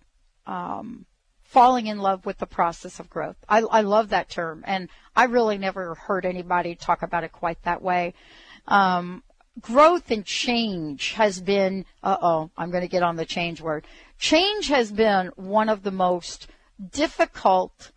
um, 0.47 1.07
falling 1.43 1.87
in 1.87 1.99
love 1.99 2.25
with 2.25 2.39
the 2.39 2.47
process 2.47 3.01
of 3.01 3.11
growth. 3.11 3.37
I, 3.49 3.61
I 3.61 3.81
love 3.81 4.11
that 4.11 4.29
term, 4.29 4.63
and 4.67 4.89
I 5.17 5.25
really 5.25 5.59
never 5.59 5.95
heard 5.95 6.25
anybody 6.25 6.75
talk 6.75 7.03
about 7.03 7.25
it 7.25 7.33
quite 7.33 7.61
that 7.63 7.83
way. 7.83 8.15
Um, 8.69 9.25
growth 9.61 10.11
and 10.11 10.25
change 10.25 11.13
has 11.13 11.41
been, 11.41 11.85
uh 12.03 12.17
oh, 12.21 12.51
I'm 12.57 12.71
going 12.71 12.83
to 12.83 12.89
get 12.89 13.03
on 13.03 13.17
the 13.17 13.25
change 13.25 13.61
word. 13.61 13.87
Change 14.19 14.69
has 14.69 14.93
been 14.93 15.29
one 15.37 15.69
of 15.69 15.83
the 15.83 15.91
most 15.91 16.49
difficult 16.93 17.91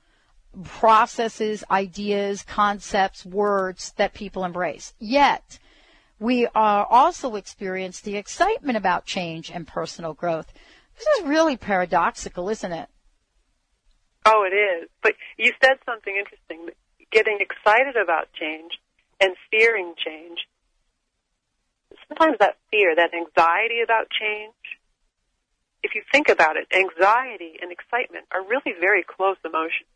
processes, 0.64 1.64
ideas, 1.72 2.44
concepts, 2.44 3.26
words 3.26 3.94
that 3.98 4.14
people 4.14 4.44
embrace. 4.44 4.94
Yet, 5.00 5.60
we 6.20 6.48
are 6.54 6.86
also 6.86 7.36
experience 7.36 8.02
the 8.02 8.18
excitement 8.18 8.78
about 8.78 9.06
change 9.06 9.50
and 9.50 9.68
personal 9.68 10.14
growth. 10.14 10.54
This 10.98 11.08
is 11.20 11.26
really 11.26 11.58
paradoxical, 11.58 12.50
isn't 12.50 12.72
it? 12.72 12.90
Oh, 14.26 14.44
it 14.46 14.56
is. 14.56 14.90
But 15.02 15.16
you 15.38 15.52
said 15.64 15.78
something 15.86 16.16
interesting. 16.16 16.70
Getting 17.12 17.40
excited 17.40 17.96
about 17.96 18.32
change 18.34 18.74
and 19.20 19.36
fearing 19.50 19.94
change. 19.98 20.48
Sometimes 22.08 22.38
that 22.40 22.58
fear, 22.70 22.96
that 22.96 23.14
anxiety 23.14 23.82
about 23.84 24.08
change, 24.10 24.54
if 25.84 25.96
you 25.96 26.04
think 26.12 26.30
about 26.30 26.58
it, 26.58 26.68
anxiety 26.72 27.58
and 27.62 27.72
excitement 27.72 28.26
are 28.32 28.44
really 28.44 28.74
very 28.80 29.04
close 29.04 29.38
emotions. 29.44 29.90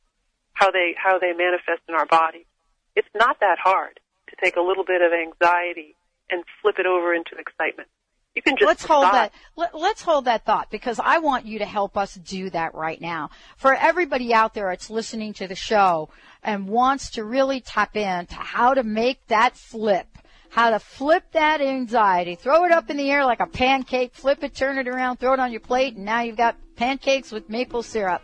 How 0.55 0.71
they 0.71 0.95
how 0.97 1.19
they 1.19 1.33
manifest 1.33 1.83
in 1.87 1.95
our 1.95 2.07
body. 2.07 2.45
It's 2.95 3.07
not 3.13 3.39
that 3.39 3.57
hard 3.63 3.99
to 4.29 4.35
take 4.43 4.55
a 4.55 4.61
little 4.61 4.83
bit 4.83 5.01
of 5.01 5.11
anxiety 5.13 5.95
and 6.29 6.43
flip 6.61 6.79
it 6.79 6.85
over 6.85 7.13
into 7.13 7.37
excitement. 7.37 7.87
You 8.35 8.41
can 8.41 8.55
just 8.57 8.67
let's 8.67 8.85
hold 8.85 9.05
that. 9.05 9.31
Let, 9.55 9.73
let's 9.73 10.01
hold 10.01 10.25
that 10.25 10.43
thought 10.45 10.69
because 10.69 10.99
I 10.99 11.19
want 11.19 11.45
you 11.45 11.59
to 11.59 11.65
help 11.65 11.95
us 11.95 12.15
do 12.15 12.49
that 12.49 12.75
right 12.75 12.99
now. 12.99 13.29
For 13.55 13.73
everybody 13.73 14.33
out 14.33 14.53
there 14.53 14.69
that's 14.69 14.89
listening 14.89 15.33
to 15.33 15.47
the 15.47 15.55
show 15.55 16.09
and 16.43 16.67
wants 16.67 17.11
to 17.11 17.23
really 17.23 17.61
tap 17.61 17.95
into 17.95 18.35
how 18.35 18.73
to 18.73 18.83
make 18.83 19.25
that 19.27 19.55
flip, 19.55 20.07
how 20.49 20.71
to 20.71 20.79
flip 20.79 21.23
that 21.31 21.61
anxiety, 21.61 22.35
throw 22.35 22.65
it 22.65 22.73
up 22.73 22.89
in 22.89 22.97
the 22.97 23.09
air 23.09 23.23
like 23.23 23.39
a 23.39 23.47
pancake, 23.47 24.13
flip 24.13 24.43
it, 24.43 24.53
turn 24.53 24.77
it 24.77 24.89
around, 24.89 25.17
throw 25.17 25.33
it 25.33 25.39
on 25.39 25.51
your 25.51 25.61
plate, 25.61 25.95
and 25.95 26.03
now 26.03 26.19
you've 26.19 26.35
got 26.35 26.57
pancakes 26.75 27.31
with 27.31 27.49
maple 27.49 27.83
syrup. 27.83 28.21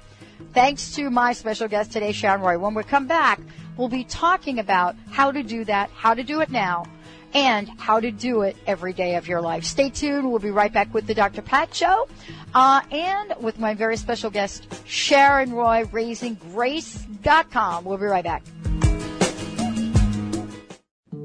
Thanks 0.54 0.96
to 0.96 1.10
my 1.10 1.34
special 1.34 1.68
guest 1.68 1.92
today, 1.92 2.12
Sharon 2.12 2.42
Roy. 2.42 2.58
When 2.58 2.74
we 2.74 2.84
come 2.84 3.08
back, 3.08 3.40
we'll 3.78 3.88
be 3.88 4.04
talking 4.04 4.60
about 4.60 4.96
how 5.10 5.32
to 5.32 5.44
do 5.44 5.64
that, 5.66 5.90
how 5.92 6.14
to 6.14 6.24
do 6.24 6.42
it 6.42 6.50
now, 6.50 6.86
and 7.34 7.70
how 7.80 8.00
to 8.00 8.12
do 8.12 8.42
it 8.42 8.58
every 8.68 8.94
day 8.94 9.16
of 9.16 9.28
your 9.28 9.42
life. 9.42 9.64
Stay 9.64 9.90
tuned. 9.90 10.30
We'll 10.30 10.40
be 10.40 10.52
right 10.52 10.74
back 10.74 10.94
with 10.94 11.08
the 11.08 11.14
Dr. 11.14 11.42
Pat 11.42 11.74
Show 11.74 12.08
uh, 12.54 12.82
and 12.92 13.34
with 13.40 13.60
my 13.60 13.74
very 13.74 13.98
special 13.98 14.30
guest, 14.30 14.68
Sharon 14.86 15.54
Roy, 15.54 15.86
RaisingGrace.com. 15.86 17.86
We'll 17.86 17.98
be 17.98 18.06
right 18.06 18.24
back. 18.24 18.44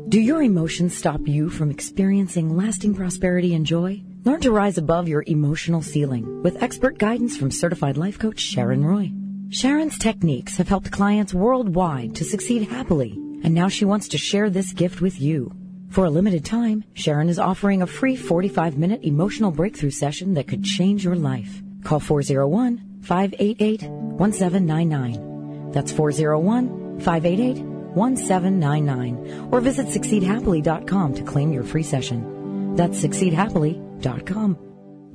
Do 0.08 0.20
your 0.20 0.40
emotions 0.40 0.96
stop 0.96 1.26
you 1.26 1.50
from 1.50 1.70
experiencing 1.70 2.56
lasting 2.56 2.94
prosperity 2.94 3.54
and 3.54 3.66
joy? 3.66 4.02
Learn 4.26 4.40
to 4.40 4.50
rise 4.50 4.76
above 4.76 5.06
your 5.06 5.22
emotional 5.28 5.82
ceiling 5.82 6.42
with 6.42 6.60
expert 6.60 6.98
guidance 6.98 7.36
from 7.36 7.52
certified 7.52 7.96
life 7.96 8.18
coach 8.18 8.40
Sharon 8.40 8.84
Roy. 8.84 9.12
Sharon's 9.50 9.98
techniques 9.98 10.56
have 10.56 10.66
helped 10.66 10.90
clients 10.90 11.32
worldwide 11.32 12.16
to 12.16 12.24
succeed 12.24 12.68
happily, 12.68 13.12
and 13.44 13.54
now 13.54 13.68
she 13.68 13.84
wants 13.84 14.08
to 14.08 14.18
share 14.18 14.50
this 14.50 14.72
gift 14.72 15.00
with 15.00 15.20
you. 15.20 15.54
For 15.90 16.06
a 16.06 16.10
limited 16.10 16.44
time, 16.44 16.82
Sharon 16.94 17.28
is 17.28 17.38
offering 17.38 17.82
a 17.82 17.86
free 17.86 18.16
45 18.16 18.76
minute 18.76 19.04
emotional 19.04 19.52
breakthrough 19.52 19.92
session 19.92 20.34
that 20.34 20.48
could 20.48 20.64
change 20.64 21.04
your 21.04 21.14
life. 21.14 21.62
Call 21.84 22.00
401 22.00 23.02
588 23.02 23.82
1799. 23.88 25.70
That's 25.70 25.92
401 25.92 26.98
588 26.98 27.62
1799. 27.62 29.50
Or 29.52 29.60
visit 29.60 29.86
succeedhappily.com 29.86 31.14
to 31.14 31.22
claim 31.22 31.52
your 31.52 31.62
free 31.62 31.84
session. 31.84 32.74
That's 32.74 33.00
succeedhappily.com. 33.00 33.85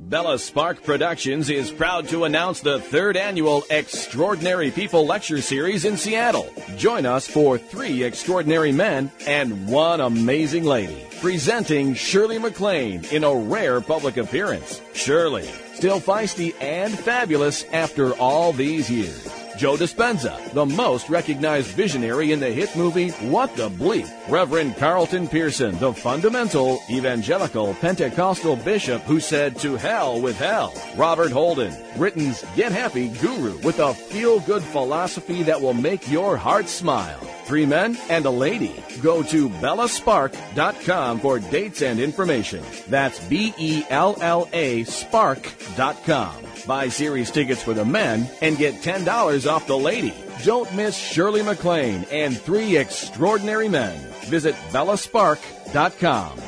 Bella 0.08 0.38
Spark 0.38 0.82
Productions 0.82 1.48
is 1.48 1.70
proud 1.70 2.08
to 2.08 2.24
announce 2.24 2.60
the 2.60 2.80
third 2.80 3.16
annual 3.16 3.64
Extraordinary 3.70 4.70
People 4.70 5.06
Lecture 5.06 5.40
Series 5.40 5.86
in 5.86 5.96
Seattle. 5.96 6.52
Join 6.76 7.06
us 7.06 7.26
for 7.26 7.56
three 7.56 8.02
extraordinary 8.02 8.72
men 8.72 9.10
and 9.26 9.68
one 9.68 10.00
amazing 10.00 10.64
lady. 10.64 11.06
Presenting 11.20 11.94
Shirley 11.94 12.38
MacLaine 12.38 13.04
in 13.10 13.24
a 13.24 13.34
rare 13.34 13.80
public 13.80 14.18
appearance. 14.18 14.82
Shirley, 14.92 15.48
still 15.72 16.00
feisty 16.00 16.54
and 16.60 16.92
fabulous 16.98 17.64
after 17.72 18.12
all 18.16 18.52
these 18.52 18.90
years. 18.90 19.41
Joe 19.56 19.76
Dispenza, 19.76 20.52
the 20.52 20.66
most 20.66 21.08
recognized 21.08 21.68
visionary 21.68 22.32
in 22.32 22.40
the 22.40 22.50
hit 22.50 22.74
movie 22.74 23.10
What 23.10 23.54
the 23.56 23.68
Bleep. 23.68 24.10
Reverend 24.28 24.76
Carlton 24.76 25.28
Pearson, 25.28 25.78
the 25.78 25.92
fundamental 25.92 26.80
evangelical 26.90 27.74
Pentecostal 27.74 28.56
bishop 28.56 29.02
who 29.02 29.20
said 29.20 29.58
to 29.60 29.76
hell 29.76 30.20
with 30.20 30.38
hell. 30.38 30.72
Robert 30.96 31.30
Holden, 31.30 31.74
Britain's 31.96 32.44
Get 32.56 32.72
Happy 32.72 33.08
guru 33.08 33.58
with 33.58 33.78
a 33.78 33.94
feel 33.94 34.40
good 34.40 34.62
philosophy 34.62 35.42
that 35.42 35.60
will 35.60 35.74
make 35.74 36.10
your 36.10 36.36
heart 36.36 36.68
smile. 36.68 37.20
Three 37.52 37.66
men 37.66 37.98
and 38.08 38.24
a 38.24 38.30
lady. 38.30 38.82
Go 39.02 39.22
to 39.24 39.50
bellaspark.com 39.50 41.20
for 41.20 41.38
dates 41.38 41.82
and 41.82 42.00
information. 42.00 42.64
That's 42.88 43.22
B 43.26 43.52
E 43.58 43.84
L 43.90 44.16
L 44.22 44.48
A 44.54 44.84
spark.com. 44.84 46.34
Buy 46.66 46.88
series 46.88 47.30
tickets 47.30 47.62
for 47.62 47.74
the 47.74 47.84
men 47.84 48.26
and 48.40 48.56
get 48.56 48.76
$10 48.76 49.52
off 49.52 49.66
the 49.66 49.76
lady. 49.76 50.14
Don't 50.42 50.74
miss 50.74 50.96
Shirley 50.96 51.42
MacLaine 51.42 52.06
and 52.10 52.40
three 52.40 52.78
extraordinary 52.78 53.68
men. 53.68 53.98
Visit 54.22 54.54
bellaspark.com. 54.70 56.40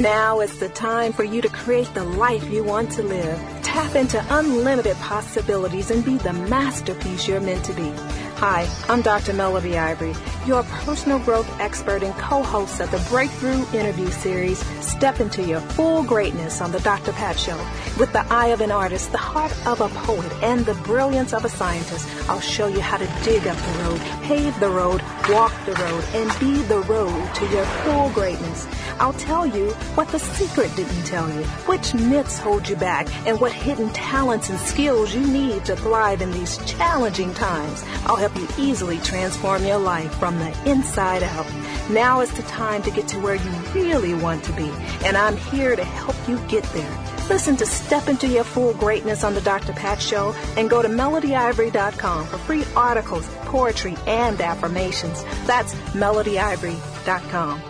Now 0.00 0.40
is 0.40 0.58
the 0.60 0.70
time 0.70 1.12
for 1.12 1.24
you 1.24 1.42
to 1.42 1.48
create 1.50 1.92
the 1.92 2.04
life 2.04 2.48
you 2.50 2.64
want 2.64 2.90
to 2.92 3.02
live. 3.02 3.38
Tap 3.62 3.96
into 3.96 4.24
unlimited 4.30 4.96
possibilities 4.96 5.90
and 5.90 6.04
be 6.04 6.16
the 6.16 6.32
masterpiece 6.32 7.28
you're 7.28 7.40
meant 7.40 7.64
to 7.66 7.74
be. 7.74 7.92
Hi, 8.40 8.66
I'm 8.88 9.02
Dr. 9.02 9.34
Melody 9.34 9.76
Ivory, 9.76 10.14
your 10.46 10.62
personal 10.62 11.18
growth 11.18 11.60
expert 11.60 12.02
and 12.02 12.14
co-host 12.14 12.80
of 12.80 12.90
the 12.90 13.06
Breakthrough 13.10 13.66
Interview 13.78 14.08
Series, 14.08 14.58
Step 14.82 15.20
Into 15.20 15.42
Your 15.42 15.60
Full 15.60 16.04
Greatness 16.04 16.62
on 16.62 16.72
the 16.72 16.80
Dr. 16.80 17.12
Pat 17.12 17.38
Show. 17.38 17.58
With 17.98 18.14
the 18.14 18.24
eye 18.32 18.46
of 18.46 18.62
an 18.62 18.72
artist, 18.72 19.12
the 19.12 19.18
heart 19.18 19.54
of 19.66 19.82
a 19.82 19.90
poet, 19.90 20.32
and 20.42 20.64
the 20.64 20.72
brilliance 20.72 21.34
of 21.34 21.44
a 21.44 21.50
scientist, 21.50 22.08
I'll 22.30 22.40
show 22.40 22.66
you 22.66 22.80
how 22.80 22.96
to 22.96 23.04
dig 23.24 23.46
up 23.46 23.58
the 23.58 23.84
road, 23.84 24.00
pave 24.22 24.58
the 24.58 24.70
road, 24.70 25.02
walk 25.28 25.52
the 25.66 25.74
road, 25.74 26.02
and 26.14 26.40
be 26.40 26.62
the 26.62 26.80
road 26.80 27.34
to 27.34 27.46
your 27.48 27.66
full 27.84 28.08
greatness. 28.08 28.66
I'll 29.00 29.14
tell 29.14 29.46
you 29.46 29.70
what 29.96 30.08
the 30.08 30.18
secret 30.18 30.76
didn't 30.76 31.04
tell 31.04 31.26
you, 31.30 31.42
which 31.64 31.94
myths 31.94 32.38
hold 32.38 32.68
you 32.68 32.76
back, 32.76 33.08
and 33.26 33.40
what 33.40 33.50
hidden 33.50 33.88
talents 33.90 34.50
and 34.50 34.58
skills 34.58 35.14
you 35.14 35.26
need 35.26 35.64
to 35.64 35.74
thrive 35.74 36.20
in 36.20 36.30
these 36.30 36.58
challenging 36.70 37.32
times. 37.32 37.82
I'll 38.04 38.16
help 38.16 38.36
you 38.36 38.46
easily 38.58 38.98
transform 38.98 39.64
your 39.64 39.78
life 39.78 40.14
from 40.16 40.38
the 40.38 40.70
inside 40.70 41.22
out. 41.22 41.46
Now 41.88 42.20
is 42.20 42.30
the 42.34 42.42
time 42.42 42.82
to 42.82 42.90
get 42.90 43.08
to 43.08 43.20
where 43.20 43.36
you 43.36 43.50
really 43.74 44.12
want 44.12 44.44
to 44.44 44.52
be, 44.52 44.70
and 45.04 45.16
I'm 45.16 45.38
here 45.38 45.74
to 45.76 45.84
help 45.84 46.16
you 46.28 46.38
get 46.46 46.64
there. 46.74 46.98
Listen 47.30 47.56
to 47.56 47.64
Step 47.64 48.08
Into 48.08 48.26
Your 48.26 48.44
Full 48.44 48.74
Greatness 48.74 49.24
on 49.24 49.34
the 49.34 49.40
Dr. 49.40 49.72
Pat 49.72 50.02
Show 50.02 50.34
and 50.58 50.68
go 50.68 50.82
to 50.82 50.88
melodyivory.com 50.88 52.26
for 52.26 52.38
free 52.38 52.64
articles, 52.76 53.26
poetry, 53.46 53.96
and 54.06 54.40
affirmations. 54.40 55.24
That's 55.46 55.74
melodyivory.com. 55.94 57.69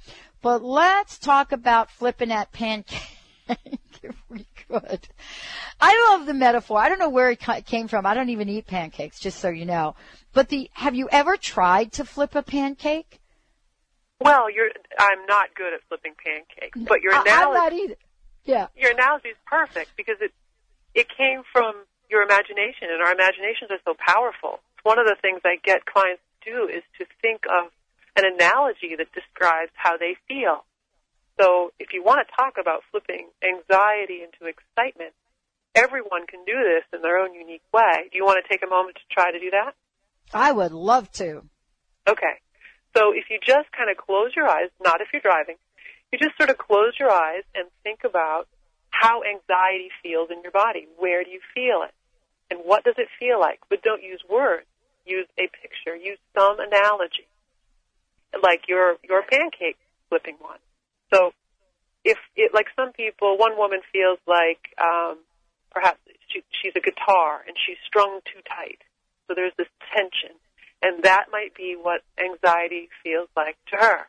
but 0.40 0.62
let's 0.62 1.18
talk 1.18 1.50
about 1.50 1.90
flipping 1.90 2.28
that 2.28 2.52
pancake 2.52 3.18
if 3.48 4.14
we 4.28 4.46
could. 4.68 5.08
I 5.80 6.10
love 6.10 6.26
the 6.26 6.34
metaphor. 6.34 6.78
I 6.78 6.88
don't 6.88 6.98
know 7.00 7.08
where 7.08 7.30
it 7.30 7.40
came 7.66 7.88
from. 7.88 8.06
I 8.06 8.14
don't 8.14 8.30
even 8.30 8.48
eat 8.48 8.66
pancakes, 8.66 9.18
just 9.18 9.40
so 9.40 9.48
you 9.48 9.64
know. 9.64 9.96
But 10.32 10.48
the, 10.48 10.70
have 10.74 10.94
you 10.94 11.08
ever 11.10 11.36
tried 11.36 11.92
to 11.92 12.04
flip 12.04 12.34
a 12.34 12.42
pancake? 12.42 13.20
Well, 14.20 14.50
you're, 14.50 14.70
I'm 14.98 15.26
not 15.26 15.54
good 15.54 15.72
at 15.72 15.80
flipping 15.88 16.14
pancakes, 16.24 16.78
but 16.78 17.02
your 17.02 17.12
analogy, 17.12 17.30
I'm 17.30 17.52
not 17.54 17.72
either. 17.72 17.94
Yeah. 18.44 18.66
Your 18.76 18.92
analogy 18.92 19.28
is 19.28 19.36
perfect 19.46 19.90
because 19.96 20.16
it, 20.20 20.32
it 20.94 21.06
came 21.08 21.42
from 21.52 21.74
your 22.10 22.22
imagination 22.22 22.88
and 22.90 23.02
our 23.02 23.12
imaginations 23.12 23.70
are 23.70 23.82
so 23.84 23.94
powerful. 23.98 24.60
One 24.82 24.98
of 24.98 25.06
the 25.06 25.16
things 25.20 25.40
I 25.44 25.56
get 25.62 25.84
clients 25.84 26.22
to 26.42 26.50
do 26.50 26.58
is 26.68 26.82
to 26.98 27.04
think 27.20 27.44
of 27.46 27.70
an 28.16 28.24
analogy 28.24 28.96
that 28.96 29.12
describes 29.12 29.70
how 29.74 29.96
they 29.96 30.16
feel. 30.26 30.64
So 31.38 31.72
if 31.78 31.92
you 31.92 32.02
want 32.02 32.26
to 32.26 32.34
talk 32.34 32.54
about 32.58 32.82
flipping 32.90 33.28
anxiety 33.44 34.26
into 34.26 34.50
excitement, 34.50 35.14
everyone 35.74 36.26
can 36.26 36.44
do 36.44 36.56
this 36.58 36.82
in 36.92 37.02
their 37.02 37.18
own 37.18 37.34
unique 37.34 37.62
way. 37.72 38.10
Do 38.10 38.18
you 38.18 38.24
want 38.24 38.42
to 38.42 38.48
take 38.48 38.64
a 38.64 38.70
moment 38.70 38.96
to 38.96 39.14
try 39.14 39.30
to 39.30 39.38
do 39.38 39.50
that? 39.50 39.74
I 40.34 40.52
would 40.52 40.72
love 40.72 41.10
to. 41.12 41.42
Okay. 42.08 42.42
So 42.96 43.12
if 43.14 43.30
you 43.30 43.38
just 43.38 43.70
kind 43.76 43.90
of 43.90 43.96
close 43.96 44.34
your 44.34 44.48
eyes, 44.48 44.70
not 44.82 45.00
if 45.00 45.08
you're 45.12 45.22
driving, 45.22 45.56
you 46.10 46.18
just 46.18 46.36
sort 46.36 46.50
of 46.50 46.58
close 46.58 46.94
your 46.98 47.10
eyes 47.10 47.44
and 47.54 47.68
think 47.84 48.00
about 48.04 48.48
how 48.98 49.22
anxiety 49.22 49.90
feels 50.02 50.28
in 50.30 50.42
your 50.42 50.50
body. 50.50 50.88
Where 50.98 51.22
do 51.22 51.30
you 51.30 51.40
feel 51.54 51.86
it? 51.86 51.94
And 52.50 52.60
what 52.64 52.82
does 52.82 52.96
it 52.98 53.08
feel 53.18 53.38
like? 53.38 53.60
But 53.70 53.82
don't 53.82 54.02
use 54.02 54.20
words. 54.28 54.66
Use 55.06 55.28
a 55.38 55.46
picture. 55.62 55.94
Use 55.94 56.18
some 56.36 56.58
analogy. 56.58 57.28
Like 58.42 58.62
your, 58.66 58.96
your 59.08 59.22
pancake 59.22 59.78
flipping 60.08 60.36
one. 60.40 60.58
So 61.14 61.32
if 62.04 62.18
it, 62.34 62.52
like 62.52 62.66
some 62.74 62.92
people, 62.92 63.38
one 63.38 63.56
woman 63.56 63.80
feels 63.92 64.18
like, 64.26 64.60
um, 64.82 65.18
perhaps 65.70 66.00
she, 66.28 66.42
she's 66.60 66.72
a 66.76 66.80
guitar 66.80 67.44
and 67.46 67.56
she's 67.66 67.78
strung 67.86 68.20
too 68.24 68.40
tight. 68.48 68.82
So 69.26 69.34
there's 69.34 69.54
this 69.56 69.68
tension. 69.94 70.34
And 70.82 71.04
that 71.04 71.26
might 71.30 71.54
be 71.54 71.76
what 71.80 72.02
anxiety 72.18 72.88
feels 73.04 73.28
like 73.36 73.56
to 73.70 73.76
her. 73.76 74.06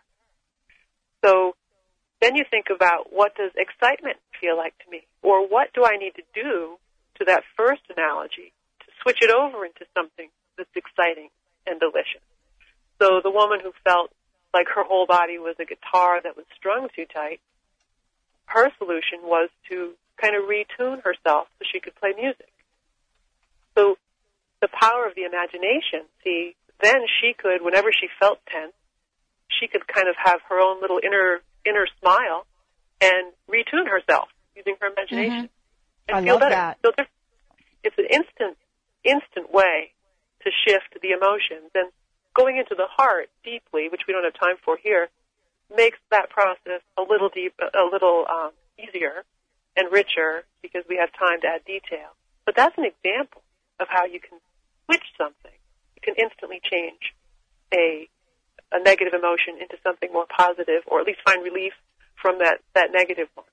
So 1.24 1.56
then 2.22 2.36
you 2.36 2.44
think 2.50 2.68
about 2.74 3.12
what 3.12 3.36
does 3.36 3.52
excitement 3.56 4.18
feel 4.40 4.58
like 4.58 4.78
to 4.84 4.92
me? 4.92 5.08
Or 5.24 5.48
what 5.48 5.72
do 5.74 5.86
I 5.86 5.98
need 5.98 6.16
to 6.16 6.26
do 6.34 6.78
to 7.20 7.26
that 7.26 7.44
first 7.56 7.82
analogy 7.96 8.52
to 8.84 8.88
switch 9.02 9.20
it 9.22 9.32
over 9.32 9.66
into 9.66 9.86
something 9.96 10.30
that's 10.58 10.76
exciting 10.76 11.30
and 11.66 11.80
delicious? 11.80 12.24
So 13.02 13.22
the 13.24 13.32
woman 13.32 13.60
who 13.64 13.72
felt 13.84 14.12
like 14.54 14.68
her 14.76 14.84
whole 14.84 15.06
body 15.06 15.40
was 15.40 15.56
a 15.60 15.66
guitar 15.66 16.20
that 16.22 16.36
was 16.36 16.46
strung 16.58 16.90
too 16.96 17.06
tight, 17.06 17.40
her 18.46 18.68
solution 18.78 19.24
was 19.24 19.50
to 19.70 19.94
kind 20.20 20.36
of 20.36 20.50
retune 20.50 21.02
herself 21.04 21.48
so 21.58 21.64
she 21.72 21.80
could 21.80 21.96
play 21.96 22.12
music. 22.18 22.52
So 23.78 23.96
the 24.60 24.68
power 24.68 25.08
of 25.08 25.16
the 25.16 25.24
imagination, 25.24 26.04
see, 26.24 26.56
then 26.82 27.08
she 27.22 27.32
could, 27.32 27.64
whenever 27.64 27.92
she 27.94 28.08
felt 28.20 28.40
tense, 28.52 28.74
she 29.48 29.68
could 29.68 29.88
kind 29.88 30.08
of 30.08 30.16
have 30.18 30.42
her 30.50 30.60
own 30.60 30.82
little 30.82 31.00
inner 31.00 31.40
inner 31.66 31.88
smile 32.00 32.46
and 33.02 33.32
retune 33.50 33.88
herself 33.88 34.30
using 34.56 34.76
her 34.82 34.88
imagination 34.88 35.50
mm-hmm. 35.50 36.08
and 36.10 36.18
I 36.18 36.24
feel 36.24 36.34
love 36.34 36.42
better. 36.42 36.56
That. 36.56 36.78
So 36.84 36.92
it's 37.84 37.98
an 37.98 38.06
instant 38.06 38.58
instant 39.04 39.54
way 39.54 39.94
to 40.44 40.52
shift 40.66 41.00
the 41.02 41.12
emotions 41.12 41.72
and 41.74 41.90
going 42.36 42.58
into 42.58 42.76
the 42.76 42.88
heart 42.88 43.30
deeply, 43.44 43.90
which 43.90 44.02
we 44.08 44.14
don't 44.14 44.24
have 44.24 44.34
time 44.40 44.56
for 44.64 44.78
here, 44.82 45.10
makes 45.76 45.98
that 46.12 46.30
process 46.30 46.82
a 46.98 47.02
little 47.02 47.30
deep, 47.30 47.54
a 47.60 47.86
little 47.92 48.26
um, 48.30 48.52
easier 48.78 49.24
and 49.76 49.92
richer 49.92 50.44
because 50.62 50.84
we 50.90 50.98
have 50.98 51.10
time 51.14 51.42
to 51.42 51.48
add 51.48 51.66
detail. 51.66 52.16
But 52.46 52.56
that's 52.56 52.78
an 52.78 52.86
example 52.86 53.42
of 53.80 53.88
how 53.90 54.06
you 54.06 54.20
can 54.20 54.40
switch 54.86 55.06
something. 55.18 55.58
You 55.96 56.02
can 56.02 56.16
instantly 56.18 56.60
change 56.64 57.14
a 57.74 58.10
a 58.72 58.80
negative 58.82 59.14
emotion 59.14 59.56
into 59.62 59.78
something 59.84 60.12
more 60.12 60.26
positive, 60.26 60.84
or 60.88 61.00
at 61.00 61.08
least 61.08 61.20
find 61.26 61.44
relief 61.44 61.74
from 62.22 62.40
that 62.40 62.60
that 62.76 62.92
negative 62.92 63.28
one. 63.36 63.46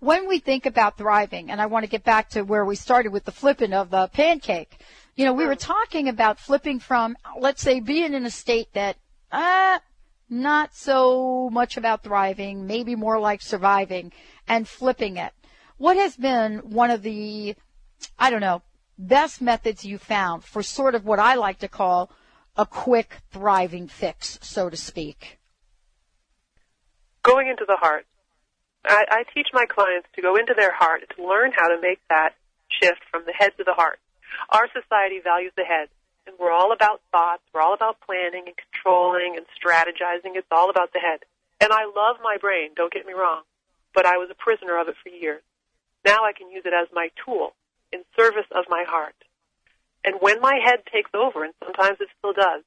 When 0.00 0.28
we 0.28 0.38
think 0.38 0.64
about 0.64 0.96
thriving, 0.96 1.50
and 1.50 1.60
I 1.60 1.66
want 1.66 1.84
to 1.84 1.90
get 1.90 2.04
back 2.04 2.30
to 2.30 2.42
where 2.42 2.64
we 2.64 2.76
started 2.76 3.12
with 3.12 3.24
the 3.24 3.32
flipping 3.32 3.72
of 3.72 3.90
the 3.90 4.06
pancake, 4.08 4.78
you 5.16 5.24
know, 5.24 5.32
we 5.32 5.44
were 5.44 5.56
talking 5.56 6.08
about 6.08 6.38
flipping 6.38 6.78
from, 6.78 7.16
let's 7.40 7.62
say, 7.62 7.80
being 7.80 8.14
in 8.14 8.24
a 8.24 8.30
state 8.30 8.72
that, 8.74 8.96
uh, 9.32 9.80
not 10.30 10.72
so 10.74 11.50
much 11.50 11.76
about 11.76 12.04
thriving, 12.04 12.66
maybe 12.66 12.94
more 12.94 13.18
like 13.18 13.42
surviving 13.42 14.12
and 14.46 14.68
flipping 14.68 15.16
it. 15.16 15.32
What 15.78 15.96
has 15.96 16.16
been 16.16 16.58
one 16.58 16.90
of 16.90 17.02
the, 17.02 17.56
I 18.18 18.30
don't 18.30 18.40
know, 18.40 18.62
best 18.98 19.40
methods 19.40 19.84
you 19.84 19.98
found 19.98 20.44
for 20.44 20.62
sort 20.62 20.94
of 20.94 21.04
what 21.04 21.18
I 21.18 21.34
like 21.34 21.58
to 21.60 21.68
call 21.68 22.12
a 22.58 22.66
quick 22.66 23.18
thriving 23.30 23.86
fix, 23.86 24.38
so 24.42 24.68
to 24.68 24.76
speak? 24.76 25.38
Going 27.22 27.46
into 27.46 27.64
the 27.66 27.76
heart. 27.76 28.04
I, 28.84 29.04
I 29.10 29.22
teach 29.32 29.48
my 29.52 29.64
clients 29.64 30.08
to 30.16 30.22
go 30.22 30.34
into 30.34 30.54
their 30.58 30.74
heart 30.74 31.02
to 31.16 31.26
learn 31.26 31.52
how 31.54 31.68
to 31.68 31.80
make 31.80 32.00
that 32.10 32.34
shift 32.82 33.00
from 33.10 33.22
the 33.26 33.32
head 33.32 33.52
to 33.58 33.64
the 33.64 33.74
heart. 33.74 34.00
Our 34.50 34.66
society 34.74 35.20
values 35.22 35.52
the 35.56 35.64
head, 35.64 35.88
and 36.26 36.34
we're 36.38 36.52
all 36.52 36.72
about 36.72 37.00
thoughts. 37.12 37.42
We're 37.54 37.62
all 37.62 37.74
about 37.74 38.00
planning 38.04 38.44
and 38.46 38.56
controlling 38.58 39.36
and 39.36 39.46
strategizing. 39.54 40.34
It's 40.34 40.50
all 40.50 40.68
about 40.68 40.92
the 40.92 40.98
head. 40.98 41.20
And 41.60 41.72
I 41.72 41.86
love 41.86 42.16
my 42.22 42.38
brain, 42.40 42.70
don't 42.74 42.92
get 42.92 43.06
me 43.06 43.14
wrong, 43.14 43.42
but 43.94 44.06
I 44.06 44.16
was 44.16 44.30
a 44.30 44.34
prisoner 44.34 44.80
of 44.80 44.88
it 44.88 44.94
for 45.02 45.10
years. 45.10 45.42
Now 46.04 46.24
I 46.24 46.32
can 46.32 46.50
use 46.50 46.62
it 46.66 46.72
as 46.74 46.88
my 46.92 47.10
tool 47.24 47.54
in 47.92 48.02
service 48.18 48.46
of 48.50 48.64
my 48.68 48.84
heart. 48.86 49.14
And 50.04 50.16
when 50.20 50.40
my 50.40 50.58
head 50.64 50.80
takes 50.92 51.10
over, 51.14 51.44
and 51.44 51.54
sometimes 51.62 51.98
it 52.00 52.08
still 52.18 52.32
does, 52.32 52.62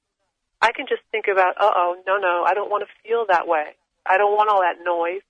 I 0.61 0.71
can 0.71 0.85
just 0.87 1.01
think 1.11 1.25
about, 1.31 1.57
uh 1.59 1.71
oh, 1.75 1.95
no, 2.05 2.17
no, 2.17 2.43
I 2.45 2.53
don't 2.53 2.69
want 2.69 2.83
to 2.85 3.07
feel 3.07 3.25
that 3.29 3.47
way. 3.47 3.75
I 4.05 4.17
don't 4.17 4.35
want 4.35 4.49
all 4.49 4.61
that 4.61 4.83
noise. 4.83 5.21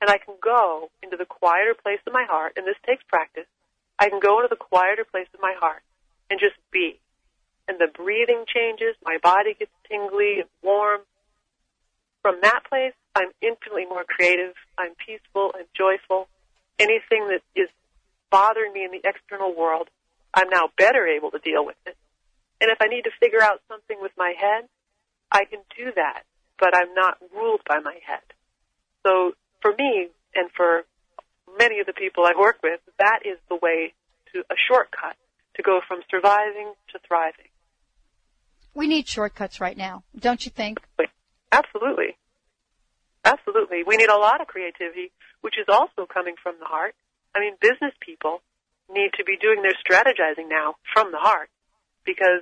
And 0.00 0.10
I 0.10 0.18
can 0.18 0.34
go 0.42 0.90
into 1.02 1.16
the 1.16 1.24
quieter 1.24 1.74
place 1.74 2.00
of 2.06 2.12
my 2.12 2.24
heart, 2.28 2.54
and 2.56 2.66
this 2.66 2.76
takes 2.86 3.02
practice. 3.08 3.46
I 3.98 4.10
can 4.10 4.20
go 4.20 4.38
into 4.40 4.48
the 4.50 4.56
quieter 4.56 5.04
place 5.04 5.28
of 5.32 5.40
my 5.40 5.54
heart 5.58 5.82
and 6.30 6.38
just 6.40 6.56
be. 6.70 6.98
And 7.68 7.78
the 7.78 7.88
breathing 7.88 8.44
changes, 8.46 8.96
my 9.02 9.18
body 9.22 9.54
gets 9.58 9.70
tingly 9.88 10.40
and 10.40 10.48
warm. 10.62 11.00
From 12.20 12.40
that 12.42 12.64
place, 12.68 12.92
I'm 13.14 13.30
infinitely 13.40 13.86
more 13.86 14.04
creative, 14.04 14.54
I'm 14.76 14.92
peaceful 15.06 15.52
and 15.56 15.66
joyful. 15.74 16.28
Anything 16.78 17.28
that 17.28 17.40
is 17.54 17.68
bothering 18.30 18.72
me 18.72 18.84
in 18.84 18.90
the 18.90 19.00
external 19.04 19.54
world, 19.54 19.88
I'm 20.34 20.50
now 20.50 20.68
better 20.76 21.06
able 21.06 21.30
to 21.30 21.38
deal 21.38 21.64
with 21.64 21.76
it. 21.86 21.96
And 22.60 22.70
if 22.70 22.78
I 22.80 22.86
need 22.86 23.02
to 23.02 23.10
figure 23.20 23.42
out 23.42 23.60
something 23.68 23.96
with 24.00 24.12
my 24.16 24.34
head, 24.38 24.68
I 25.30 25.44
can 25.44 25.60
do 25.76 25.92
that, 25.96 26.22
but 26.58 26.76
I'm 26.76 26.94
not 26.94 27.18
ruled 27.34 27.60
by 27.68 27.78
my 27.80 27.98
head. 28.06 28.22
So 29.06 29.32
for 29.60 29.72
me 29.76 30.08
and 30.34 30.50
for 30.56 30.82
many 31.58 31.80
of 31.80 31.86
the 31.86 31.92
people 31.92 32.24
I 32.24 32.32
work 32.38 32.58
with, 32.62 32.80
that 32.98 33.20
is 33.24 33.38
the 33.48 33.56
way 33.56 33.92
to 34.32 34.40
a 34.40 34.54
shortcut 34.68 35.16
to 35.56 35.62
go 35.62 35.80
from 35.86 36.00
surviving 36.10 36.72
to 36.92 36.98
thriving. 37.06 37.50
We 38.74 38.88
need 38.88 39.06
shortcuts 39.06 39.60
right 39.60 39.76
now, 39.76 40.02
don't 40.18 40.44
you 40.44 40.50
think? 40.50 40.80
Absolutely. 41.52 42.16
Absolutely. 43.24 43.84
We 43.86 43.96
need 43.96 44.08
a 44.08 44.18
lot 44.18 44.40
of 44.40 44.48
creativity, 44.48 45.12
which 45.40 45.54
is 45.58 45.66
also 45.68 46.06
coming 46.12 46.34
from 46.42 46.56
the 46.58 46.66
heart. 46.66 46.94
I 47.34 47.40
mean, 47.40 47.54
business 47.60 47.92
people 48.00 48.42
need 48.94 49.10
to 49.18 49.24
be 49.24 49.36
doing 49.36 49.62
their 49.62 49.76
strategizing 49.76 50.48
now 50.48 50.76
from 50.92 51.10
the 51.12 51.18
heart 51.18 51.50
because 52.06 52.40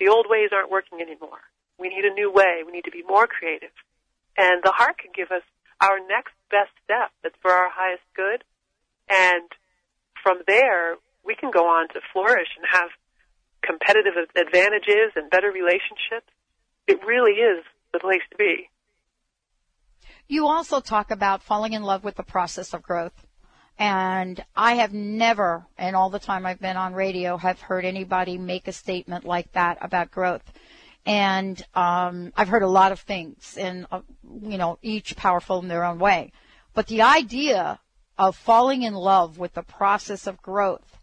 the 0.00 0.08
old 0.08 0.26
ways 0.28 0.50
aren't 0.52 0.70
working 0.70 1.00
anymore. 1.00 1.40
We 1.78 1.88
need 1.88 2.04
a 2.04 2.12
new 2.12 2.30
way. 2.30 2.62
We 2.66 2.72
need 2.72 2.84
to 2.84 2.90
be 2.90 3.02
more 3.02 3.26
creative. 3.26 3.72
And 4.36 4.62
the 4.62 4.72
heart 4.74 4.98
can 4.98 5.12
give 5.14 5.30
us 5.30 5.42
our 5.80 5.98
next 5.98 6.34
best 6.50 6.70
step 6.82 7.10
that's 7.22 7.36
for 7.40 7.50
our 7.50 7.70
highest 7.70 8.02
good. 8.14 8.44
And 9.08 9.48
from 10.22 10.38
there, 10.46 10.96
we 11.24 11.34
can 11.34 11.50
go 11.50 11.66
on 11.68 11.88
to 11.88 12.00
flourish 12.12 12.48
and 12.56 12.66
have 12.70 12.90
competitive 13.62 14.14
advantages 14.36 15.12
and 15.16 15.30
better 15.30 15.50
relationships. 15.50 16.28
It 16.86 17.00
really 17.06 17.40
is 17.40 17.64
the 17.92 17.98
place 17.98 18.22
to 18.30 18.36
be. 18.36 18.68
You 20.28 20.46
also 20.46 20.80
talk 20.80 21.10
about 21.10 21.42
falling 21.42 21.72
in 21.72 21.82
love 21.82 22.04
with 22.04 22.16
the 22.16 22.22
process 22.22 22.72
of 22.74 22.82
growth. 22.82 23.23
And 23.78 24.44
I 24.54 24.74
have 24.74 24.92
never, 24.92 25.66
in 25.78 25.94
all 25.94 26.10
the 26.10 26.18
time 26.18 26.46
I've 26.46 26.60
been 26.60 26.76
on 26.76 26.94
radio, 26.94 27.36
have 27.36 27.60
heard 27.60 27.84
anybody 27.84 28.38
make 28.38 28.68
a 28.68 28.72
statement 28.72 29.24
like 29.24 29.50
that 29.52 29.78
about 29.80 30.10
growth. 30.10 30.44
And 31.04 31.60
um, 31.74 32.32
I've 32.36 32.48
heard 32.48 32.62
a 32.62 32.68
lot 32.68 32.92
of 32.92 33.00
things, 33.00 33.58
and 33.58 33.86
uh, 33.92 34.00
you 34.42 34.56
know, 34.56 34.78
each 34.80 35.16
powerful 35.16 35.58
in 35.58 35.68
their 35.68 35.84
own 35.84 35.98
way. 35.98 36.32
But 36.72 36.86
the 36.86 37.02
idea 37.02 37.78
of 38.16 38.36
falling 38.36 38.82
in 38.82 38.94
love 38.94 39.38
with 39.38 39.54
the 39.54 39.62
process 39.62 40.26
of 40.26 40.40
growth 40.40 40.98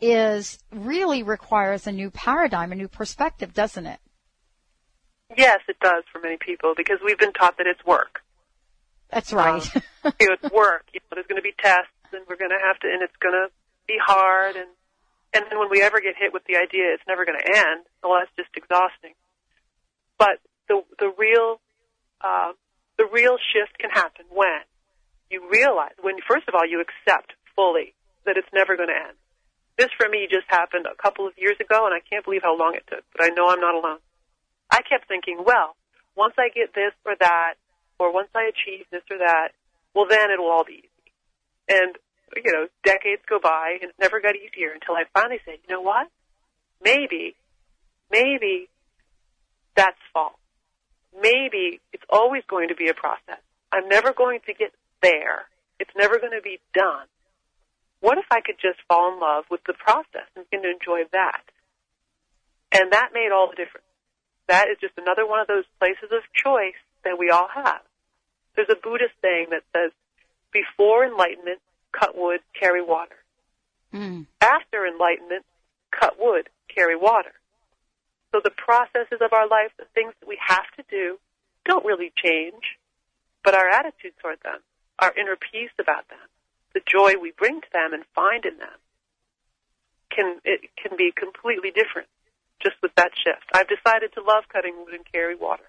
is 0.00 0.58
really 0.72 1.22
requires 1.22 1.86
a 1.86 1.92
new 1.92 2.10
paradigm, 2.10 2.72
a 2.72 2.76
new 2.76 2.88
perspective, 2.88 3.52
doesn't 3.52 3.86
it? 3.86 4.00
Yes, 5.36 5.60
it 5.68 5.78
does 5.80 6.04
for 6.10 6.20
many 6.20 6.36
people 6.36 6.74
because 6.76 6.98
we've 7.04 7.18
been 7.18 7.32
taught 7.32 7.58
that 7.58 7.66
it's 7.66 7.84
work. 7.84 8.22
That's 9.10 9.32
right. 9.32 9.62
um, 9.76 9.82
you 10.20 10.28
know, 10.28 10.36
it's 10.42 10.54
work. 10.54 10.86
You 10.92 11.00
know, 11.00 11.16
there's 11.16 11.26
going 11.26 11.36
to 11.36 11.42
be 11.42 11.54
tests, 11.58 11.92
and 12.12 12.22
we're 12.28 12.36
going 12.40 12.54
to 12.54 12.62
have 12.62 12.78
to, 12.80 12.86
and 12.88 13.02
it's 13.02 13.16
going 13.20 13.34
to 13.34 13.48
be 13.86 13.98
hard, 14.00 14.56
and 14.56 14.68
and 15.32 15.44
then 15.50 15.58
when 15.58 15.68
we 15.68 15.82
ever 15.82 16.00
get 16.00 16.16
hit 16.16 16.32
with 16.32 16.44
the 16.48 16.56
idea 16.56 16.94
it's 16.94 17.04
never 17.06 17.24
going 17.24 17.38
to 17.38 17.46
end, 17.46 17.84
well, 18.02 18.18
that's 18.18 18.32
just 18.36 18.54
exhausting. 18.56 19.12
But 20.18 20.40
the 20.68 20.82
the 20.98 21.12
real 21.16 21.60
uh, 22.20 22.52
the 22.96 23.06
real 23.06 23.36
shift 23.36 23.78
can 23.78 23.90
happen 23.90 24.24
when 24.30 24.64
you 25.30 25.48
realize 25.50 25.94
when 26.00 26.16
first 26.28 26.48
of 26.48 26.54
all 26.54 26.66
you 26.66 26.80
accept 26.80 27.32
fully 27.54 27.94
that 28.24 28.36
it's 28.36 28.48
never 28.52 28.76
going 28.76 28.88
to 28.88 28.96
end. 28.96 29.16
This 29.76 29.90
for 29.96 30.08
me 30.08 30.26
just 30.28 30.46
happened 30.48 30.86
a 30.90 31.00
couple 31.00 31.26
of 31.26 31.34
years 31.38 31.56
ago, 31.60 31.86
and 31.86 31.94
I 31.94 32.00
can't 32.00 32.24
believe 32.24 32.42
how 32.42 32.58
long 32.58 32.74
it 32.74 32.84
took. 32.90 33.04
But 33.14 33.24
I 33.24 33.28
know 33.28 33.48
I'm 33.48 33.60
not 33.60 33.74
alone. 33.74 34.02
I 34.70 34.82
kept 34.82 35.06
thinking, 35.08 35.42
well, 35.44 35.76
once 36.16 36.34
I 36.36 36.48
get 36.50 36.74
this 36.74 36.92
or 37.06 37.14
that, 37.20 37.54
or 37.98 38.12
once 38.12 38.28
I 38.34 38.50
achieve 38.50 38.86
this 38.90 39.02
or 39.10 39.18
that, 39.18 39.54
well, 39.94 40.06
then 40.10 40.30
it'll 40.30 40.50
all 40.50 40.64
be 40.64 40.82
easy. 40.82 40.97
And, 41.68 41.96
you 42.36 42.52
know, 42.52 42.66
decades 42.84 43.22
go 43.28 43.38
by 43.42 43.78
and 43.80 43.90
it 43.90 43.96
never 44.00 44.20
got 44.20 44.34
easier 44.36 44.72
until 44.72 44.94
I 44.94 45.04
finally 45.12 45.40
said, 45.44 45.58
you 45.68 45.74
know 45.74 45.82
what? 45.82 46.08
Maybe, 46.82 47.34
maybe 48.10 48.68
that's 49.76 49.98
false. 50.12 50.34
Maybe 51.14 51.80
it's 51.92 52.04
always 52.08 52.42
going 52.48 52.68
to 52.68 52.74
be 52.74 52.88
a 52.88 52.94
process. 52.94 53.42
I'm 53.72 53.88
never 53.88 54.12
going 54.12 54.40
to 54.46 54.54
get 54.54 54.72
there. 55.02 55.46
It's 55.78 55.90
never 55.96 56.18
going 56.18 56.32
to 56.32 56.42
be 56.42 56.60
done. 56.74 57.06
What 58.00 58.18
if 58.18 58.26
I 58.30 58.40
could 58.40 58.56
just 58.62 58.78
fall 58.88 59.12
in 59.12 59.20
love 59.20 59.44
with 59.50 59.60
the 59.66 59.74
process 59.74 60.28
and, 60.36 60.46
enjoy 60.52 61.04
that? 61.12 61.42
And 62.72 62.92
that 62.92 63.10
made 63.12 63.30
all 63.32 63.48
the 63.50 63.56
difference. 63.56 63.86
That 64.46 64.68
is 64.70 64.78
just 64.80 64.94
another 64.96 65.26
one 65.26 65.40
of 65.40 65.46
those 65.46 65.64
places 65.78 66.10
of 66.12 66.22
choice 66.32 66.78
that 67.04 67.18
we 67.18 67.30
all 67.30 67.48
have. 67.52 67.82
There's 68.54 68.70
a 68.70 68.80
Buddhist 68.80 69.14
saying 69.22 69.48
that 69.50 69.62
says, 69.74 69.92
before 70.52 71.04
enlightenment, 71.04 71.60
cut 71.92 72.16
wood, 72.16 72.40
carry 72.58 72.82
water. 72.82 73.16
Mm. 73.92 74.26
After 74.40 74.86
enlightenment, 74.86 75.44
cut 75.90 76.16
wood, 76.18 76.48
carry 76.74 76.96
water. 76.96 77.32
So 78.32 78.40
the 78.42 78.50
processes 78.50 79.20
of 79.20 79.32
our 79.32 79.48
life, 79.48 79.72
the 79.78 79.86
things 79.94 80.12
that 80.20 80.28
we 80.28 80.38
have 80.46 80.66
to 80.76 80.84
do, 80.90 81.18
don't 81.64 81.84
really 81.84 82.12
change, 82.16 82.78
but 83.42 83.54
our 83.54 83.68
attitude 83.68 84.12
toward 84.20 84.38
them, 84.42 84.60
our 84.98 85.14
inner 85.16 85.36
peace 85.36 85.72
about 85.78 86.08
them, 86.08 86.18
the 86.74 86.80
joy 86.86 87.14
we 87.20 87.32
bring 87.32 87.60
to 87.60 87.66
them 87.72 87.94
and 87.94 88.04
find 88.14 88.44
in 88.44 88.58
them, 88.58 88.78
can 90.10 90.40
it 90.44 90.70
can 90.76 90.96
be 90.96 91.12
completely 91.14 91.70
different 91.70 92.08
just 92.62 92.76
with 92.82 92.94
that 92.96 93.12
shift. 93.14 93.44
I've 93.52 93.68
decided 93.68 94.12
to 94.14 94.22
love 94.22 94.44
cutting 94.52 94.74
wood 94.78 94.94
and 94.94 95.04
carry 95.10 95.36
water. 95.36 95.68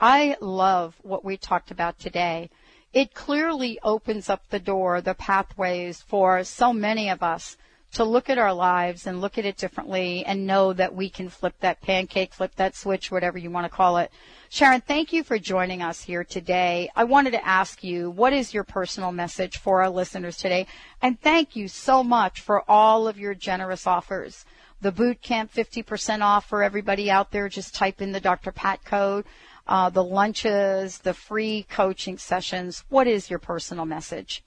I 0.00 0.36
love 0.40 0.96
what 1.02 1.24
we 1.24 1.36
talked 1.36 1.70
about 1.70 1.98
today. 1.98 2.50
It 2.92 3.14
clearly 3.14 3.78
opens 3.82 4.30
up 4.30 4.48
the 4.48 4.58
door, 4.58 5.00
the 5.00 5.14
pathways 5.14 6.02
for 6.02 6.44
so 6.44 6.72
many 6.72 7.10
of 7.10 7.22
us 7.22 7.56
to 7.92 8.04
look 8.04 8.28
at 8.28 8.38
our 8.38 8.52
lives 8.52 9.06
and 9.06 9.20
look 9.20 9.38
at 9.38 9.44
it 9.44 9.56
differently 9.56 10.24
and 10.24 10.46
know 10.46 10.72
that 10.72 10.94
we 10.94 11.08
can 11.08 11.28
flip 11.28 11.54
that 11.60 11.80
pancake, 11.80 12.34
flip 12.34 12.54
that 12.56 12.76
switch, 12.76 13.10
whatever 13.10 13.38
you 13.38 13.50
want 13.50 13.64
to 13.64 13.76
call 13.76 13.96
it. 13.96 14.10
Sharon, 14.50 14.82
thank 14.82 15.12
you 15.12 15.22
for 15.22 15.38
joining 15.38 15.82
us 15.82 16.02
here 16.02 16.22
today. 16.22 16.90
I 16.94 17.04
wanted 17.04 17.32
to 17.32 17.46
ask 17.46 17.82
you, 17.82 18.10
what 18.10 18.32
is 18.32 18.54
your 18.54 18.64
personal 18.64 19.10
message 19.10 19.58
for 19.58 19.82
our 19.82 19.90
listeners 19.90 20.36
today? 20.36 20.66
And 21.02 21.20
thank 21.20 21.56
you 21.56 21.66
so 21.66 22.04
much 22.04 22.40
for 22.40 22.62
all 22.70 23.08
of 23.08 23.18
your 23.18 23.34
generous 23.34 23.86
offers. 23.86 24.44
The 24.80 24.92
boot 24.92 25.22
camp 25.22 25.52
50% 25.52 26.22
off 26.22 26.46
for 26.46 26.62
everybody 26.62 27.10
out 27.10 27.32
there. 27.32 27.48
Just 27.48 27.74
type 27.74 28.00
in 28.00 28.12
the 28.12 28.20
Dr. 28.20 28.52
Pat 28.52 28.84
code 28.84 29.24
uh, 29.68 29.90
the 29.90 30.02
lunches, 30.02 30.98
the 30.98 31.14
free 31.14 31.66
coaching 31.68 32.18
sessions. 32.18 32.84
What 32.88 33.06
is 33.06 33.28
your 33.28 33.38
personal 33.38 33.84
message? 33.84 34.42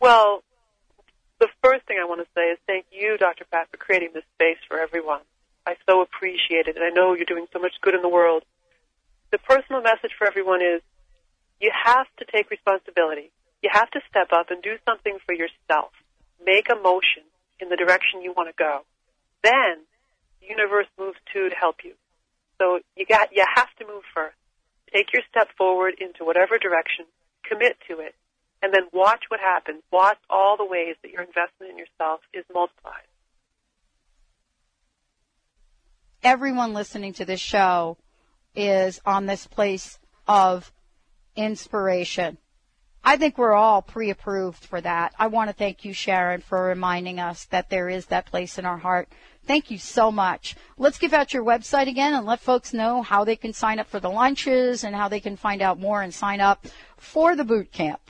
Well, 0.00 0.42
the 1.40 1.48
first 1.62 1.86
thing 1.86 1.98
I 2.00 2.06
want 2.06 2.20
to 2.20 2.28
say 2.34 2.50
is 2.52 2.58
thank 2.66 2.86
you, 2.90 3.18
Dr. 3.18 3.44
Pat, 3.50 3.68
for 3.70 3.76
creating 3.76 4.10
this 4.14 4.24
space 4.34 4.58
for 4.68 4.78
everyone. 4.78 5.20
I 5.66 5.76
so 5.88 6.02
appreciate 6.02 6.68
it, 6.68 6.76
and 6.76 6.84
I 6.84 6.90
know 6.90 7.14
you're 7.14 7.24
doing 7.24 7.46
so 7.52 7.58
much 7.58 7.72
good 7.80 7.94
in 7.94 8.02
the 8.02 8.08
world. 8.08 8.44
The 9.32 9.38
personal 9.38 9.82
message 9.82 10.12
for 10.16 10.26
everyone 10.26 10.62
is 10.62 10.80
you 11.60 11.72
have 11.72 12.06
to 12.18 12.24
take 12.30 12.50
responsibility. 12.50 13.32
You 13.62 13.70
have 13.72 13.90
to 13.92 14.00
step 14.08 14.28
up 14.32 14.50
and 14.50 14.62
do 14.62 14.76
something 14.86 15.18
for 15.24 15.34
yourself. 15.34 15.92
Make 16.44 16.68
a 16.70 16.76
motion 16.76 17.24
in 17.58 17.68
the 17.68 17.76
direction 17.76 18.22
you 18.22 18.34
want 18.36 18.50
to 18.50 18.54
go. 18.56 18.80
Then 19.42 19.84
the 20.40 20.48
universe 20.48 20.86
moves 20.98 21.18
too 21.32 21.48
to 21.48 21.54
help 21.54 21.76
you. 21.82 21.94
So 22.64 22.80
you 22.96 23.04
got 23.04 23.28
you 23.32 23.44
have 23.56 23.68
to 23.78 23.86
move 23.86 24.02
first. 24.14 24.36
Take 24.92 25.12
your 25.12 25.22
step 25.28 25.48
forward 25.58 25.94
into 26.00 26.24
whatever 26.24 26.56
direction, 26.56 27.04
commit 27.46 27.76
to 27.88 27.98
it, 27.98 28.14
and 28.62 28.72
then 28.72 28.84
watch 28.92 29.24
what 29.28 29.40
happens. 29.40 29.82
Watch 29.92 30.16
all 30.30 30.56
the 30.56 30.64
ways 30.64 30.96
that 31.02 31.10
your 31.10 31.20
investment 31.22 31.72
in 31.72 31.78
yourself 31.78 32.20
is 32.32 32.44
multiplied. 32.52 33.02
Everyone 36.22 36.72
listening 36.72 37.12
to 37.14 37.26
this 37.26 37.40
show 37.40 37.98
is 38.54 38.98
on 39.04 39.26
this 39.26 39.46
place 39.46 39.98
of 40.26 40.72
inspiration. 41.36 42.38
I 43.02 43.18
think 43.18 43.36
we're 43.36 43.52
all 43.52 43.82
pre-approved 43.82 44.64
for 44.64 44.80
that. 44.80 45.12
I 45.18 45.26
want 45.26 45.50
to 45.50 45.54
thank 45.54 45.84
you, 45.84 45.92
Sharon, 45.92 46.40
for 46.40 46.64
reminding 46.64 47.20
us 47.20 47.44
that 47.46 47.68
there 47.68 47.90
is 47.90 48.06
that 48.06 48.24
place 48.24 48.58
in 48.58 48.64
our 48.64 48.78
heart 48.78 49.10
Thank 49.46 49.70
you 49.70 49.78
so 49.78 50.10
much. 50.10 50.56
Let's 50.78 50.96
give 50.98 51.12
out 51.12 51.34
your 51.34 51.44
website 51.44 51.86
again 51.86 52.14
and 52.14 52.24
let 52.24 52.40
folks 52.40 52.72
know 52.72 53.02
how 53.02 53.24
they 53.24 53.36
can 53.36 53.52
sign 53.52 53.78
up 53.78 53.88
for 53.88 54.00
the 54.00 54.08
lunches 54.08 54.84
and 54.84 54.96
how 54.96 55.08
they 55.08 55.20
can 55.20 55.36
find 55.36 55.60
out 55.60 55.78
more 55.78 56.00
and 56.00 56.14
sign 56.14 56.40
up 56.40 56.66
for 56.96 57.36
the 57.36 57.44
boot 57.44 57.70
camp. 57.70 58.00